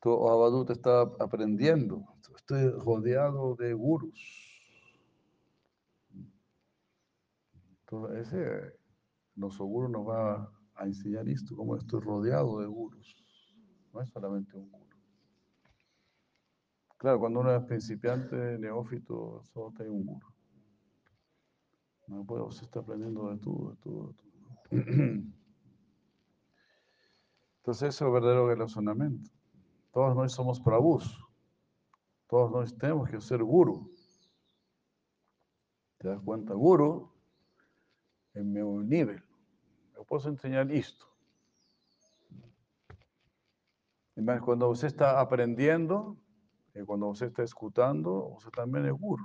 [0.00, 2.06] Tu Abadut está aprendiendo.
[2.36, 4.20] Estoy rodeado de gurus.
[7.82, 8.78] Entonces, ese,
[9.36, 13.19] nuestro guru nos va a enseñar esto, cómo estoy rodeado de gurus.
[13.92, 14.86] No es solamente un guru.
[16.96, 20.26] Claro, cuando uno es principiante, neófito, solo tiene un guru.
[22.06, 24.30] No puede, usted está aprendiendo de todo, de todo, de todo.
[27.58, 29.30] Entonces, eso es el verdadero relacionamiento.
[29.92, 31.18] Todos nós somos prabhus.
[32.28, 33.90] Todos nós temos que ser guru.
[35.98, 36.54] ¿Te das cuenta?
[36.54, 37.12] Guru
[38.34, 39.22] en mi nivel.
[39.94, 41.09] Eu posso enseñar esto.
[44.44, 46.16] Cuando usted está aprendiendo,
[46.86, 49.24] cuando usted está escuchando, usted también es guru.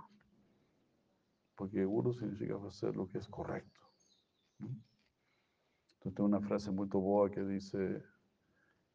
[1.56, 3.82] Porque guru significa hacer lo que es correcto.
[4.60, 8.04] Entonces, tengo una frase muy boa que dice,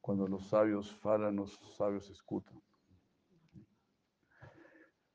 [0.01, 2.61] cuando los sabios falan, los sabios escuchan.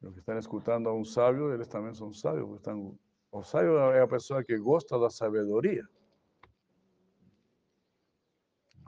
[0.02, 2.50] Los que están escuchando a un sabio, ellos también son sabios.
[2.56, 3.00] Están,
[3.30, 5.88] o sabio es la persona que gosta da sabedoria.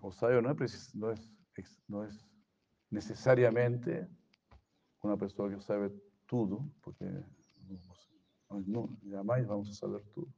[0.02, 1.37] O sabio no es, no es,
[1.88, 2.26] no es
[2.90, 4.08] necesariamente
[5.02, 5.92] una persona que sabe
[6.26, 7.06] todo, porque
[8.66, 10.34] no, jamais vamos a saber tudo.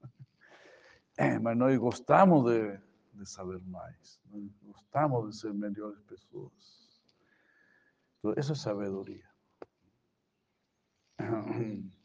[1.42, 2.78] Mas nós gostamos de,
[3.14, 6.78] de saber mais, nós gostamos de ser melhores pessoas.
[8.18, 9.28] Então, isso é sabedoria.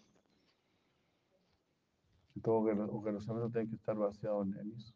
[2.35, 4.93] Então, o relacionamento tem que estar baseado nisso.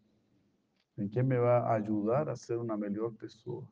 [0.97, 3.67] Em quem me vai ajudar a ser uma melhor pessoa.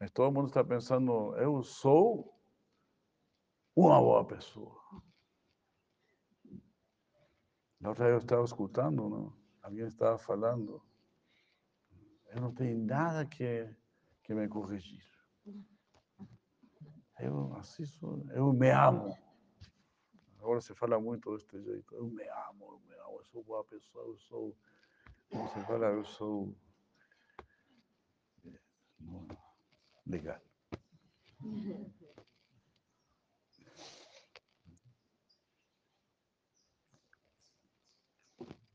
[0.00, 2.34] Mas todo mundo está pensando, eu sou
[3.74, 4.80] uma boa pessoa.
[7.80, 9.32] La otra vez eu estava escutando, não?
[9.62, 10.82] alguém estava falando,
[12.30, 13.68] eu não tenho nada que,
[14.22, 15.06] que me corrigir.
[17.20, 19.16] Eu assisto, eu me amo.
[20.38, 23.64] Agora se fala muito deste jeito, eu me amo, eu me amo, eu sou boa
[23.64, 24.56] pessoa, eu sou,
[25.30, 26.54] eu sou
[28.44, 28.58] eh,
[30.06, 30.40] legal.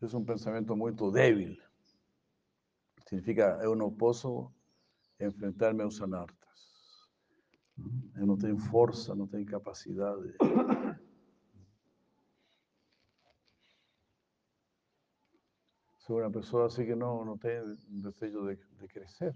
[0.02, 1.58] Es un pensamiento muy débil.
[3.06, 4.52] Significa, eu não posso
[5.20, 6.38] enfrentar meus anartas.
[8.16, 10.36] Eu não tenho força, não tenho capacidade.
[16.06, 19.34] Sou uma pessoa assim que não, não tem desejo de, de crescer.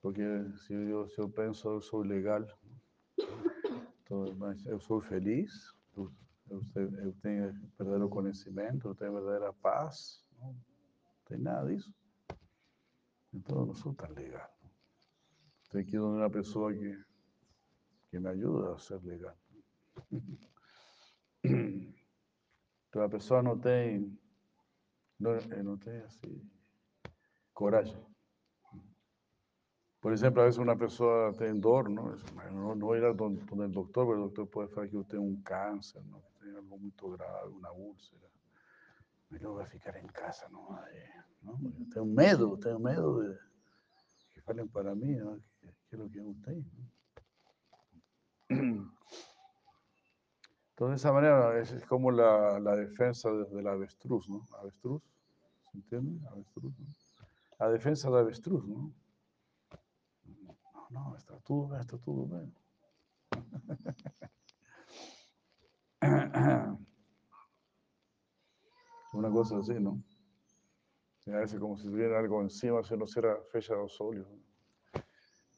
[0.00, 2.42] Porque eu, se eu penso, eu sou legal,
[4.38, 10.56] mas eu sou feliz, eu tenho verdadeiro conhecimento, eu tenho verdadeira paz, não
[11.26, 11.92] tem nada disso.
[13.34, 14.50] Então eu não sou tão legal.
[15.70, 16.98] Tenho que ir onde uma pessoa que,
[18.10, 19.36] que me ajuda a ser legal.
[22.92, 24.14] Então a pessoa não tem,
[25.18, 26.46] não, eh, não tem assim,
[27.54, 27.96] coragem.
[29.98, 32.14] Por exemplo, a vezes uma pessoa tem dor, não,
[32.52, 35.40] não, não ir onde o doutor, porque o doutor pode falar que eu tenho um
[35.40, 38.30] câncer, não, que tenho algo muito grave, uma úlcera.
[39.30, 40.92] Melhor vai ficar em casa, não vai.
[41.42, 43.38] Não, eu tenho medo, tenho medo de
[44.34, 46.66] que falem para mim, não, que, que que eu tenho.
[50.72, 54.42] Entonces, de esa manera es, es como la, la defensa de- del avestruz, ¿no?
[54.58, 55.02] Avestruz,
[55.70, 56.26] ¿se entiende?
[56.28, 56.86] Avestruz, ¿no?
[57.58, 58.92] La defensa del avestruz, ¿no?
[60.90, 62.54] No, no, está todo bien, está todo bien.
[69.12, 70.02] Una cosa así, ¿no?
[71.26, 74.16] A veces como si tuviera algo encima, si uno cierra, fecha los ojos.
[74.16, 74.42] ¿no?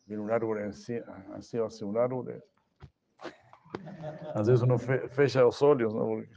[0.07, 2.45] Viene un árbol encima, encima hacia un árbol.
[4.35, 5.93] Às vezes uno fe- fecha os olhos?
[5.93, 6.29] Porque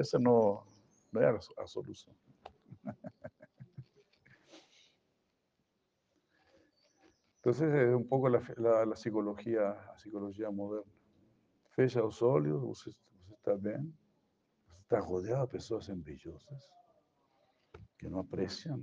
[0.00, 0.62] essa não,
[1.12, 2.14] não é a so- a solução.
[7.36, 8.40] Entonces es un poco la,
[8.94, 10.90] psicología, la psicología moderna.
[11.76, 13.80] Fecha os olhos, você, está você
[14.80, 16.70] está rodeado de pessoas envidiosas
[17.98, 18.80] que não apreciam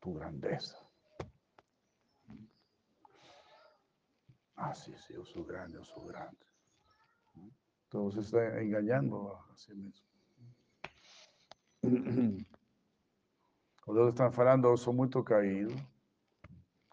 [0.00, 0.76] tu, grandeza.
[4.56, 6.45] Ah, sim, sim, eu sou grande, eu sou grande.
[8.04, 10.06] Você está enganando a si mesmo.
[13.86, 15.74] Os outros estão falando, eu sou muito caído.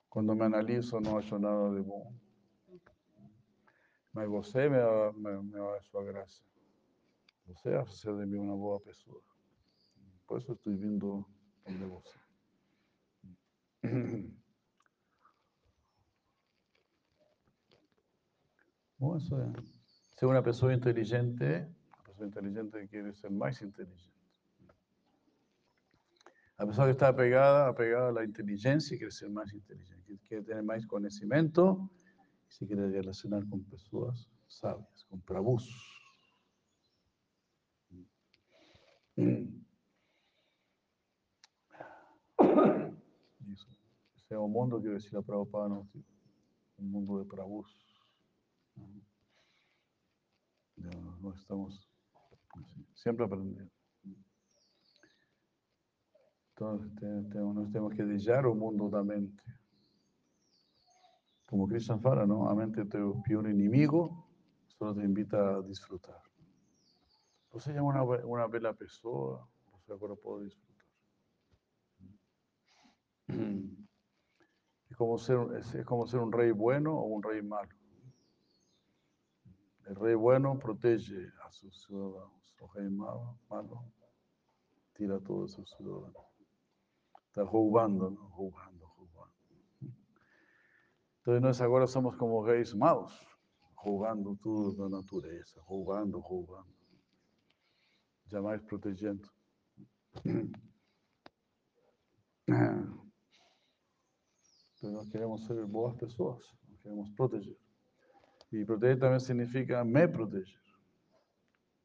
[0.09, 2.13] Quando me analiso, não acho nada de bom.
[4.13, 4.77] Mas você me
[5.13, 6.43] me, me dá a sua graça.
[7.47, 9.21] Você vai fazer de mim uma boa pessoa.
[10.27, 11.25] Por isso estou vindo
[11.65, 12.23] onde você.
[18.99, 19.82] Bueno, eso es.
[20.15, 24.11] Ser una persona inteligente, una persona inteligente quiere ser más inteligente.
[26.57, 30.63] La persona que está apegada, apegada a la inteligencia, quiere ser más inteligente, quiere tener
[30.63, 31.89] más conocimiento
[32.47, 35.67] y se quiere relacionar con personas sabias, con prabhus.
[39.15, 39.63] Isso.
[44.35, 45.83] O mundo que decía Prabhupada,
[46.77, 47.71] un mundo de prabhus.
[50.75, 50.91] Ya
[51.21, 51.89] no estamos
[52.93, 53.71] siempre aprendiendo.
[56.55, 56.91] Entonces,
[57.31, 59.43] tenemos que dejar el mundo da mente.
[61.47, 62.49] Como Krishna fala, ¿no?
[62.49, 64.27] A mente es tu peor enemigo,
[64.67, 66.21] solo te invita a disfrutar.
[67.51, 70.73] Você é uma, uma bela pessoa, você agora pode disfrutar.
[74.89, 77.82] Es como, ser, es como ser un rey bueno o un rey malo.
[79.87, 82.55] El rey bueno protege a sus ciudadanos.
[82.59, 83.37] El rey malo,
[84.93, 86.25] tira a todos sus ciudadanos.
[87.27, 88.29] Está roubando, ¿no?
[88.29, 89.35] Roubando, roubando.
[91.17, 93.11] Entonces nós agora somos como reis maus,
[93.83, 96.73] roubando tudo da natureza, roubando, roubando.
[98.27, 99.29] Jamais protegendo.
[104.79, 107.57] Pero nós queremos ser boas pessoas, nós queremos proteger.
[108.53, 110.61] E proteger também significa me proteger.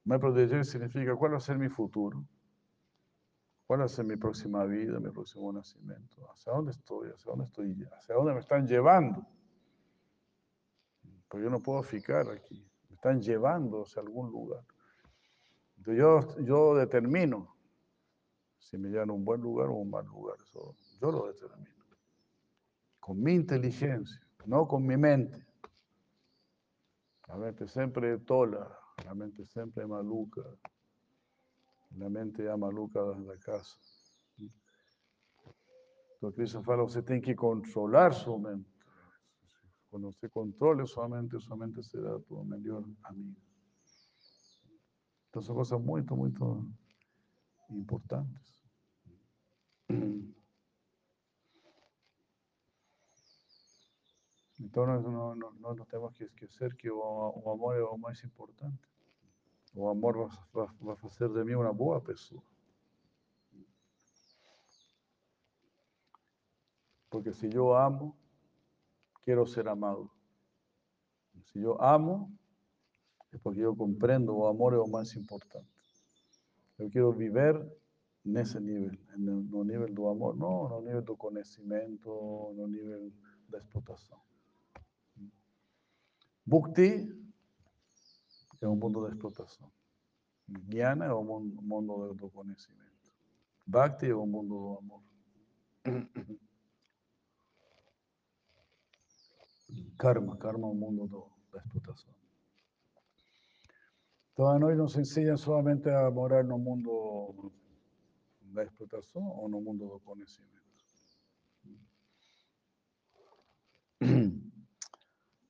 [0.04, 2.22] Me proteger significa qual vai ser meu futuro,
[3.66, 7.64] qual vai ser minha próxima vida, meu próximo nascimento, hacia onde estou, hacia onde estou,
[7.92, 9.24] hacia onde me estão levando.
[11.28, 14.62] Porque eu não posso ficar aqui, me estão levando hacia algum lugar.
[15.78, 17.48] Então eu, eu determino
[18.58, 20.36] se me llevan a un buen lugar o un mal lugar.
[20.42, 21.84] Eso yo lo determino.
[23.00, 25.47] Con mi inteligencia, no con mi mente.
[27.28, 28.66] La mente siempre es tola,
[29.04, 30.42] la mente siempre es maluca.
[31.96, 33.78] La mente ya maluca la casa.
[36.14, 38.70] Entonces Cristo fala, usted tiene que controlar su mente.
[39.88, 43.40] Cuando usted controle su mente, su mente será tu mejor amigo.
[45.26, 46.34] Entonces son cosas muy, muy
[47.68, 48.64] importantes.
[54.58, 58.88] No nos tenemos que esquecer que o, amor é o mais importante.
[59.72, 62.42] O amor vai, vai, vai fazer de mim uma boa pessoa.
[67.08, 68.16] Porque se eu amo,
[69.22, 70.10] quero ser amado.
[71.44, 72.36] Se eu amo,
[73.32, 75.68] é porque eu compreendo o amor é o mais importante.
[76.78, 77.54] Eu quero viver
[78.24, 82.08] nesse nível, no nível do amor, não no nível do conhecimento,
[82.56, 83.12] no nível
[83.48, 84.27] da explotação.
[86.50, 87.06] Bhakti
[88.62, 89.70] é um mundo da explotação.
[90.48, 93.12] Jnana é um mundo, do conhecimento.
[93.66, 95.02] Bhakti é um mundo do amor.
[99.98, 102.14] Karma, karma é um mundo explotação.
[104.32, 107.52] Então, a nós nos ensinam somente a morar no mundo
[108.40, 110.67] da explotação ou no mundo do conhecimento.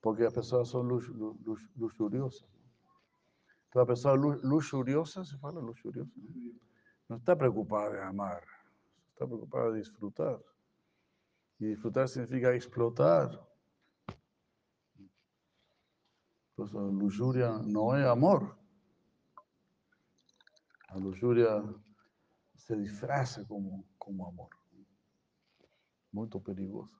[0.01, 2.45] Porque as pessoas são lux, lux, luxuriosas.
[3.69, 6.09] Então, a pessoa luxuriosa, se fala luxuriosa,
[7.07, 8.43] não está preocupada em amar,
[9.11, 10.39] está preocupada em disfrutar.
[11.59, 13.29] E disfrutar significa explotar.
[16.55, 18.57] Pues a luxúria não é amor.
[20.89, 21.63] A luxúria
[22.55, 24.49] se disfraza como, como amor.
[26.11, 26.98] Muito perigoso.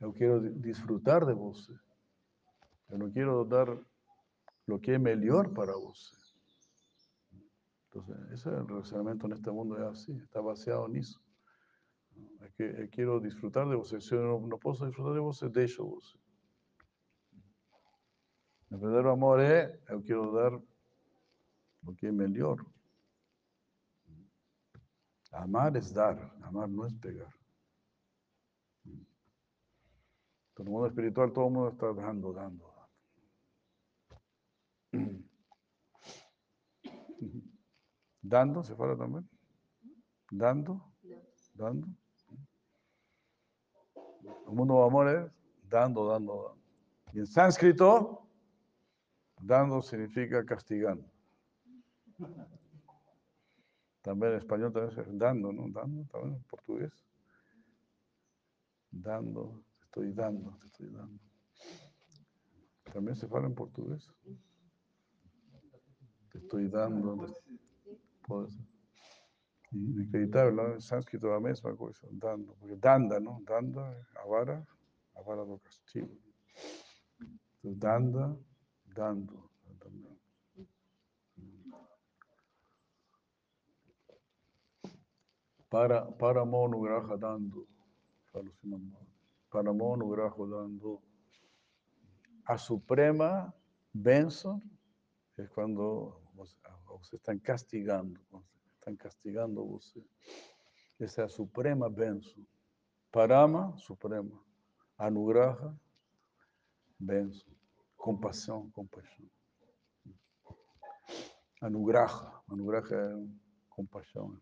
[0.00, 1.72] Eu quero disfrutar de você.
[2.88, 3.68] Eu não quero dar
[4.68, 6.16] o que é melhor para você.
[7.88, 11.20] Então, esse relacionamento neste mundo é assim, está baseado nisso.
[12.40, 14.00] É que eu quero disfrutar de você.
[14.00, 16.16] Se eu não, não posso disfrutar de você, deixo você.
[18.70, 20.54] O verdadeiro amor é, eu quero dar
[21.84, 22.64] o que é melhor.
[25.30, 27.32] Amar é dar, amar não é pegar.
[30.52, 32.64] Então, no mundo espiritual, todo mundo está dando, dando,
[34.92, 35.28] dando.
[38.22, 39.26] Dando, se fala também?
[40.32, 40.82] Dando,
[41.54, 41.88] dando.
[44.46, 45.30] O mundo do amor é
[45.62, 46.58] dando, dando, dando.
[47.14, 48.18] E em sânscrito,
[49.40, 51.04] dando significa castigando.
[54.08, 55.68] También en español también es dando, ¿no?
[55.68, 56.92] Dando, también en portugués.
[58.90, 61.20] Dando, estoy dando, te estoy dando.
[62.90, 64.10] También se fala en portugués.
[66.30, 67.26] Te estoy dando.
[68.26, 68.64] Pode ser.
[69.72, 72.56] Inacreditável, lá em sânscrito é a mesma coisa, dando.
[72.58, 73.42] Porque danda, não?
[73.42, 74.66] Danda, é a vara,
[75.16, 76.18] a vara do castigo.
[77.62, 78.40] Então, danda,
[78.86, 79.50] dando.
[79.78, 80.18] também.
[85.70, 86.04] Para,
[88.64, 89.06] Mauro.
[89.50, 91.02] Para monograha dando.
[92.44, 93.52] A suprema
[95.36, 98.18] é quando você, você estão castigando,
[98.78, 100.02] estão castigando você.
[101.00, 102.44] Essa é a suprema bênção.
[103.12, 104.38] Parama, suprema.
[104.96, 105.78] Anugraha,
[106.98, 107.54] bênção.
[107.96, 109.26] Compaixão, compaixão.
[111.60, 113.26] Anugraha, anugraha é
[113.68, 114.40] compaixão.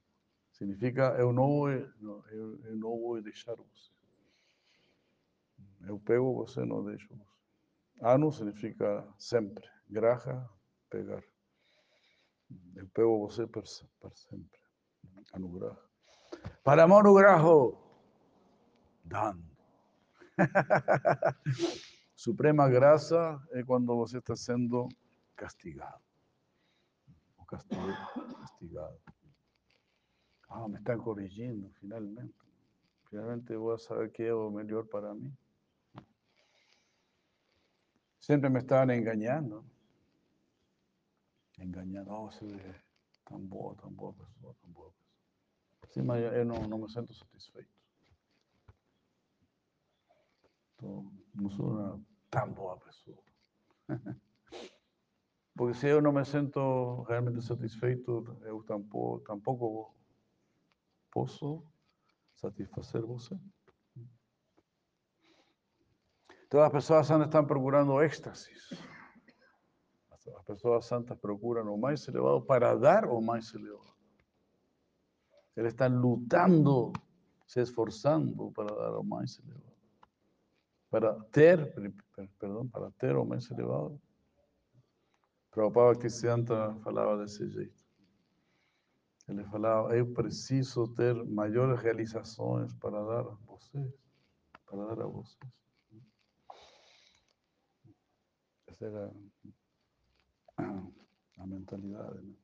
[0.56, 1.66] Significa eu não
[2.00, 3.90] não, eu, eu não vou deixar você.
[5.82, 7.36] Eu pego você, não deixo você.
[8.00, 9.68] Anu significa sempre.
[9.90, 10.48] Graha,
[10.88, 11.22] pegar.
[12.74, 13.62] Eu pego você para,
[14.00, 14.58] para sempre.
[15.34, 15.78] Anugraha.
[16.64, 17.78] Para anugraho,
[19.04, 19.44] dando.
[22.16, 24.88] Suprema graça é quando você está sendo
[25.36, 26.02] castigado.
[27.36, 29.15] O castigo, castigado.
[30.58, 32.34] Ah, me están corrigindo, finalmente.
[33.10, 35.30] Finalmente voy a saber qué es lo mejor para mí.
[38.18, 39.64] Siempre me estaban engañando.
[41.58, 42.46] Engañando, oh, se
[43.24, 44.92] tan boa, tan boa pessoa, tan boa
[46.02, 47.70] mas eu não, não me sinto satisfeito.
[50.74, 52.00] Então, não sou uma
[52.30, 53.18] tão boa pessoa.
[55.54, 59.96] Porque se eu não me sinto realmente satisfeito, eu tampouco, tampouco
[61.16, 61.62] posso
[62.34, 63.34] satisfazer você.
[66.46, 68.70] Então as pessoas santas estão procurando êxtasis.
[70.10, 73.96] As- As pessoas santas procuram o mais elevado para dar o mais elevado.
[75.56, 76.92] Eles estão lutando,
[77.46, 79.76] se esforçando para dar o mais elevado.
[80.90, 83.98] Para ter, per- per- perdão, para ter o mais elevado.
[85.50, 87.85] Prabhupada Bhaktisiddhanta falava desse jeito.
[89.28, 93.92] Ele falava, eu preciso ter maiores realizações para dar a vocês,
[94.64, 95.52] para dar a vocês.
[98.68, 99.12] Essa era
[101.38, 102.20] a mentalidade.
[102.20, 102.34] Né?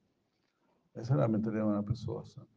[0.95, 2.49] Essa era a mentalidade de uma pessoa santa.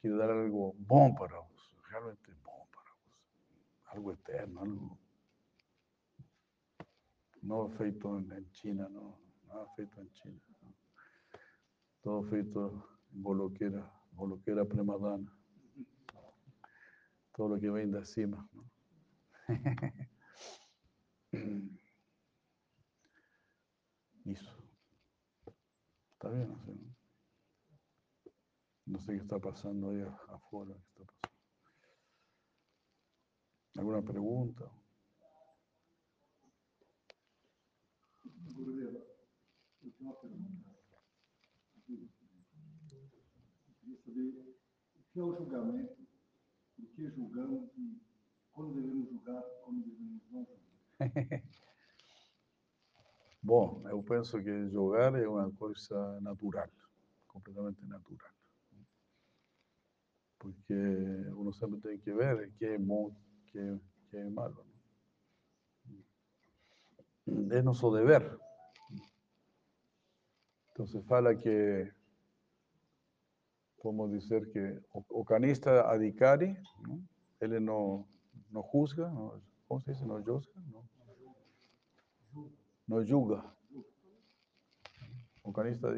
[0.00, 3.96] Quero dar algo bom para você, realmente bom para você.
[3.96, 4.98] Algo eterno, algo
[7.44, 10.40] no feito en China, no, nada feito en China.
[12.04, 15.32] Todo feito en Boloquera, Boloquera Premadana.
[17.32, 18.46] Todo lo que vem de cima.
[18.52, 18.62] ¿no?
[24.26, 24.52] Isso.
[26.12, 26.58] Está bien, ¿no?
[28.84, 30.74] No sé qué está pasando ahí afuera.
[30.74, 31.34] ¿qué está pasando?
[33.76, 34.70] ¿Alguna pregunta?
[39.82, 40.53] Última pergunta.
[44.14, 44.28] Saber
[44.94, 45.96] o que é o julgamento,
[46.78, 48.00] o que julgamos e
[48.52, 51.42] quando devemos julgar, quando devemos não julgar.
[53.42, 56.68] Bom, eu penso que jogar é uma coisa natural,
[57.26, 58.30] completamente natural.
[60.38, 60.74] Porque
[61.32, 63.14] uno sempre tem que ver que é bom,
[63.46, 63.78] que é,
[64.10, 64.64] que é malo.
[67.50, 68.38] É nosso dever.
[70.70, 71.92] Então se fala que,
[73.84, 76.56] podemos dizer que o, o canista adhikari,
[76.88, 77.04] ¿no?
[77.38, 78.08] ele não,
[78.50, 79.38] não juzga, não,
[79.68, 80.00] como se diz?
[80.00, 80.84] Não juzga, não,
[82.88, 83.44] não julga.
[85.42, 85.88] O canista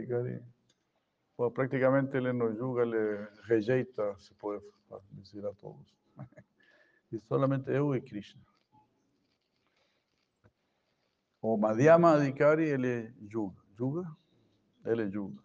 [1.54, 4.60] prácticamente ele não julga, ele rejeita, se fa-
[5.12, 5.94] dizer a todos.
[7.12, 8.42] E solamente eu e Krishna.
[11.40, 13.62] O Madhyama Adhikari, ele julga.
[13.78, 14.16] Julga?
[14.84, 15.40] Ele julga.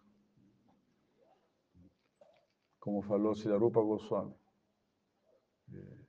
[2.82, 4.34] Como falou Siddharupa Goswami.
[5.72, 6.06] Eh,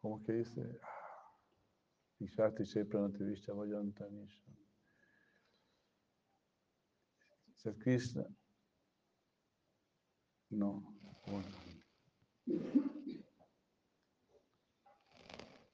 [0.00, 0.80] Como que dice?
[2.66, 4.50] Se pranativisha vayantanisha.
[7.54, 8.24] Se Krishna.
[10.50, 10.82] No.
[11.26, 11.48] bueno.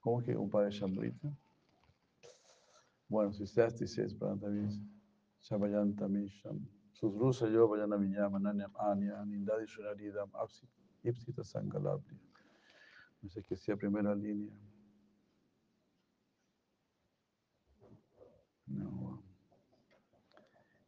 [0.01, 1.35] ¿Cómo que un padre Shambrita?
[3.09, 4.79] Bueno, si se.
[5.41, 6.61] Shabayanta Misham.
[6.61, 6.74] Susrusa
[7.53, 10.31] yo vayana viñama nanyam anya anindadi shunaridam
[11.03, 12.19] ipsita sangalabdi.
[13.23, 14.53] No sé que sea primera línea.
[18.67, 19.23] No.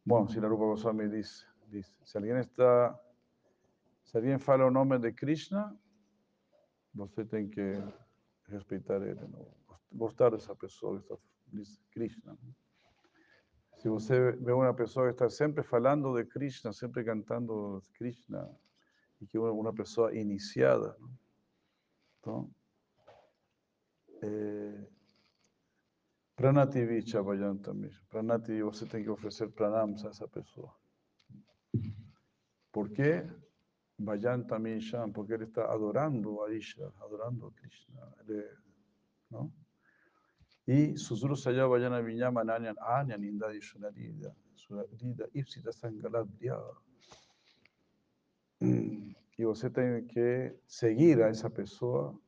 [0.03, 2.99] Bueno, si la Rupa Goswami dice, dice, si alguien está,
[4.03, 5.75] si alguien fala o nome de Krishna,
[6.93, 7.83] você tem que
[8.45, 9.45] respeitar ele, não?
[9.91, 11.17] gostar dessa pessoa que está,
[11.91, 12.37] Krishna.
[12.41, 12.66] não?
[13.77, 18.49] Se você vê uma pessoa está sempre falando de Krishna, sempre cantando Krishna,
[19.21, 21.11] e que é uma pessoa iniciada, não?
[22.19, 22.51] então,
[24.23, 24.87] é,
[26.35, 27.23] Pranati Vicha
[27.63, 27.91] também.
[28.09, 30.73] Pranati, você tem que oferecer pranams a essa pessoa.
[32.71, 33.27] Por quê?
[33.99, 38.13] Vayan também Sham, porque ele está adorando a Isha, adorando a Krishna.
[38.19, 38.47] Ele,
[39.31, 39.51] não?
[40.67, 46.59] Y Susuru Saya Vayana Vinyama Nanyan Anyan Indadi Shunarida, Shunarida Ipsita Sangalabdya.
[48.59, 52.19] E você tem que seguir a essa pessoa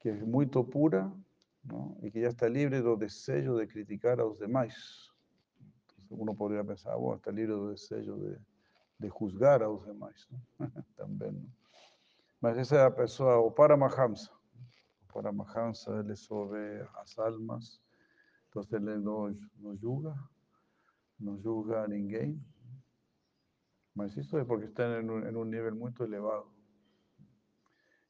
[0.00, 1.12] que é muito pura
[1.64, 1.98] ¿no?
[2.00, 5.12] y que ya está libre do desejo de criticar a los demás.
[5.98, 8.38] Entonces uno podría pensar, "Ah, bueno, está libre do desejo de,
[8.98, 10.28] de juzgar a los demás.
[10.30, 10.40] ¿no?
[10.96, 11.42] También.
[11.42, 11.48] ¿no?
[12.40, 14.35] Mas esa é a pessoa, o Paramahamsa.
[15.16, 17.80] O Paramahamsa, ele só vê as almas,
[18.50, 20.14] então ele não, não julga,
[21.18, 22.38] não julga a ninguém.
[23.94, 26.52] Mas isso é porque está em um, em um nível muito elevado.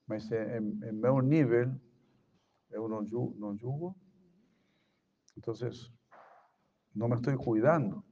[0.04, 1.72] Mas em, em meu nível,
[2.70, 3.96] eu não julgo, não julgo.
[5.36, 5.54] Então,
[6.92, 8.04] não me estou cuidando.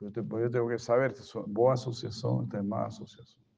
[0.00, 1.12] Eu, te- eu tenho que saber
[1.48, 3.49] boa associação, tem má associação.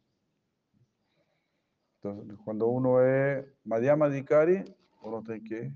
[2.02, 4.64] Então, quando uno é Madhyama Dikari,
[5.00, 5.72] uno tem que.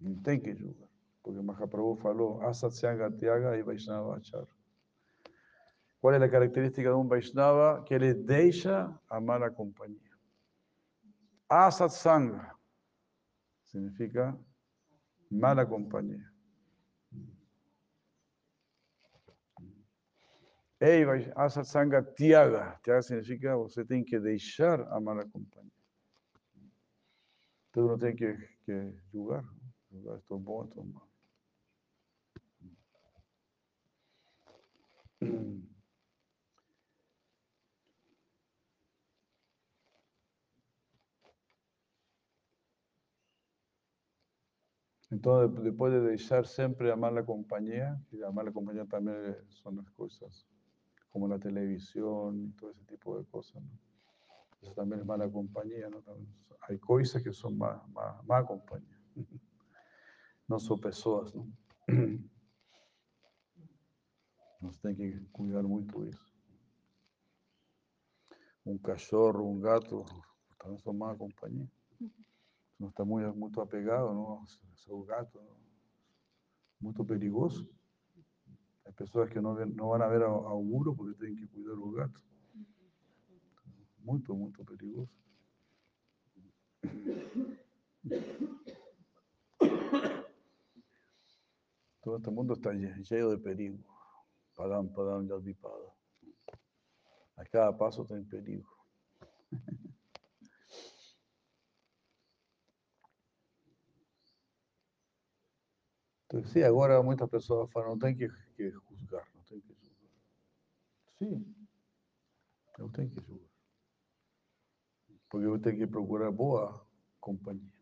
[0.00, 0.88] Não tem que julgar.
[1.22, 4.44] Porque Mahaprabhu falou, Asatsanga Tyaga e Vaishnava Achar.
[6.00, 7.84] Qual é a característica de um Vaishnava?
[7.84, 10.10] Que ele deixa a mala companhia.
[11.48, 12.56] Asatsanga
[13.66, 14.36] significa
[15.30, 16.28] mala companhia.
[20.86, 22.78] Ei, vai- Asatsanga Tyaga.
[22.80, 25.72] Tyaga significa você tem que deixar a mala companhia.
[27.68, 28.32] Então não tem que,
[28.64, 29.44] que julgar.
[29.90, 31.08] Julgar estou bom, estou mal.
[45.10, 49.44] Então, de- depois de deixar sempre a mala companhia, que a mala companhia também é-
[49.50, 50.46] são as coisas
[51.16, 53.54] como a televisão e todo esse tipo de coisas.
[53.54, 53.62] ¿no?
[54.60, 55.88] Isso também é mala companhia.
[55.88, 56.02] ¿no?
[56.60, 59.00] Há coisas que são má, má, má companhia.
[60.46, 61.32] Não são pessoas.
[61.32, 61.50] Não?
[64.60, 66.36] Nós temos que cuidar muito isso.
[68.66, 70.04] Um cachorro, um gato,
[70.58, 71.66] também são má companhia.
[72.78, 74.44] Não está muito, muito apegado, não?
[74.74, 75.40] Seu gato,
[76.78, 77.74] muito perigoso.
[78.86, 82.22] Há pessoas que vê- não vão ver ao, muro porque têm que cuidar do gato.
[83.98, 85.10] Muito, muito perigoso.
[92.02, 92.70] Todo este mundo está
[93.02, 93.82] cheio de perigo.
[94.54, 95.92] Padam, padam, yalvipada.
[97.36, 98.70] A cada passo tem perigo.
[106.44, 110.10] Sim, agora muitas pessoas falam, não tem que, que julgar, não tem que julgar.
[111.18, 111.54] Sim,
[112.78, 113.48] eu tenho que julgar.
[115.28, 116.86] Porque eu tenho que procurar boa
[117.20, 117.72] companhia.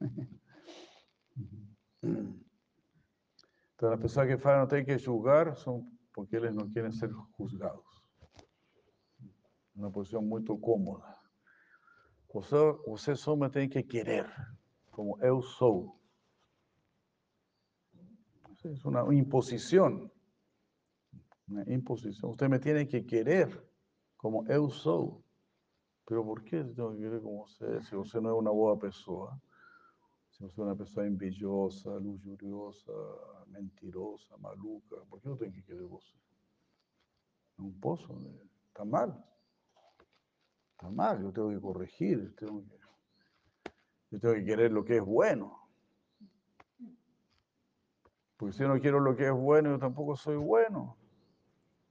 [3.76, 7.10] Então, as pessoas que falam não tem que julgar são porque eles não querem ser
[7.38, 7.84] juzgados.
[9.74, 11.14] Uma posição muito cômoda.
[12.32, 12.56] Você,
[12.86, 14.26] você só me tem que querer,
[14.90, 16.00] como eu sou.
[18.66, 20.10] É uma imposição.
[21.48, 22.32] Uma imposição.
[22.32, 23.62] Você me tem que querer
[24.16, 25.24] como eu sou.
[26.04, 28.76] Pero por que eu tenho que querer como você, se você não é uma boa
[28.76, 29.40] pessoa?
[30.30, 32.92] Se você é uma pessoa invejosa, lujuriosa,
[33.48, 36.14] mentirosa, maluca, por que eu tenho que querer você?
[37.58, 38.12] Não posso,
[38.68, 39.26] está mal.
[40.72, 42.66] Está mal, eu tenho que corrigir, eu tenho
[44.10, 45.65] que, que querer o que é bueno.
[48.36, 50.96] Porque si yo no quiero lo que es bueno, yo tampoco soy bueno.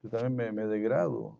[0.03, 1.37] Yo también me, me degrado.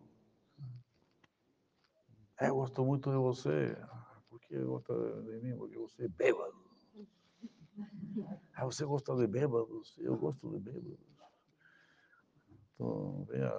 [2.40, 3.76] Eu gosto muito de você.
[4.28, 5.56] Por que gosta de, de mim?
[5.56, 6.66] Porque você é bêbado.
[8.54, 9.96] Ah, você gosta de bêbados?
[9.98, 10.98] Eu gosto de bêbados.
[12.74, 13.52] Então, venha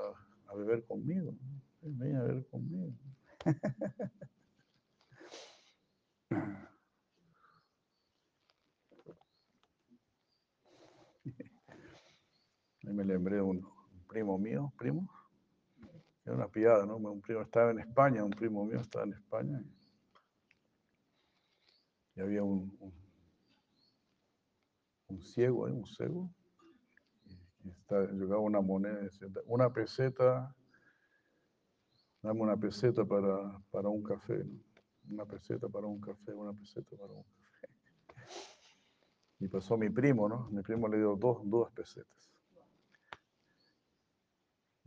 [0.48, 1.36] a beber comigo.
[1.82, 2.94] Venha a beber comigo.
[12.88, 13.68] Ahí me lembré de un,
[14.08, 15.10] primo mío, primo,
[16.24, 16.96] era una piada, ¿no?
[16.96, 19.62] Un primo estaba en España, un primo mío estaba en España
[22.16, 22.72] y, había un,
[25.08, 26.30] un, ciego ahí, un ciego,
[27.26, 30.56] y, y está, llegaba una moneda, decía, una peseta,
[32.22, 34.62] dame una peseta para, para un café, ¿no?
[35.10, 37.68] Una peseta para un café, una peseta para un café.
[39.40, 40.50] Y pasó mi primo, ¿no?
[40.52, 42.27] Mi primo le dio dos, dos pesetas.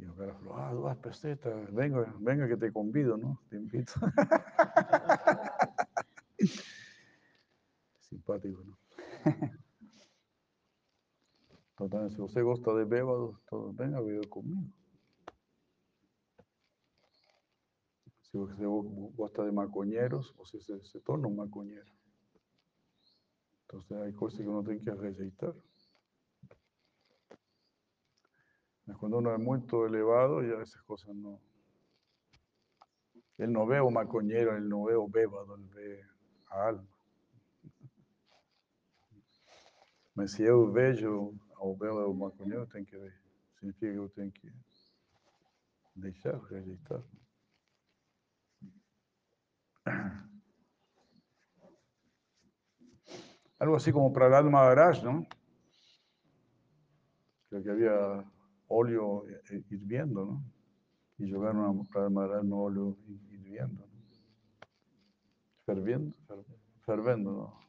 [0.00, 3.38] Y el cara falou, ah, dos pesetas, venga, venga que te convido, ¿no?
[3.50, 3.92] Te invito.
[8.00, 8.78] Simpático, ¿no?
[11.76, 14.72] Total, se você gosta de bêbados, todo, venga a comigo.
[18.22, 18.64] Se você
[19.14, 21.92] gosta de maconheiros, você se, se torna um maconheiro.
[23.64, 25.54] Então, hay cosas que uno tem que rejeitar.
[28.90, 31.40] Mas Quando uno é muito elevado, ya esas cosas no.
[33.38, 36.04] Él no ve o maconheiro, él no ve o bêbado, él ve
[36.48, 36.88] a alma.
[40.12, 43.14] Mas se eu vejo ao ou maconheiro, tem que ver.
[43.60, 44.52] Significa que eu tenho que
[45.94, 47.00] deixar, rejeitar.
[53.60, 55.24] Algo así como Prahlad Maharaj, ¿no?
[57.48, 58.24] Creo que había
[58.70, 60.44] óleo eh, hirviendo, ¿no?
[61.18, 62.96] Y llevaron a Prahlad Maharaj óleo
[63.28, 63.86] hirviendo.
[63.86, 64.00] ¿no?
[65.66, 66.44] Ferviendo, fer-
[66.86, 67.60] fervendo, ¿no?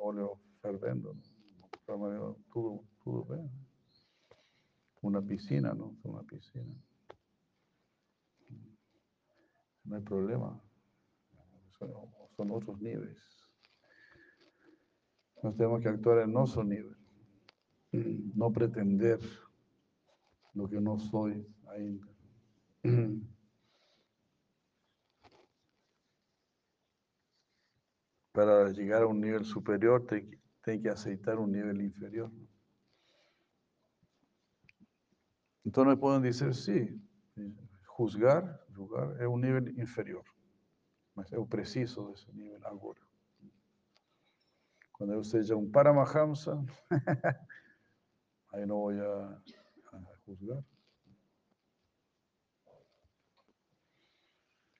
[0.00, 2.36] Óleo fervendo, ¿no?
[2.52, 3.50] Todo, todo bien.
[5.00, 5.96] Una piscina, ¿no?
[6.02, 6.74] Una piscina.
[9.84, 10.60] No hay problema.
[11.78, 11.90] Son,
[12.36, 13.16] son otros niveles.
[15.42, 16.96] Nos tenemos que actuar en nuestro nivel.
[18.34, 19.18] No pretender
[20.54, 22.06] lo que no soy ainda.
[28.32, 32.30] Para llegar a un nivel superior, tem que, aceitar un nivel inferior.
[35.64, 37.00] Entonces me pueden decir, sí,
[37.86, 40.24] juzgar, julgar es un nivel inferior.
[41.14, 43.00] Mas eu preciso desse nível agora.
[44.92, 46.64] Quando eu seja um Paramahamsa,
[48.52, 49.42] aí não vou a
[50.28, 50.62] juzgar.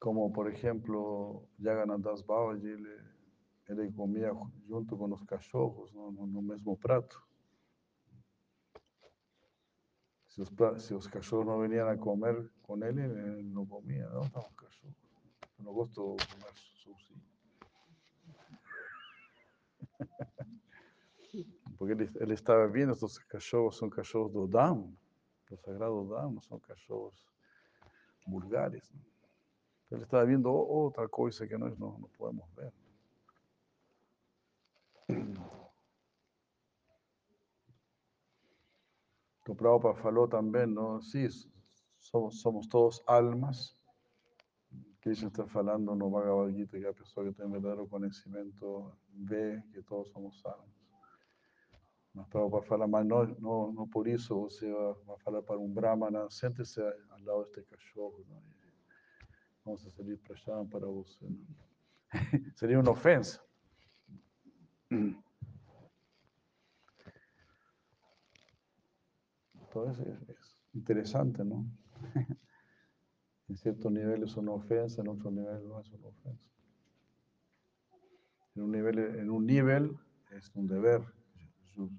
[0.01, 3.01] Como, por exemplo, Jagannath Das Babaji, ele,
[3.69, 4.31] ele comia
[4.69, 7.21] junto com os cachorros no, no- no mesmo prato.
[10.29, 14.09] Se os, pra- se os cachorros não vinham a comer com ele, ele não comia.
[14.11, 14.95] Não, tá um cachorro.
[15.59, 16.53] Eu não gosto de comer
[16.85, 17.23] sozinho.
[21.77, 24.93] Porque ele, ele estava vendo, esses cachorros são cachorros do Dham,
[25.55, 27.27] do Sagrado Dham, não são cachorros
[28.27, 28.91] vulgares.
[28.93, 29.01] né?
[29.87, 32.73] Então, Ele estava vendo o- outra coisa que nós não, não podemos ver.
[39.49, 41.01] O Prabhupada falou também, não?
[41.01, 41.27] Sim,
[41.99, 43.75] somos, todos almas.
[45.01, 49.83] Krishna está falando no Bhagavad Gita que a pessoa que tem verdadeiro conhecimento vê que
[49.83, 50.78] todos somos almas.
[52.15, 54.71] Mas Prabhupada fala, mas não, não, não por isso você
[55.07, 58.25] vai falar para um Brahmana, sente-se ao lado deste cachorro.
[58.29, 58.43] Não?
[59.65, 61.25] Vamos a servir prasham para você.
[61.25, 61.47] Não?
[62.57, 63.41] Seria uma ofensa.
[69.55, 71.67] Então, es, es- es interesante, ¿no?
[73.51, 76.45] En cierto nivel es una ofensa, en otro nivel no es una ofensa.
[78.55, 79.97] En un nivel, en un nivel
[80.33, 81.01] es un deber
[81.79, 81.99] ju-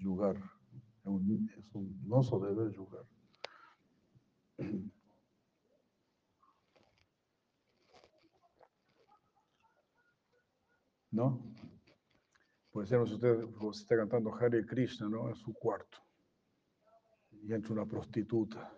[0.00, 0.36] jugar.
[0.36, 3.04] Es un, es un nuestro deber jugar.
[11.10, 11.40] ¿No?
[12.70, 15.28] Por ejemplo, si usted, está cantando Hare Krishna, ¿no?
[15.28, 15.98] En su cuarto.
[17.30, 18.72] Y entra una prostituta.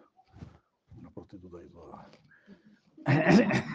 [0.98, 2.10] Una prostituta ahí toda.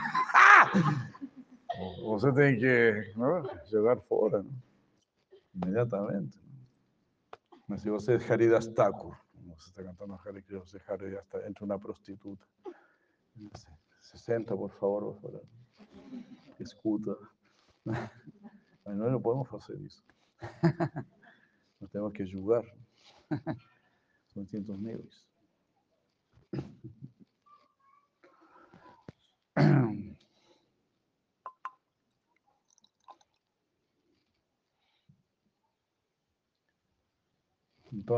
[1.82, 3.42] O- Você que ¿no?
[3.72, 4.69] jogar fora, ¿no?
[5.62, 6.38] Inmediatamente.
[7.68, 7.78] ¿no?
[7.78, 9.16] Se você é Haridas Thakur,
[9.46, 12.46] você está cantando Hare Krishna, Haridas Thakur, entra uma prostituta.
[13.56, 13.68] Se,
[14.02, 15.44] se senta, por favor, por favor.
[16.60, 17.16] escuta.
[18.86, 20.04] Nós não podemos fazer isso.
[21.80, 22.66] No tenemos que jugar.
[24.34, 25.26] Son distintos niveles.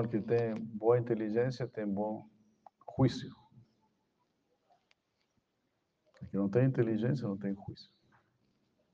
[0.09, 2.25] Que tem boa inteligência tem bom
[2.97, 3.35] juízo.
[6.29, 7.91] Que não tem inteligência não tem juízo.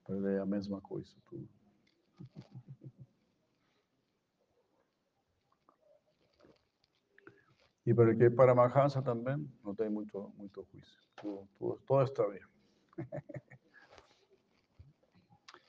[0.03, 1.47] Para ele é a mesma coisa, tudo.
[7.85, 10.97] E para el que é Paramahansa também não tem muito, muito juízo.
[11.15, 12.23] Tudo, tudo, todo está.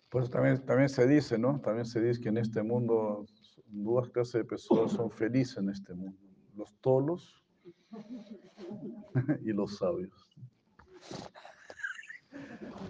[0.08, 1.60] Por eso también, también se dice, ¿no?
[1.60, 3.26] También se dice que en este mundo
[3.70, 6.18] dos clases de personas son felices en este mundo.
[6.56, 7.44] Los tolos
[9.42, 10.30] y los sabios.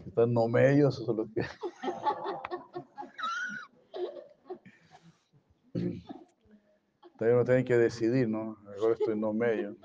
[0.07, 1.43] Están no medios, eso es lo que...
[7.19, 8.57] Todavía uno tiene que decidir, ¿no?
[8.81, 9.77] Ahora estoy no medio.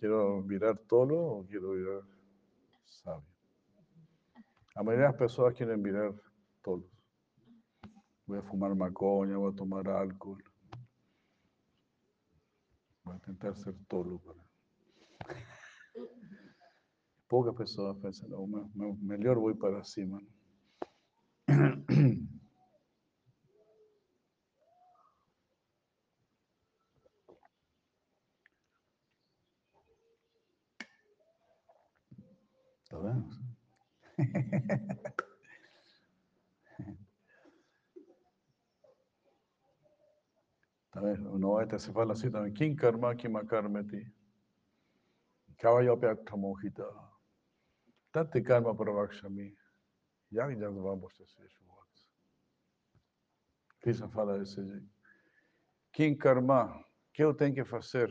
[0.00, 2.02] ¿Quiero virar tolo o quiero virar
[2.84, 3.24] sabio?
[4.74, 6.12] La mayoría de las personas quieren virar
[6.62, 6.99] tolos.
[8.30, 10.40] Voy a fumar macoña, voy a tomar alcohol.
[13.02, 14.20] Voy a intentar ser tolo.
[14.20, 14.38] Para...
[17.26, 20.20] Pocas personas piensan, no, me- me- mejor voy para cima.
[21.48, 21.84] ¿no?
[32.84, 33.24] ¿Está bien?
[40.92, 41.00] Tá
[41.70, 42.52] vai se fala assim também.
[42.52, 44.12] Kim karma kima karmeti.
[45.58, 46.84] Kavayo pyaktamokita.
[48.12, 49.56] Tate karma pravakshami.
[50.32, 51.50] Yag vamos a
[53.80, 54.88] Krishna fala desse jeito.
[55.92, 56.84] Kim karma,
[57.14, 58.10] que eu tenho que fazer?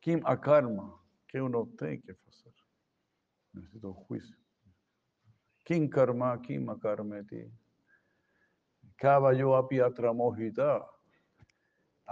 [0.00, 2.52] Kim akarma, que eu não tenho que fazer?
[3.54, 4.36] Necesito juízo.
[5.64, 7.50] Kim karma, kim akarmeti.
[8.98, 10.84] Kavayo api atramojita.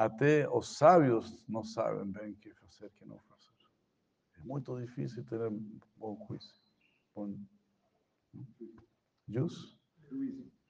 [0.01, 3.53] Até os sábios não sabem bem o que fazer o que não fazer.
[4.39, 5.39] É muito difícil ter
[5.99, 6.55] bom juízo.
[7.15, 7.37] Bom
[9.29, 9.79] juízo?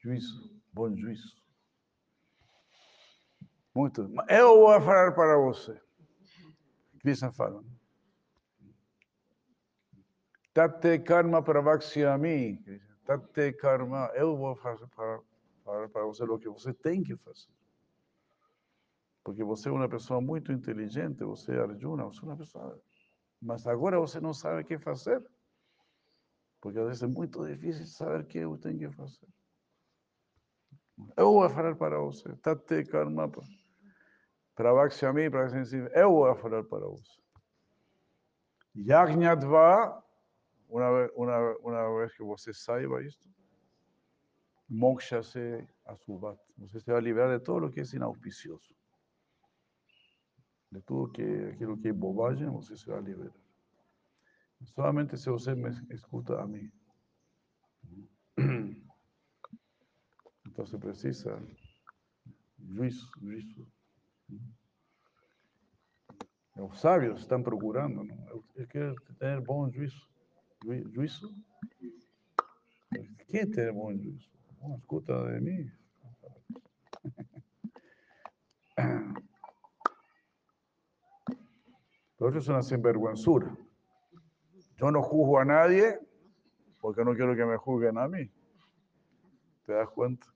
[0.00, 0.60] Juízo.
[0.72, 1.40] Bom juízo.
[3.72, 4.12] Muito.
[4.28, 5.80] Eu vou falar para você.
[6.98, 7.62] Krishna fala.
[10.52, 12.56] Tate karma pravakshyami.
[12.64, 12.96] Krishna.
[13.04, 14.10] Tate karma.
[14.14, 15.22] Eu vou fazer para,
[15.64, 17.59] falar para você o que você tem que fazer.
[19.30, 22.82] Porque você é uma pessoa muito inteligente, você é Arjuna, você é uma pessoa.
[23.40, 25.24] Mas agora você não sabe o que fazer.
[26.60, 29.28] Porque às vezes é muito difícil saber o que eu tenho que fazer.
[31.16, 32.34] Eu vou falar para você.
[32.38, 33.30] Tate karma.
[34.56, 35.88] Pravakshami, Pravakshami.
[35.94, 37.20] Eu vou falar para você.
[38.76, 40.02] Yajñadva,
[40.68, 43.28] uma vez, que você saiba isto,
[44.68, 46.36] moksha se asubat.
[46.58, 48.79] Você se vai liberar de todo o que é inauspicioso.
[50.72, 53.34] De tudo que aquilo que é bobagem, você se vai liberar.
[54.64, 56.70] Solamente se você me escuta a mim.
[60.46, 61.42] Então você precisa
[62.58, 63.66] juízo, juízo.
[66.56, 68.28] Os sábios estão procurando, não?
[68.28, 70.06] Eu, eu quero ter bom juízo.
[70.62, 71.34] Jui- Juízo?
[73.28, 74.30] Quem tem bom juízo?
[74.60, 75.79] Não escuta de mim.
[82.20, 83.56] Pero eso es una sinvergüenzura.
[84.76, 85.98] Yo no juzgo a nadie
[86.78, 88.30] porque no quiero que me juzguen a mí.
[89.64, 90.26] ¿Te das cuenta?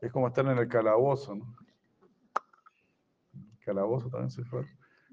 [0.00, 1.56] Es como estar en el calabozo, ¿no?
[3.34, 4.66] El calabozo también se fue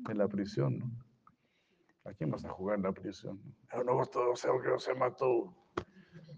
[0.09, 0.91] en la prisión, ¿no?
[2.05, 3.39] ¿A quién vas a jugar en la prisión?
[3.71, 5.53] Yo no gosto de porque você matou.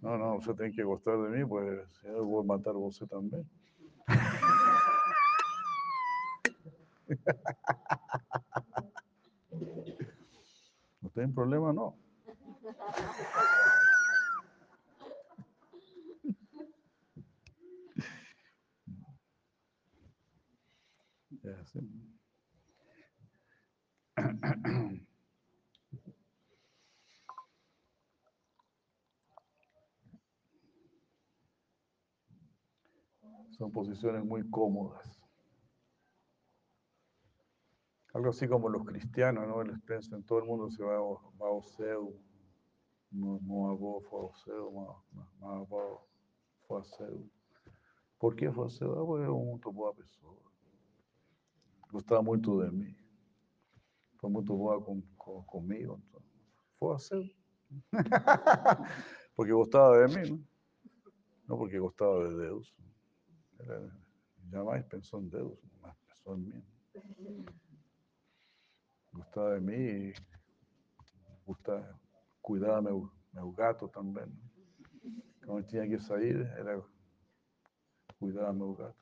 [0.01, 3.07] No, no, usted tiene que gustar de mí, pues yo voy a matar a usted
[3.07, 3.49] también.
[11.15, 11.71] No tem problema,
[21.61, 21.87] assim.
[33.51, 35.22] Son posiciones muy cómodas.
[38.13, 39.61] Algo así como los cristianos, ¿no?
[39.61, 41.19] Eles pensam, todo el mundo se va, avô
[44.01, 46.07] foi ao céu, minha, minha avó
[46.67, 47.25] foi ao céu.
[48.19, 48.83] Por que você?
[48.85, 50.37] Ah, porque eu muito boa pessoa.
[51.91, 52.95] Gostava muito de mim.
[54.19, 56.01] Foi muito boa com, com, comigo.
[56.93, 57.35] Assim.
[59.35, 60.47] porque gostava de mim, não?
[61.47, 62.73] Não porque gostava de Deus.
[63.59, 63.91] Ele
[64.51, 66.63] jamais pensou em Deus, mas pensou em mim.
[69.13, 70.13] Gostava de mim e
[71.45, 71.99] gostava,
[72.41, 74.25] cuidava meu, meu gato também.
[75.45, 76.81] Quando tinha que sair, era
[78.19, 78.95] cuidar meu gato.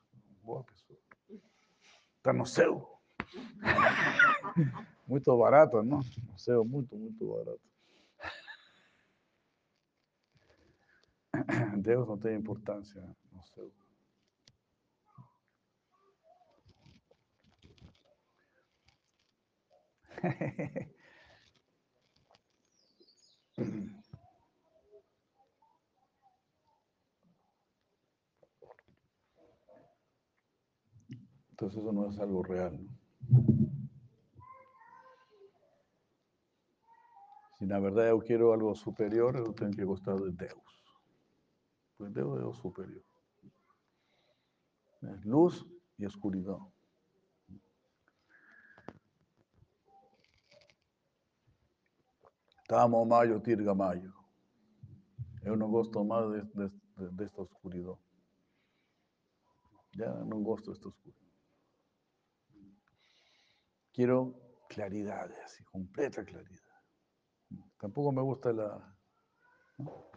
[0.43, 0.99] Boa pessoa.
[2.17, 2.99] Está no céu.
[5.07, 5.99] Muito barato, não?
[5.99, 7.59] No céu, muito, muito barato.
[11.81, 13.69] Deus não tem importância no céu.
[31.51, 32.79] Entonces eso no es algo real.
[32.81, 33.01] ¿no?
[37.61, 40.73] Si na verdade eu quero algo superior, eu tenho que gostar de Deus.
[41.95, 43.05] Porque Deus o superior.
[45.23, 45.63] Luz
[45.99, 46.73] e escuridão.
[52.71, 54.13] Tamo maio, tirga maio.
[55.43, 57.99] Eu não gosto mais de, de, de, desta escuridão.
[59.93, 61.27] Já não gosto desta escuridão.
[63.91, 64.33] Quiero
[64.69, 66.81] claridad, así, completa claridad.
[67.77, 68.95] Tampoco me gusta la
[69.77, 70.09] ¿no?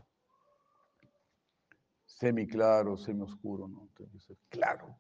[2.07, 4.97] semi claro, semi oscuro, no, tiene que ser claro.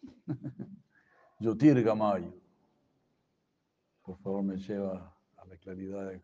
[1.40, 2.32] Yo tirga mayo.
[4.04, 6.22] Por favor, me lleva a la claridad.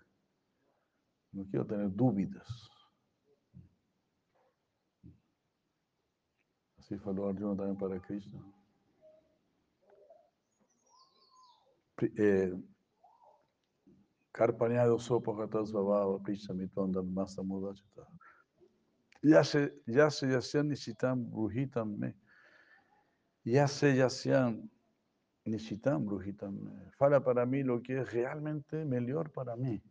[1.33, 2.70] No quiero tener dudas.
[6.78, 8.41] Así falou Arjuna también para Krishna.
[12.17, 12.52] eh,
[14.33, 18.07] Karpanyado Sopakatas Bhavava Prishamitonda Masamudachita.
[19.23, 22.17] Yase Yasyan Nishitam Bruhitam Me.
[23.44, 24.69] Yase Yasyan
[25.47, 26.91] Nishitam Bruhitam Me.
[26.99, 29.83] Fala para mí lo que es realmente mejor para mí.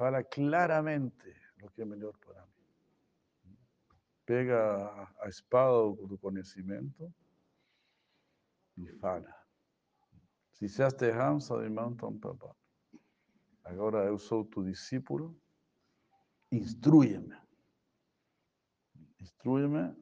[0.00, 3.54] Fala claramente lo que es mejor para mí.
[4.24, 5.76] Pega a espada
[6.08, 7.12] do conhecimento
[8.78, 9.30] e fala.
[10.52, 12.56] Se disseste Hamsa de Mountain Papa,
[13.62, 15.38] agora eu sou tu discípulo,
[16.50, 17.36] instrui-me.
[19.18, 19.94] Instrui-me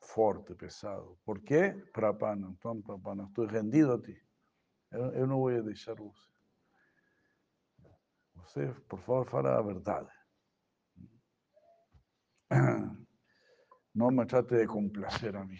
[0.00, 1.16] forte, pesado.
[1.24, 1.70] Por quê?
[1.92, 2.52] Prapana,
[2.84, 4.20] Prapana, estou rendido a ti.
[4.90, 6.33] Eu, eu não vou deixar você.
[8.44, 10.10] Você, por favor, fala a verdade.
[13.94, 15.58] Não me trate de complacer a mim.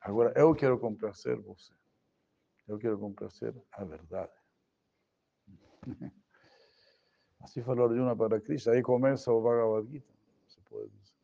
[0.00, 1.72] Agora, eu quero complacer você.
[2.66, 4.32] Eu quero complacer a verdade.
[7.40, 8.72] Assim falou Arjuna para Krishna.
[8.72, 10.12] Aí começa o Bhagavad Gita,
[10.48, 11.14] se pode dizer.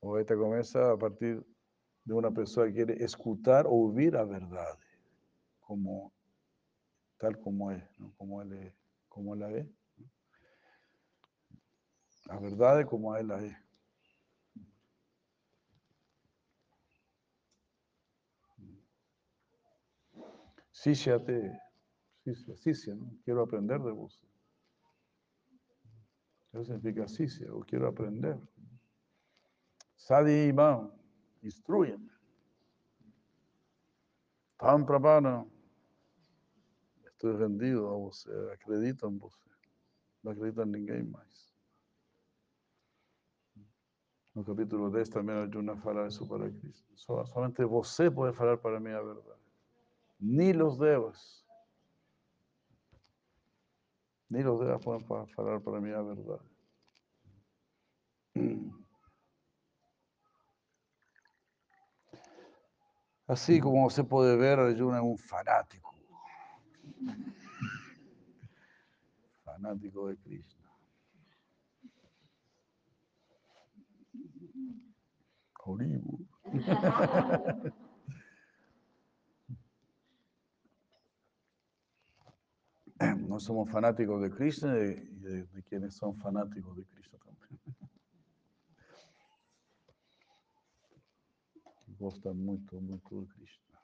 [0.00, 1.44] O Gita começa a partir
[2.06, 4.84] de uma pessoa que quer escutar, ouvir a verdade,
[5.62, 6.12] como
[7.22, 8.10] tal como não?
[8.18, 8.74] como ele,
[9.08, 9.64] como ela é.
[12.28, 13.56] A verdade como ela é.
[20.72, 21.60] Sisya te,
[22.24, 23.16] Sisya, Sisya, ¿no?
[23.24, 24.20] Quiero aprender de vos.
[26.52, 28.36] Eso significa Sisya, o quiero aprender.
[29.94, 30.90] Sadi Imam,
[31.40, 32.10] instruyeme.
[34.58, 35.46] Tam Prabhana,
[37.22, 39.48] estoy rendido a você, acredito em você.
[40.24, 41.52] Não acredito em ninguém mais.
[44.34, 46.90] No capítulo 10 também Arjuna fala isso para Cristo.
[46.96, 49.40] Só, somente você pode falar para mim a verdade.
[50.20, 51.44] Ni los devas.
[54.28, 56.42] Ni los devas fa- falar para mí a verdade.
[63.28, 65.91] Así como você pode ver, Arjuna é um fanático.
[69.44, 70.68] Fanático de Krishna.
[75.64, 76.18] Haribo.
[83.28, 87.60] No somos fanáticos de Krishna y de, de quienes son fanáticos de Krishna también.
[91.98, 93.78] Gostam muito, muito de Krishna.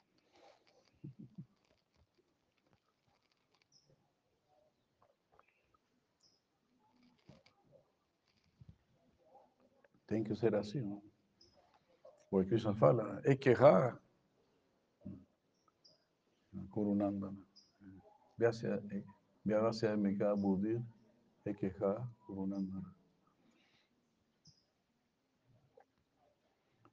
[10.08, 11.02] Tem que ser assim, não?
[12.30, 14.00] Porque Krishna fala, quejar
[16.70, 17.38] Kurunandana.
[19.44, 20.82] Vyavasya Mika Buddhir,
[21.44, 22.94] é quejar Kurunandana.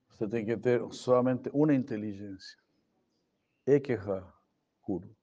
[0.09, 2.57] Você tem que ter somente uma inteligência.
[3.65, 4.33] Ekeha
[4.81, 5.15] Kuru.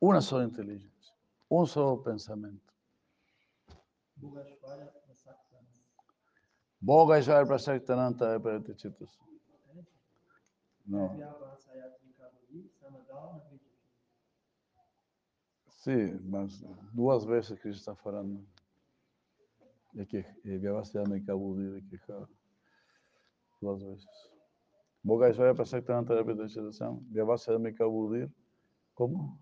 [0.00, 1.14] Uma só inteligência.
[1.50, 2.74] Um só pensamento.
[6.80, 9.18] Bogashvar Prasaktananta Pratichitus.
[10.86, 11.16] Não.
[15.68, 18.46] Sim, mas duas vezes que está falando.
[19.96, 22.28] É que Vyavasya Mika Buddhir, Ekeha.
[23.60, 24.06] Duas vezes.
[25.02, 27.02] Bogashvaya Prasaktananta Repetição.
[27.10, 28.30] Vyavasya Mika Buddhir.
[28.94, 29.38] Como?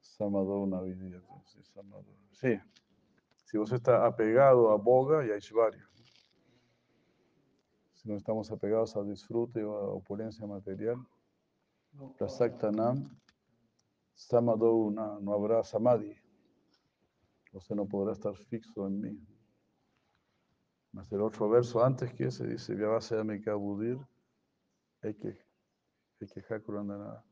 [0.00, 1.22] Samadou na vida.
[1.46, 2.14] Sí, Samadou.
[2.32, 2.60] Sí.
[3.54, 5.88] Si você está apegado a Boga y a Ishvarya.
[7.92, 10.96] Si no estamos apegados al disfrute o a opulencia material,
[12.18, 13.08] Prasaktanam,
[14.12, 16.20] Samadou na, no habrá Samadhi.
[17.52, 19.26] Você no podrá estar fixo en mí.
[20.90, 24.00] Mas el otro verso antes que ese dice, Vyavasya Mika Buddhir,
[25.00, 25.28] hay que,
[26.20, 27.24] hay que Hakurandana.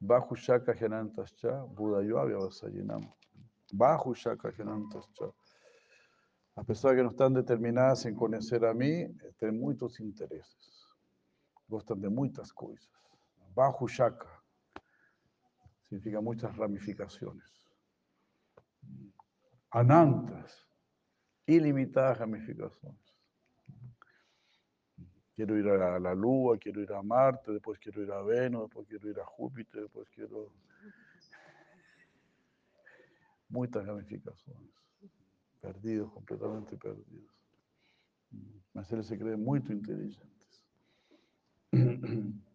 [0.00, 3.10] Bajo Shaka Janantascha, Buda Yoavya Vasayinam.
[3.72, 4.12] Bajo.
[6.56, 10.86] As pessoas que não estão determinadas em conhecer a mim têm muitos interesses.
[11.68, 12.88] Gostam de muitas coisas.
[13.54, 14.28] Bajo Shaka
[15.88, 17.42] significa muitas ramificações.
[19.72, 20.66] Anantas,
[21.46, 23.10] ilimitadas ramificações.
[25.34, 28.86] Quiero ir a la Lua, quiero ir a Marte, después quiero ir a Venus, después
[28.86, 30.52] quiero ir a Júpiter, después quiero...
[33.50, 34.70] Muitas ramificações.
[35.60, 37.28] Perdidos, completamente perdidos.
[38.72, 40.62] Mas eles se creem muito inteligentes.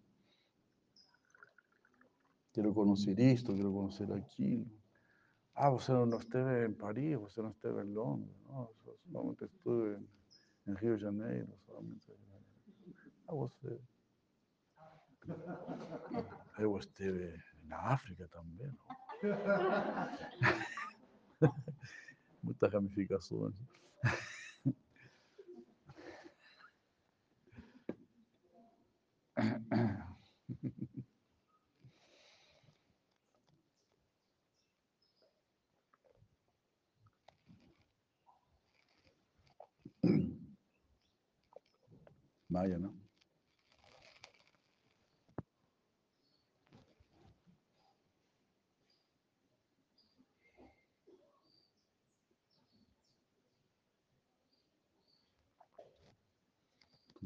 [2.53, 4.65] Quero conhecer isto, quero conhecer aquilo.
[5.53, 8.33] Ah, você não esteve em Paris, você não esteve em Londres.
[8.47, 8.69] Não,
[9.11, 9.99] solamente estuve
[10.65, 11.53] em Rio de Janeiro.
[11.65, 12.13] Solamente...
[13.27, 13.77] Ah, você.
[17.65, 18.67] Na África também.
[18.67, 19.04] Não?
[22.43, 23.55] Muitas ramificações.
[42.49, 43.04] Maya, não?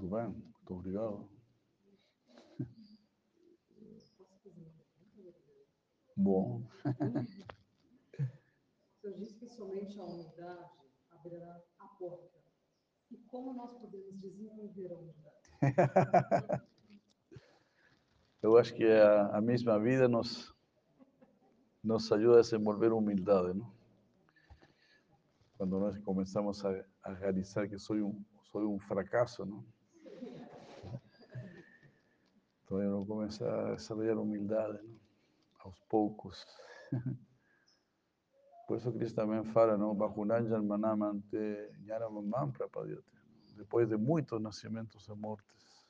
[0.09, 0.27] Tudo bem?
[0.27, 1.29] Muito obrigado.
[6.17, 6.63] Bom.
[8.17, 10.71] O senhor disse que somente a humildade
[11.11, 12.39] abrirá a porta.
[13.11, 15.37] E como nós podemos desenvolver a humildade?
[18.41, 20.51] Eu acho que a, a mesma vida nos,
[21.83, 23.71] nos ajuda a desenvolver humildade, não?
[25.55, 29.63] Quando nós começamos a, a realizar que sou um, sou um fracasso, não?
[32.69, 34.99] Então eu começar a desarrollar humildade, não?
[35.61, 36.45] aos poucos.
[38.67, 39.95] Por isso Cristo também fala, não?
[39.95, 41.35] Bhakunanjan manamante
[41.83, 43.01] jnanamam prapadyate.
[43.57, 45.83] Depois de muitos nascimentos e mortes,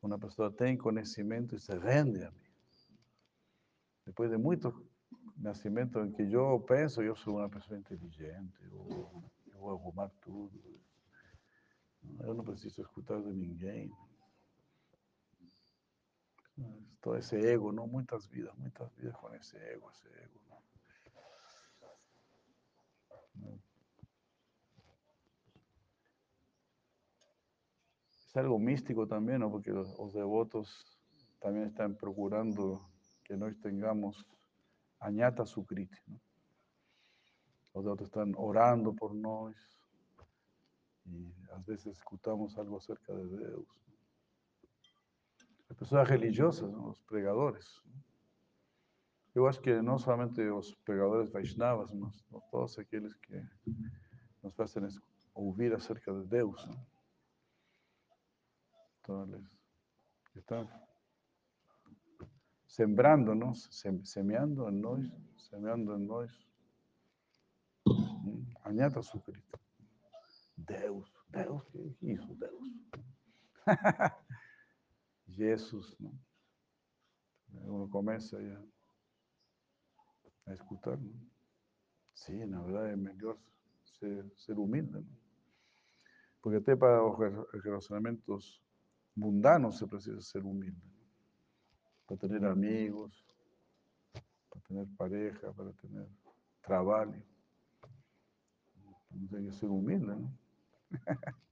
[0.00, 2.52] uma pessoa tem conhecimento e se rende a mim.
[4.06, 4.72] Depois de muitos
[5.36, 10.56] nascimentos em que eu penso, eu sou uma pessoa inteligente, eu, eu vou arrumar tudo.
[12.20, 13.90] Eu não preciso escutar de ninguém.
[17.00, 17.86] Todo esse ego, não?
[17.86, 20.40] Muitas vidas, muitas vidas com esse ego, esse ego.
[23.36, 23.60] Não?
[28.30, 29.50] Es algo místico también, ¿no?
[29.50, 31.00] porque los, devotos
[31.40, 32.88] también están procurando
[33.24, 34.24] que nós tengamos
[35.00, 35.98] añata sukriti.
[36.06, 36.20] ¿no?
[37.74, 39.56] Los devotos están orando por nós
[41.06, 43.66] y a veces escutamos algo acerca de Deus.
[45.70, 47.80] Las personas religiosas, los pregadores.
[49.32, 53.40] Eu acho que não somente os pregadores Vaishnavas, mas todos aqueles que
[54.42, 54.88] nos fazem
[55.32, 56.66] ouvir acerca de Deus.
[56.66, 56.86] ¿no?
[58.98, 59.48] Entonces,
[60.34, 60.68] están
[62.66, 66.32] sembrándonos, sem, semeando en nós, semeando en nós.
[68.64, 69.60] Añata Sukrita.
[70.56, 72.60] Deus, Deus, que é isso, Deus?
[75.40, 76.12] Jesus, não?
[77.64, 78.50] Uno começa aí
[80.46, 81.14] a, escutar, não?
[82.14, 83.38] Sim, na verdade é melhor
[83.98, 85.06] ser, ser humilde, não?
[86.42, 88.62] Porque até para os re- relacionamentos
[89.16, 90.80] mundanos se precisa ser humilde.
[90.84, 91.00] ¿no?
[92.06, 93.24] Para tener amigos,
[94.50, 96.06] para tener pareja, para tener
[96.62, 97.14] trabajo.
[99.10, 100.38] Uno tiene que ser humilde, ¿no?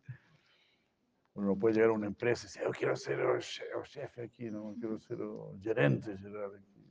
[1.39, 3.85] Uno no puede llegar a una empresa y decir, yo quiero ser el che- el
[3.85, 6.85] jefe aquí, no quiero ser el gerente general aquí.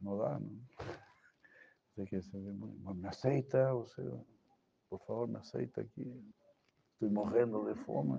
[0.00, 0.50] No da, ¿no?
[1.96, 3.74] Hay que muy- ¿Me aceita?
[3.74, 4.04] O sea,
[4.90, 6.04] por favor, me aceita aquí.
[6.92, 8.18] Estoy morrendo de fome.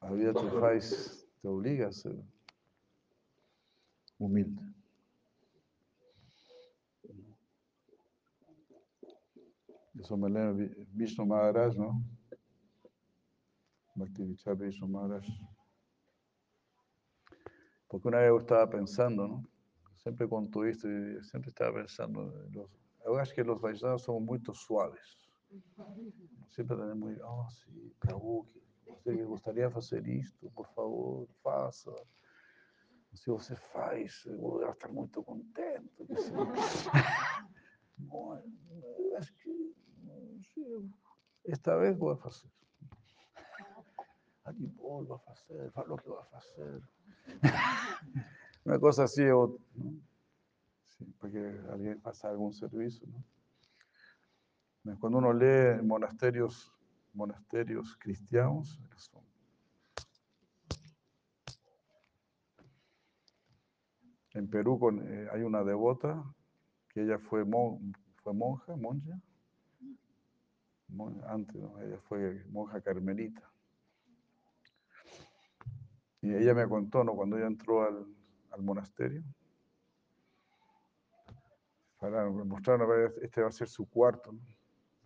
[0.00, 2.16] A vida te faz, te obliga a ser
[4.18, 4.60] humilde.
[10.00, 12.02] Eso me lembra Vi- Vishnu Maharaj, ¿no?
[13.94, 14.22] Bhakti
[14.58, 15.26] Vishnu Maharaj.
[17.88, 19.48] Porque una vez yo estaba pensando, ¿no?
[19.96, 22.70] Siempre conto esto y siempre estaba pensando, en los,
[23.04, 25.00] yo acho que los Vaishnavas son muy suaves.
[26.50, 28.46] Siempre tenemos muy, oh, sí, Prabhu,
[28.86, 31.92] você gostaria de hacer esto, por favor, faça.
[33.14, 35.90] Se você faz, eu vou estar muito contente.
[37.96, 38.38] Bom,
[39.16, 39.65] acho que
[41.44, 42.48] esta vez vou fazer.
[44.44, 46.82] Ah, que bom, vai fazer, falou que vai fazer.
[48.64, 49.92] Una cosa así, o- ¿no?
[50.98, 51.38] Sí,
[51.70, 54.98] alguien pasa algún servicio, ¿no?
[54.98, 56.72] Cuando uno lee monasterios,
[57.12, 59.24] monasterios cristianos, son-
[64.34, 66.22] en Perú con, eh, hay una devota
[66.88, 69.22] que ella fue, mon- fue monja, monja, mon-
[71.26, 73.50] antes, ella fue monja carmelita.
[76.22, 77.14] Y ella me contó, ¿no?
[77.14, 78.06] Cuando ella entró al,
[78.62, 79.22] monasterio,
[81.98, 84.34] para mostraron, este va a ser su cuarto.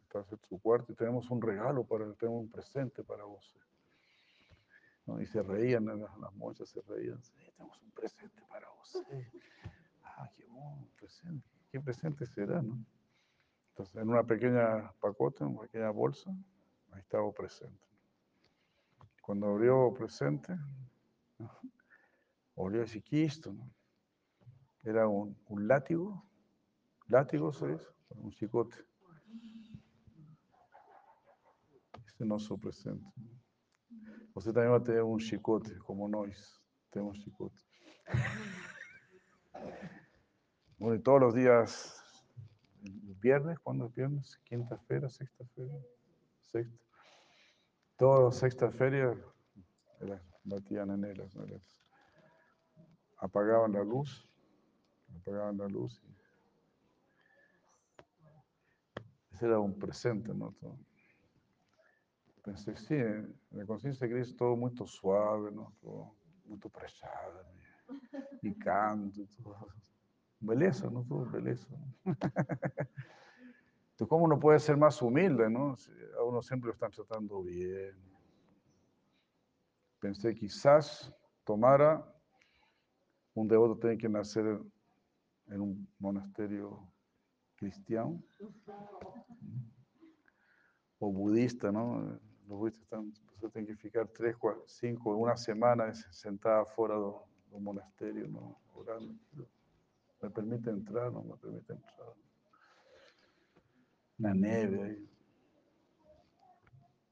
[0.03, 3.25] Este va a ser su cuarto y tenemos un regalo para, tenemos un presente para
[3.25, 3.57] vos.
[5.07, 5.21] ¿no?
[5.21, 9.03] Y se reían, las, monjas se reían, "Sí, tenemos un presente para vos.
[10.05, 11.49] Ah, qué bueno, presente.
[11.71, 12.79] ¿Qué presente será, no?
[13.81, 16.31] Entonces, en una pequeña pacote, en una pequeña bolsa,
[16.93, 17.83] ahí estaba presente.
[19.23, 20.55] Cuando abrió presente,
[21.39, 21.51] ¿no?
[22.57, 23.73] olió quisto, ¿no?
[24.83, 26.23] Era un, un látigo,
[27.07, 27.81] látigo, ¿sabes?
[28.11, 28.77] Un chicote.
[32.07, 33.07] Ese no es el presente.
[34.35, 36.61] Você também vai ter um chicote, como nós
[36.91, 37.65] temos chicote.
[40.77, 42.01] Bueno, y todos los días,
[43.21, 44.39] viernes, ¿cuándo es viernes?
[44.45, 45.75] Quinta-feira, sexta-feira,
[46.43, 46.85] sexta.
[47.97, 49.15] Todas sexta-feira,
[50.01, 51.45] elas batían en ellas, ¿no?
[53.19, 54.27] Apagaban la luz,
[55.21, 56.03] apagaban la luz.
[56.03, 56.21] y-
[59.35, 60.53] Ese era un presente, ¿no?
[60.53, 60.79] Todo.
[62.43, 65.75] Pensé, sí, en la conciencia de Cristo todo muy suave, ¿no?
[65.81, 66.17] Todo
[66.47, 67.45] muy preciado,
[68.43, 69.69] y canto, y todo.
[70.41, 71.05] Beleza, ¿no?
[71.05, 71.69] Todo beleza.
[71.71, 72.07] ¿no?
[74.09, 75.77] ¿cómo uno puede ser más humilde, no?
[76.19, 77.95] A uno siempre lo están tratando bien.
[79.99, 81.13] Pensé, quizás
[81.45, 82.05] tomara
[83.35, 84.61] un devoto tiene que nacer
[85.49, 86.91] en un monasterio
[87.57, 88.23] cristiano
[90.99, 92.19] o budista, ¿no?
[92.49, 93.13] Los budistas están,
[93.53, 94.37] tienen que ficar tres,
[94.67, 97.05] cinco, una semana sentada fuera de
[97.51, 98.59] un monasterio, ¿no?
[98.75, 99.15] Orando.
[100.23, 102.15] Me permite entrar, no me permite entrar.
[104.19, 105.09] Na neve aí.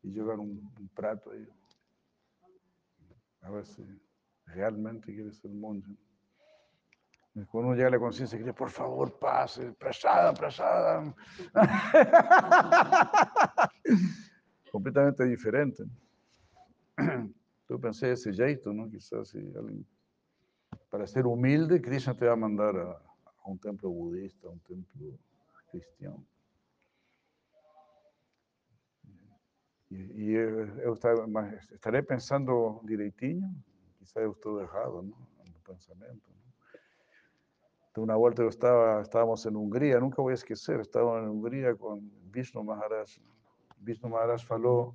[0.04, 1.46] E jogar um, um prato aí.
[3.42, 3.82] A ver se
[4.46, 5.96] realmente quiere ser monje.
[7.34, 11.14] Y Cuando uno llega a la conciencia que dice, por favor, pase, prasada, prasada.
[14.72, 15.84] Completamente diferente.
[17.68, 18.90] Yo pensé ese jeito, ¿no?
[18.90, 19.86] Quizás si alguien,
[20.90, 24.60] para ser humilde, Krishna te va a mandar a, a un templo budista, a un
[24.60, 25.18] templo
[25.70, 26.24] cristiano.
[29.90, 31.26] E, eu, estava,
[31.72, 33.54] estarei pensando direitinho,
[33.98, 35.16] quizás eu estou errado, ¿no?
[35.64, 36.30] Pensamento.
[36.30, 36.38] ¿no?
[37.90, 41.74] Então, una vuelta eu estava, estábamos en Hungría, nunca voy a esquecer, estaba en Hungría
[41.74, 43.18] con Vishnu Maharaj.
[43.78, 44.94] Vishnu Maharaj falou,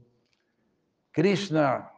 [1.12, 1.92] Krishna,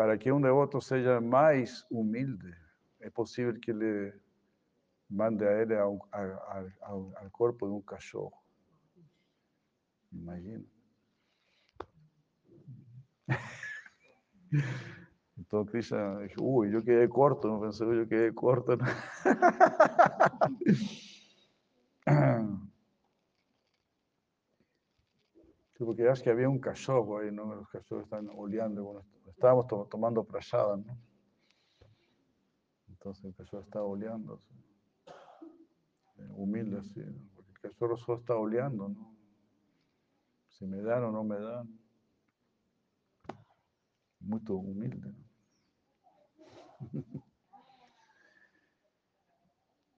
[0.00, 2.56] para que um devoto seja mais humilde,
[3.02, 4.14] é possível que ele
[5.10, 8.32] mande a él a un- a- a- a un- al cuerpo de un cachorro.
[10.10, 10.64] Imagina.
[15.36, 18.78] Entonces Krishna uy, yo quedé corto, no pensé, yo quedé corto.
[25.80, 27.54] Sí, porque ya es que había un cachorro ahí, ¿no?
[27.54, 28.84] Los cachorros están oleando.
[28.84, 30.94] Bueno, estábamos to- tomando prasada, ¿no?
[32.86, 34.34] Entonces el cachorro estaba oleando.
[34.34, 34.52] así.
[36.18, 37.30] Eh, Humilde, así, ¿no?
[37.34, 39.16] Porque el cachorro solo está oleando, ¿no?
[40.48, 41.80] Si me dan o no me dan.
[44.20, 45.30] Muy humilde, ¿no?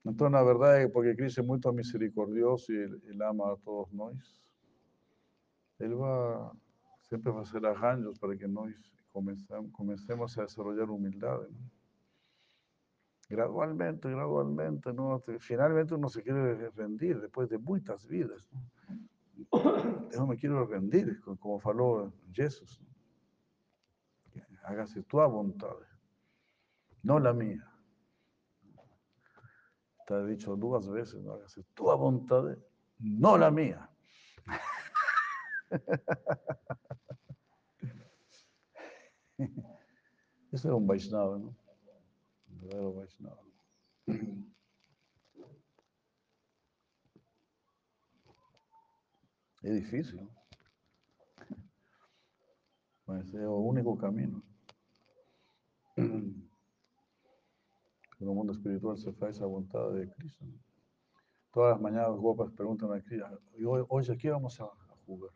[0.05, 3.57] Entonces, la verdad es que porque Cristo es muy misericordioso y él, él ama a
[3.57, 4.52] todos nosotros,
[5.79, 6.51] Él va,
[7.01, 11.41] siempre va a hacer arranjos para que comenzam- comencemos a desarrollar humildad.
[13.29, 15.19] Gradualmente, gradualmente, ¿no?
[15.19, 18.49] Te- Finalmente uno se quiere rendir después de muchas vidas.
[18.51, 20.09] ¿no?
[20.11, 22.79] Yo me quiero rendir, co- como faló Jesús.
[24.63, 25.75] Hágase tu voluntad,
[27.01, 27.67] no la mía.
[29.99, 31.25] Está dicho dos veces.
[31.25, 32.57] Hágase tu voluntad,
[32.99, 33.89] no la mía.
[40.51, 41.55] Ese era un Vaishnava, ¿no?
[42.49, 43.41] Un verdadero Vaishnava.
[49.63, 50.29] Es difícil.
[53.21, 54.43] es el único camino.
[58.19, 60.45] En el mundo espiritual se hace esa voluntad de Cristo.
[60.45, 60.57] ¿no?
[61.51, 63.27] Todas las mañanas gopas preguntan a Cristo,
[63.57, 64.65] "¿Y hoy, hoy aquí vamos a
[65.05, 65.31] jugar.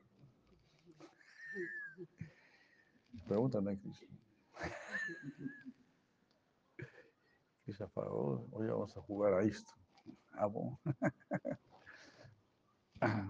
[3.27, 4.07] Preguntan a Cristo.
[7.65, 9.71] Cristo fala, "Oh, hoy vamos a jugar a esto.
[13.01, 13.27] Ah.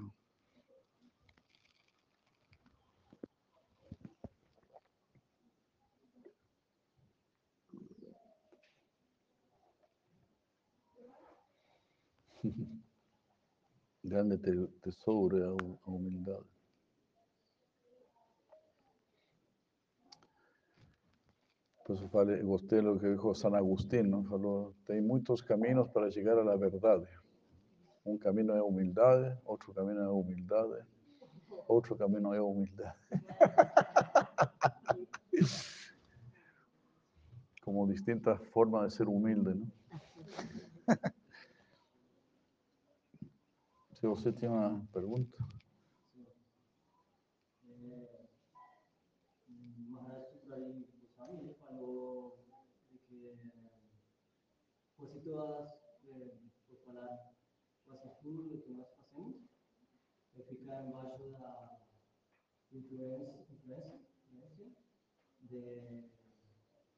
[14.03, 16.56] Grande te- tesouro é a hu- a humildade.
[21.87, 22.09] Por eso
[22.43, 24.25] gostei do que dijo San Agustín, ¿no?
[24.25, 27.07] Falou, tem muitos caminhos para chegar à la verdade.
[28.05, 30.83] Um caminho é humildade, outro caminho é humildade,
[31.65, 32.97] outro caminho é humildade.
[37.63, 39.71] Como distintas formas de ser humilde, ¿no?
[43.93, 45.37] Se você tem uma pergunta.
[49.89, 52.37] Maharaj Chitrali Goswami ele falou
[52.91, 53.39] de que
[54.95, 55.69] fosse todas,
[56.05, 57.33] eh, por falar,
[57.85, 59.35] quase tudo que nós fazemos
[60.37, 61.81] é ficar embaixo da
[62.71, 63.45] influência,
[65.41, 66.03] de,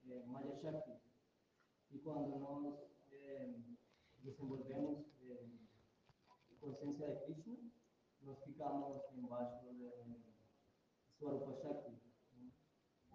[0.03, 0.91] de Maya Shakti.
[1.91, 2.79] E quando nós
[3.11, 3.55] eh,
[4.19, 5.47] desenvolvemos eh,
[6.59, 7.57] consciência de Krishna,
[8.21, 9.91] nós ficamos embaixo de
[11.17, 11.91] Swarupa Shakti.
[12.33, 12.51] né?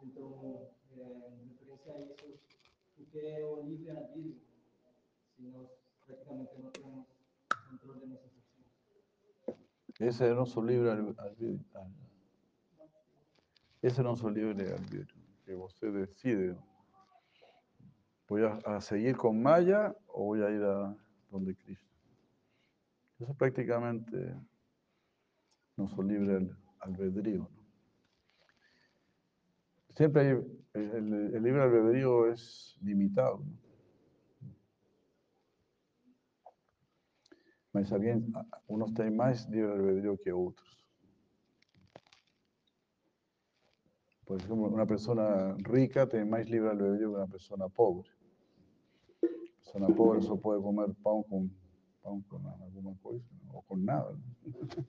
[0.02, 2.44] Então, é, em referência a isso,
[2.98, 4.43] o que é o livre-arbítrio,
[5.36, 5.68] se nós
[6.06, 7.06] praticamente não temos
[7.68, 9.58] controle nessas ações?
[10.00, 11.60] Ese es el nosso livre al- arbítrio.
[13.82, 16.56] Ese es el nosso livre arbítrio, que você decide.
[18.28, 20.96] ¿Voy a, seguir con Maya o voy a ir a
[21.30, 21.84] donde Cristo?
[23.20, 24.34] Eso es prácticamente
[25.76, 27.40] nuestro libre al- albedrío.
[27.40, 27.64] ¿no?
[29.90, 30.28] Siempre hay,
[30.72, 33.38] el, el libre albedrío es limitado.
[33.38, 33.63] ¿no?
[37.74, 38.32] Mas alguien,
[38.68, 40.86] unos tienen más libre albedrío que otros.
[44.24, 48.08] Por ejemplo, una persona rica tiene más libre albedrío que una persona pobre.
[49.20, 51.50] Una persona pobre solo puede comer pan con,
[52.00, 53.58] pan con alguna cosa ¿no?
[53.58, 54.12] o con nada.
[54.12, 54.84] ¿no?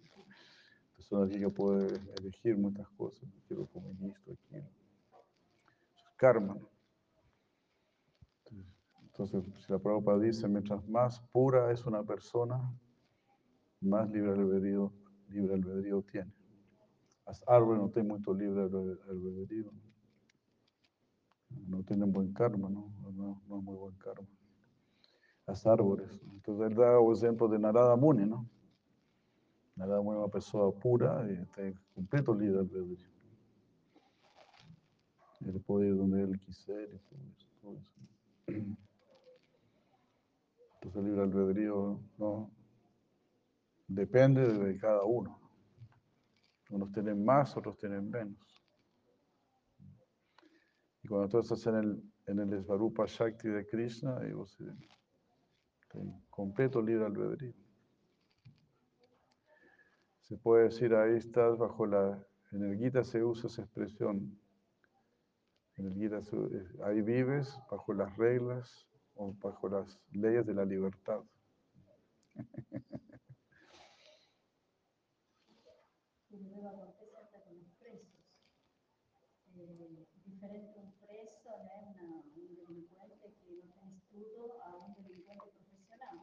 [0.95, 3.27] persona rica puede elegir muchas cosas.
[3.47, 4.59] Quiero comer esto, aquilo.
[4.59, 6.55] Eso es karma.
[9.18, 12.60] Entonces, si la Prabhupada dice, mientras más pura es una persona,
[13.80, 14.92] más libre albedrío,
[15.30, 16.34] libre albedrío tiene.
[17.26, 19.72] Las árboles no tienen mucho libre albe- albedrío.
[21.66, 22.92] No tienen buen karma, ¿no?
[23.14, 24.27] No, no es muy buen karma.
[25.48, 26.19] Las árboles.
[26.34, 28.45] Entonces, él da el ejemplo de Narada Muni, ¿no?
[29.77, 33.08] Narada Muni es una persona pura y tiene completo libre albedrío.
[35.40, 37.00] Él puede ir donde él quisiera y
[37.61, 38.94] todo eso.
[40.85, 42.51] Entonces el libre albedrío no
[43.88, 45.39] depende de cada uno.
[46.69, 48.64] Unos tienen más, otros tienen menos.
[51.01, 54.55] Y cuando tú estás en el, en el Svarupa Shakti de Krishna, ahí vos
[55.91, 57.53] tenés completo libre albedrío.
[60.22, 62.23] Se puede decir, ahí estás bajo la...
[62.51, 64.39] En el Gita se usa esa expresión.
[65.77, 66.19] En el Gita
[66.83, 71.22] ahí vives bajo las reglas o bajo las leyes de la libertad.
[80.26, 86.19] Diferente un preso, una- un delincuente que no tiene estudio a un delincuente profesional.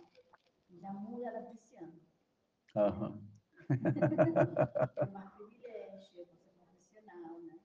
[0.69, 2.01] Ya muda la prisión.
[2.75, 3.13] Ajá.
[5.13, 7.61] Más privilegio, por ser profesional?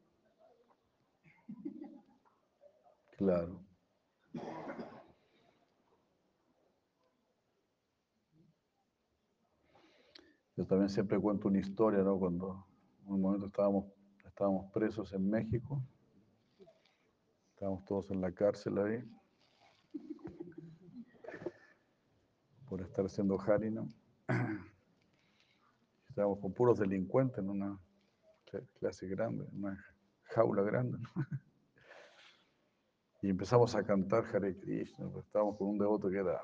[3.18, 3.67] Claro.
[10.58, 12.18] Yo también siempre cuento una historia, ¿no?
[12.18, 12.66] Cuando
[13.06, 13.86] en un momento estábamos,
[14.26, 15.84] estábamos presos en México,
[17.52, 19.03] estábamos todos en la cárcel ahí,
[22.68, 23.86] por estar haciendo harina.
[26.10, 27.80] Estábamos con puros delincuentes en una
[28.52, 29.86] cla- clase grande, en una
[30.24, 30.98] jaula grande.
[30.98, 31.08] ¿no?
[33.22, 36.40] Y empezamos a cantar Hare Krishna, pues estábamos con un devoto que era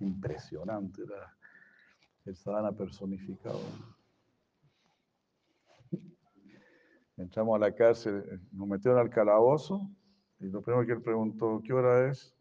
[0.00, 1.36] impresionante, era
[2.24, 3.60] el sadhana personificado.
[7.16, 9.88] Entramos a la cárcel, eh, nos metieron al calabozo
[10.40, 12.34] y lo primero que él preguntó, ¿qué hora es?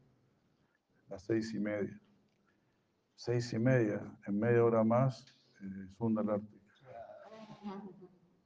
[1.10, 2.00] Las seis y media.
[3.16, 6.60] Seis y media, en media hora más, eh, Sundalarti.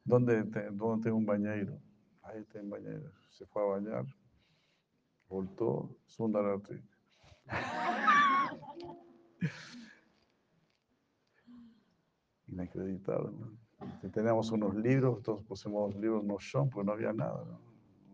[0.04, 1.80] ¿Dónde, te- ¿Dónde tengo un bañeiro?
[2.24, 3.10] Ahí está un bañeiro.
[3.30, 4.06] Se fue a bañar,
[5.30, 6.82] voltó, Sundalarti.
[12.62, 14.10] Inacreditable, ¿no?
[14.12, 17.60] Teníamos unos libros, todos pusimos libros no son, porque no había nada, ¿no?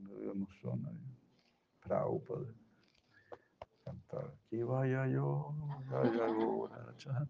[0.01, 0.99] Un libro no son ahí.
[1.79, 2.53] Prabhupada.
[3.85, 4.33] Cantar.
[4.45, 5.53] Aquí vaya yo,
[5.89, 7.25] vaya.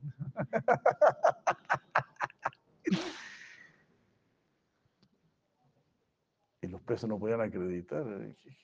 [6.61, 8.03] Y los presos no podían acreditar.
[8.07, 8.57] eh, que-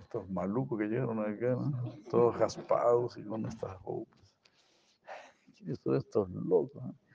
[0.00, 1.72] Estos malucos que llegaron acá, ¿no?
[2.10, 4.36] Todos raspados y con estas ropas.
[5.56, 6.84] ¿Quiénes estos locos?
[6.84, 7.05] eh?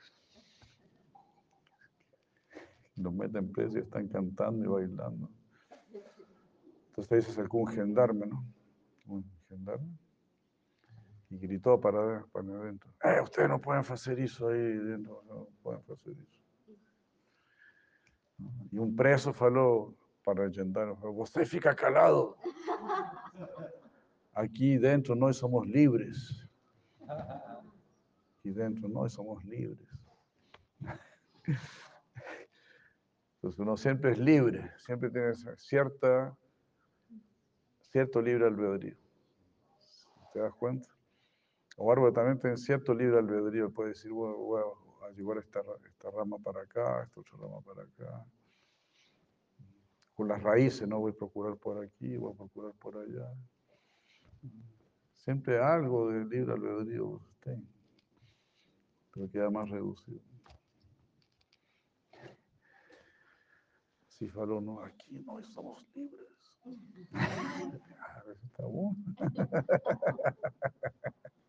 [2.96, 5.30] Los meten presos y están cantando y bailando.
[6.88, 8.44] Entonces ahí se acercó un gendarme, ¿no?
[9.06, 9.96] Un gendarme.
[11.30, 12.92] Y gritó para, para adentro.
[13.02, 16.42] Eh, ustedes no pueden hacer eso ahí dentro, no pueden hacer eso.
[18.70, 22.36] Y un preso falou para o gendarme, você fica calado.
[24.34, 26.46] Aqui dentro nós somos livres.
[27.08, 29.88] Aqui dentro nós somos livres.
[33.42, 36.38] Entonces uno siempre es libre, siempre tiene cierta,
[37.90, 38.96] cierto libre albedrío.
[40.32, 40.88] ¿Te das cuenta?
[41.76, 44.62] O árbol también tiene cierto libre albedrío, puede decir, bueno, voy
[45.02, 48.24] a llevar esta, esta rama para acá, esta otra rama para acá.
[50.14, 53.28] Con las raíces, no voy a procurar por aquí, voy a procurar por allá.
[55.16, 57.58] Siempre algo de libre albedrío usted,
[59.12, 60.31] pero queda más reducido.
[64.22, 66.28] Si falou, no, aquí no somos libres.
[68.44, 68.94] Está bueno.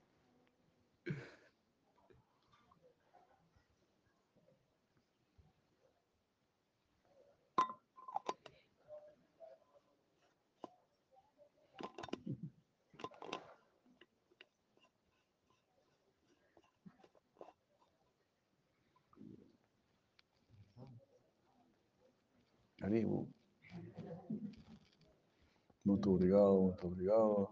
[26.03, 27.49] Muito obrigado, muito obrigado.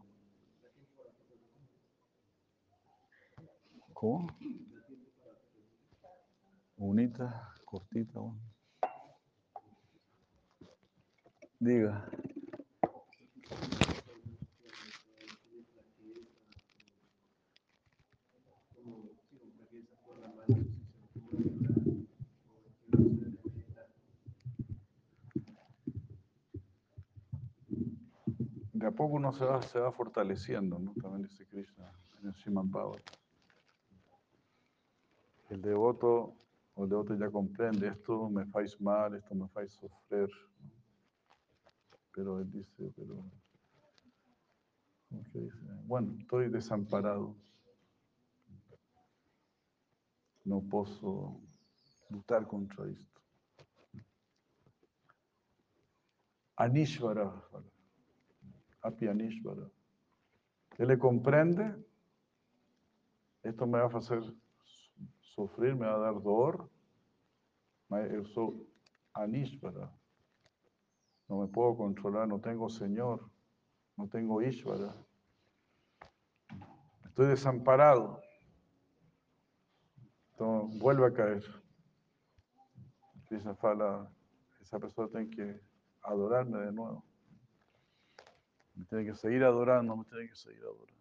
[3.93, 4.27] ¿Cómo?
[6.75, 8.19] Bonita, cortita.
[8.19, 8.41] bueno.
[11.61, 12.11] Diga.
[28.81, 30.93] De a poco uno se va, se va fortaleciendo, ¿no?
[30.99, 33.15] También dice Krishna en el Bhagavatam.
[35.49, 36.33] El devoto,
[36.73, 40.29] o el devoto ya comprende, esto me faz mal, esto me faz sofrer.
[40.63, 40.71] ¿no?
[42.13, 43.23] Pero él dice, pero.
[45.85, 47.35] Bueno, estoy desamparado.
[50.43, 51.39] não posso
[52.09, 53.21] lutar contra isto.
[56.57, 57.31] Anishvara.
[58.81, 59.69] Api Anishvara.
[60.77, 61.75] Ele compreende,
[63.43, 64.21] esto me va a hacer
[65.35, 66.69] sofrer, me va a dar
[67.89, 68.67] mas eu sou
[69.13, 69.91] Anishvara.
[71.27, 73.29] No me puedo controlar, no tengo Señor,
[73.97, 74.95] no tengo Ishvara.
[77.05, 78.21] Estoy desamparado.
[80.31, 81.43] Entonces vuelve a caer.
[83.27, 84.11] Krishna fala,
[84.61, 85.61] esa persona tiene que
[86.01, 87.10] adorarme de nuevo.
[88.81, 90.91] Me tiene que seguir adorando, me tiene que seguir adorando.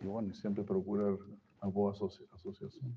[0.00, 1.16] Y bueno, siempre procurar
[1.60, 2.96] a boa asoci- asociación.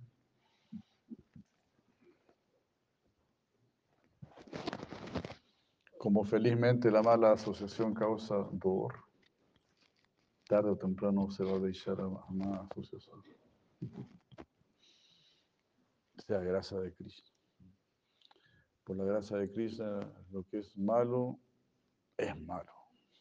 [6.00, 8.96] Como felizmente la mala asociación causa dolor,
[10.48, 13.22] tarde o temprano se va a deixar a, a má asociación.
[16.18, 17.32] Sea gracia de Cristo.
[18.84, 19.84] Por la gracia de Cristo,
[20.32, 21.40] lo que es malo
[22.18, 22.72] es malo.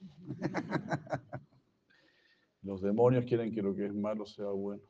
[2.62, 4.82] Los demonios quieren que lo que es malo sea bueno.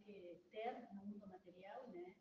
[0.05, 2.15] que ter no mundo material, né?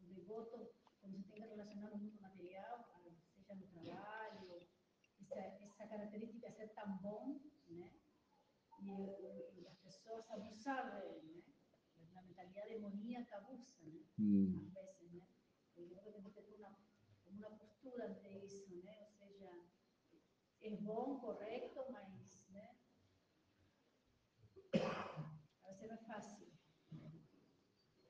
[0.00, 4.66] O devoto, quando se tem que relacionar no mundo material, ah, seja no trabalho,
[5.20, 7.92] essa, essa característica de ser tão bom, né?
[8.82, 11.44] E, o- e as pessoas abusar dele,
[11.96, 12.10] né?
[12.14, 14.00] Na mentalidade demoníaca abusa, né?
[14.18, 14.66] Hum.
[14.66, 15.26] Às vezes, né?
[15.76, 16.76] O devoto tem que ter uma,
[17.26, 19.06] uma postura ante isso, né?
[19.06, 19.50] Ou seja,
[20.62, 22.76] é bom, correto, mas, né?
[25.62, 26.46] A veces no es fácil.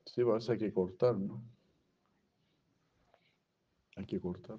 [0.04, 1.42] Sí, a veces hay que cortar, ¿no?
[3.96, 4.58] Hay que cortar.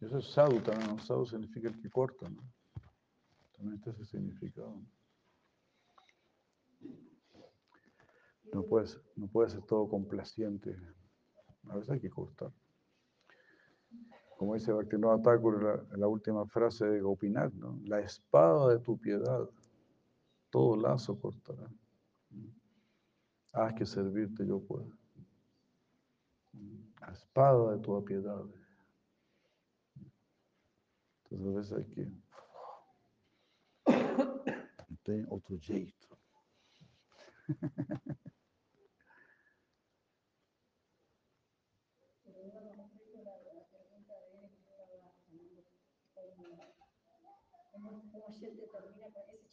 [0.00, 0.98] Eso es sadhu también, ¿no?
[1.00, 2.42] Sadhu significa el que corta, ¿no?
[3.56, 4.80] También está ese significado.
[8.52, 10.76] No puede ser, no puede ser todo complaciente.
[11.68, 12.52] A veces hay que cortar.
[14.36, 17.80] Como dice Bhaktivinoda Thakur la, la última frase de Gopinath, ¿no?
[17.84, 19.48] La espada de tu piedad,
[20.50, 21.70] todo lazo cortará.
[23.52, 24.86] Haz que servirte yo pueda.
[27.00, 28.44] La espada de tu piedad.
[31.30, 32.10] Entonces a veces hay que.
[35.28, 36.08] Não tem jeito.
[42.24, 45.14] Pero iba con respecto a la, la pregunta de él que estaba hablando
[49.24, 49.47] con ese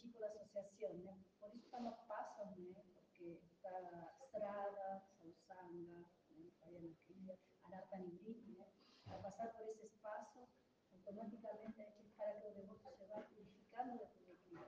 [0.59, 1.11] asociación, ¿no?
[1.39, 2.81] Por eso están los pasos, ¿no?
[2.93, 5.99] Porque está Strada, Sausanga,
[6.37, 6.45] ¿no?
[6.61, 8.65] Vaya Cría, Anarta Nidri, ¿no?
[9.13, 10.47] Al pasar por ese paso,
[10.93, 14.61] automáticamente hay que dejar a que el devoto se va purificando de Kriya.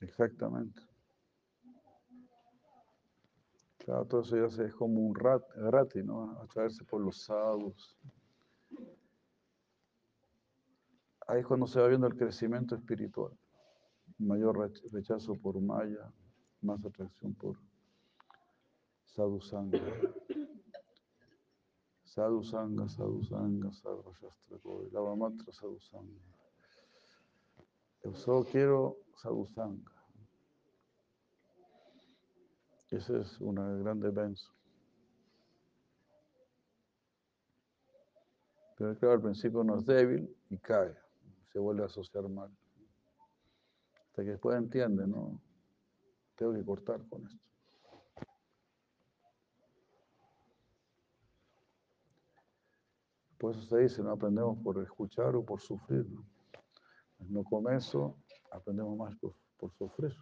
[0.00, 0.82] Exactamente.
[3.78, 6.40] Claro, todo eso ya se- es como un rat, rati, ¿no?
[6.42, 7.96] Atraerse por los sadhus.
[11.26, 13.32] Ahí es cuando se va viendo el crecimiento espiritual.
[14.18, 16.12] Mayor rech- rechazo por Maya,
[16.60, 17.56] más atracción por
[19.06, 19.80] Sadhu Sangha.
[22.04, 24.58] Sadhu Sangha, Sadhu Sangha, Sarva Shastra
[24.92, 26.20] Lava Matra Sadhu Sangha.
[28.04, 29.90] Yo solo quiero Sadhu Sangha.
[32.90, 34.52] Esa es una grande benzo.
[38.76, 40.94] Pero claro, al principio uno es débil y cae,
[41.54, 42.50] se vuelve a asociar mal.
[44.08, 45.40] Hasta que después entiende, ¿no?
[46.34, 47.38] Tengo que cortar con esto.
[53.38, 56.04] Por eso se dice, no aprendemos por escuchar o por sufrir.
[56.10, 56.24] No,
[57.20, 58.16] no começo,
[58.50, 60.12] aprendemos más por, por sufrir.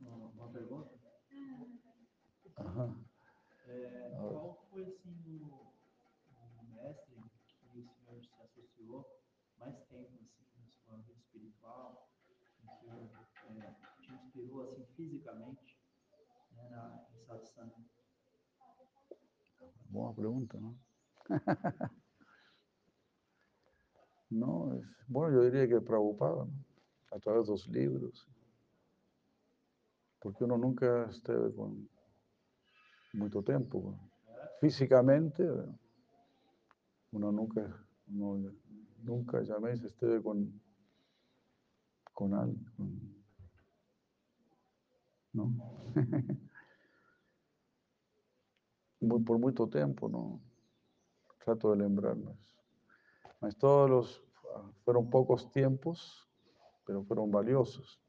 [0.00, 0.90] Uma pergunta?
[2.56, 2.96] Ajá.
[3.68, 4.28] É, Ah.
[4.28, 5.72] qual foi assim o,
[6.60, 7.14] o mestre
[7.72, 9.06] que o senhor se associou
[9.56, 12.10] mais tempo assim na sua vida espiritual,
[12.62, 15.78] em que o senhor é, te inspirou assim fisicamente
[16.52, 17.70] né, na, em satsang?
[19.88, 20.74] Buena pregunta, ¿no?
[24.30, 26.70] no, es, bueno, yo diría que Prabhupada, ¿no?
[27.12, 28.28] a través de los libros.
[30.20, 31.88] Porque uno nunca esteve con
[33.14, 33.98] mucho tiempo.
[34.60, 35.42] Físicamente,
[37.12, 37.62] uno nunca,
[38.08, 38.52] uno
[39.02, 40.60] nunca jamais esteve con,
[42.12, 42.66] con alguien.
[45.32, 45.52] ¿No?
[49.00, 50.40] Muy- por mucho tiempo, ¿no?
[51.44, 52.36] Trato de lembrarnos.
[53.40, 54.22] Mas todos los,
[54.84, 56.28] fueron pocos tiempos,
[56.86, 58.00] pero fueron valiosos.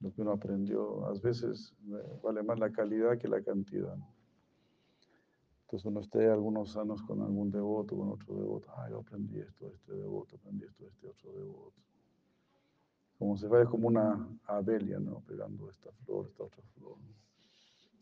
[0.00, 3.96] Lo que uno aprendió, a veces eh, vale más la calidad que la cantidad.
[3.96, 4.08] ¿no?
[5.72, 8.68] Entonces uno esté algunos años con algún devoto, con otro devoto.
[8.76, 11.80] Ah, yo aprendí esto de este devoto, aprendí esto de este otro devoto.
[13.18, 15.20] Como se va, es como una abelia, ¿no?
[15.20, 16.96] Pegando esta flor, esta otra flor.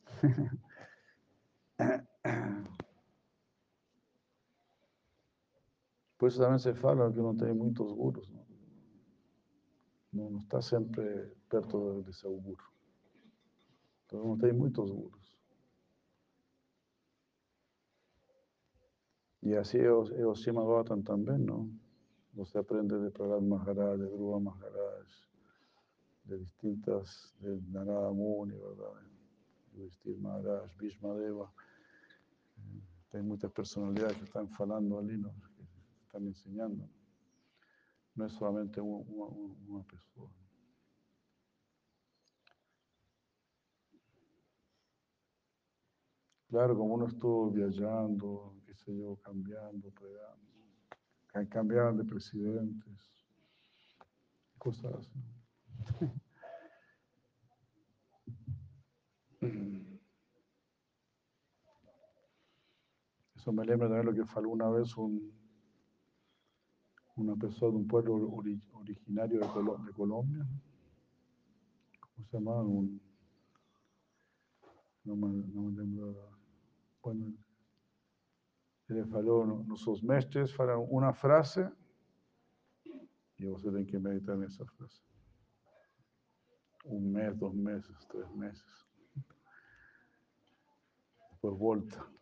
[6.18, 8.30] Por eso también se fala que uno tem muitos gurus.
[8.30, 8.46] Não,
[10.12, 12.64] não, não está sempre perto de seu guru.
[14.04, 15.20] Então, uno tem muitos gurus.
[19.42, 21.72] E assim é o, é o Sima Gautam também, não?
[22.34, 25.08] Você aprende de Prahlad Maharaj, de Dhruva Maharaj,
[26.24, 29.02] de distintas, de Narada Muni, ¿verdad?
[29.74, 31.50] Yudhishthir Maharaj, Bhishma Deva.
[33.10, 35.32] Tem muitas personalidades que estão falando ali, ¿no?
[35.32, 35.62] que
[36.04, 36.88] están enseñando.
[38.14, 40.32] No es solamente una, persona.
[46.48, 50.50] Claro, como uno estuvo viajando, qué sé yo, cambiando, pegando,
[51.28, 53.24] ca- cambiaban de presidentes,
[54.58, 55.18] cosas así.
[63.50, 65.32] Eso me lembra también lo que faló una vez un,
[67.16, 70.46] una persona de un pueblo ori- originario de, Colo- de Colombia.
[72.00, 72.62] ¿Cómo se llamaba?
[72.62, 73.00] Un-
[75.02, 76.30] no, me, no me lembro.
[77.02, 77.32] Bueno,
[78.88, 81.68] ele falou, "No- nossos mestres falam uma frase
[83.36, 85.02] e você tem que meditar nessa frase.
[86.84, 88.86] Um mês, dois meses, três meses.
[91.32, 92.20] Depois volta.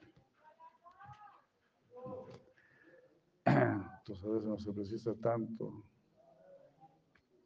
[4.08, 5.84] Entonces a veces no se precisa tanto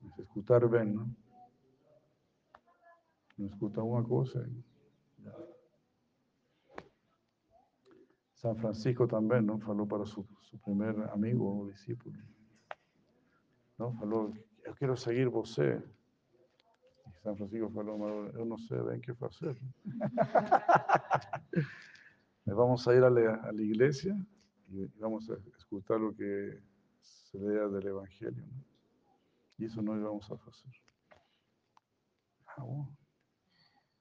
[0.06, 1.08] es escuchar bien, ¿no?
[3.36, 4.44] No una cosa.
[8.34, 9.58] San Francisco también, ¿no?
[9.58, 12.16] Faló para su, su primer amigo o discípulo.
[13.78, 13.92] ¿No?
[13.94, 14.32] Faló,
[14.64, 15.82] yo quiero seguir você.
[17.06, 19.56] Y San Francisco faló, "Mas yo no sé bien qué hacer.
[22.44, 24.16] Vamos a ir a la, a la iglesia
[24.72, 26.62] y vamos a escuchar lo que
[27.00, 28.44] se lea del Evangelio.
[29.58, 30.72] Y eso no íbamos a hacer.
[32.46, 32.88] Ah.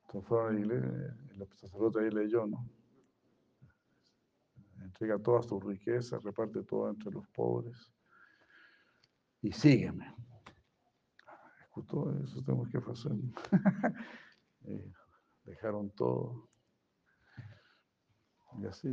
[0.04, 2.70] Entonces fueron a la iglesia, el sacerdote ahí leyó, ¿no?
[4.80, 7.92] Entrega toda su riqueza, reparte todo entre los pobres
[9.42, 10.16] y sígueme.
[11.64, 13.14] Escuchó, eso tenemos que hacer.
[14.62, 14.94] Y
[15.44, 16.51] dejaron todo.
[18.62, 18.90] Y así,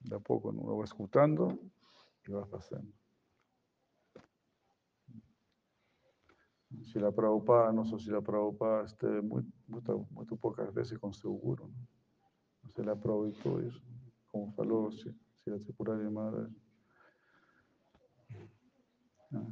[0.00, 0.62] de a poco, ¿no?
[0.62, 1.56] uno va escuchando
[2.26, 2.92] y va pasando.
[6.82, 11.12] Si la Prabhupada, no sé si la Prabhupada esté muy, muy, muy pocas veces con
[11.12, 11.86] seguro, ¿no?
[12.62, 13.80] No se la aprovechó eso,
[14.26, 15.10] como falou si,
[15.44, 16.50] si la Tripurari Maharaj.
[19.34, 19.48] Ah,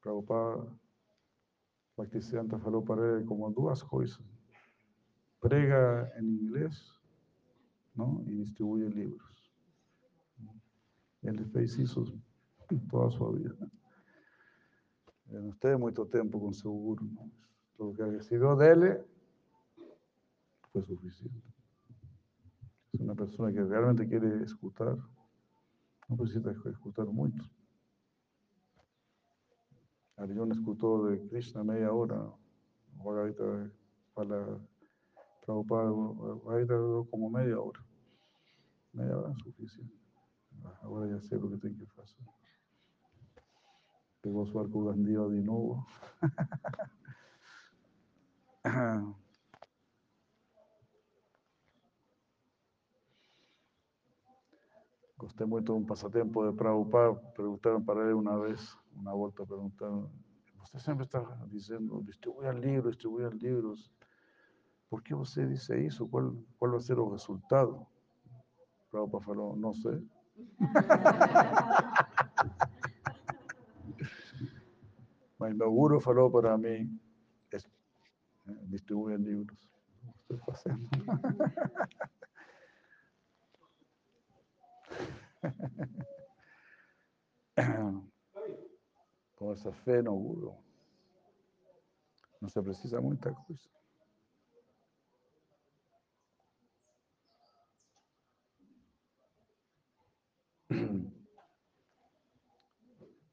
[0.00, 0.66] Prabhupada,
[1.96, 4.20] Bhaktisiddhanta falou para ele como duas coisas.
[5.40, 7.03] Prega em inglês,
[7.94, 8.22] não?
[8.26, 9.50] E distribui livros.
[11.22, 12.04] Ele fez isso
[12.90, 13.70] toda a sua vida.
[15.30, 17.30] Ele não teve muito tempo com seu guru, não.
[17.78, 19.02] O que recebeu dele
[20.82, 21.42] suficiente.
[22.92, 24.96] Es una persona que realmente quiere escuchar,
[26.08, 27.42] no necesita escuchar mucho.
[30.16, 32.30] Arjuna escuchó de Krishna media hora,
[32.96, 33.66] Bhagavad para
[34.14, 34.60] Prabhupada,
[35.46, 37.84] Duró como media hora.
[38.92, 39.94] Media hora es suficiente.
[40.82, 42.24] Ahora ya sé lo que tengo que hacer.
[44.22, 45.86] Pegó su arco gandiva de nuevo.
[55.18, 57.14] Gostei muito de um passatempo de Prabhupada.
[57.34, 60.10] Perguntaram para ele uma vez, uma volta, perguntaram:
[60.58, 63.90] Você sempre está dizendo, distribuya livros, distribuya livros.
[64.88, 66.08] Por que você disse isso?
[66.08, 67.86] Qual, qual vai ser o resultado?
[68.90, 70.02] Prabhupada falou: Não sei.
[75.38, 76.88] Maimba Guru faló para mí,
[77.50, 77.70] es, eh,
[78.68, 79.68] distribuyen libros.
[80.20, 80.88] Estoy paseando.
[89.34, 90.56] Con esa fe no Guru.
[92.40, 93.68] No se precisa mucha cosa.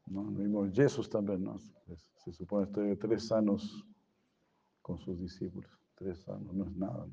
[0.08, 1.58] No, mismo Jesús también, ¿no?
[1.58, 3.86] Se supone que tres años
[4.82, 5.72] con sus discípulos.
[5.96, 7.08] Tres años, no es nada.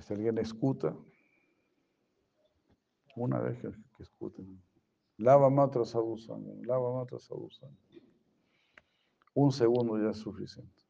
[0.00, 0.96] Si alguien escuta,
[3.16, 4.44] una vez que, que
[5.18, 7.76] lava matra sadhusanga, lava matra sadhusanga.
[9.34, 10.83] Un segundo ya es suficiente.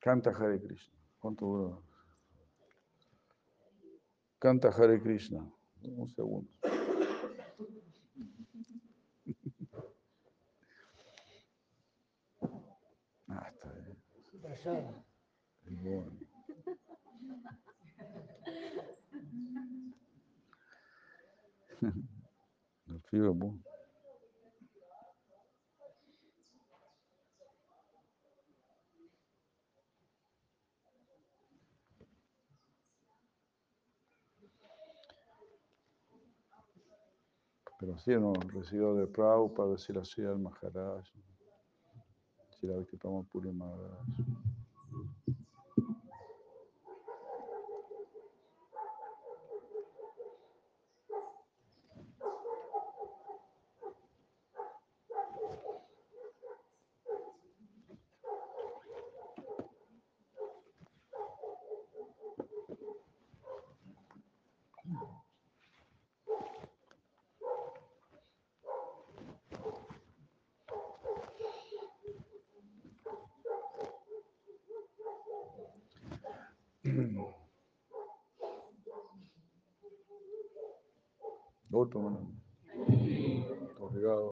[0.00, 0.94] Canta Hare Krishna.
[1.18, 1.78] ¿Cuánto dura?
[4.38, 5.46] Canta Hare Krishna.
[5.82, 6.50] Un segundo.
[13.32, 13.96] Ah, está bien.
[15.84, 16.10] Bueno.
[22.88, 23.69] El frío es bueno.
[37.80, 41.02] Pero sí, no, recibido de Prabhupada, decir así al Maharaj,
[42.50, 44.06] decir a que toma Puri Maharaj.
[81.72, 82.00] Otro,
[83.78, 84.28] Obrigado.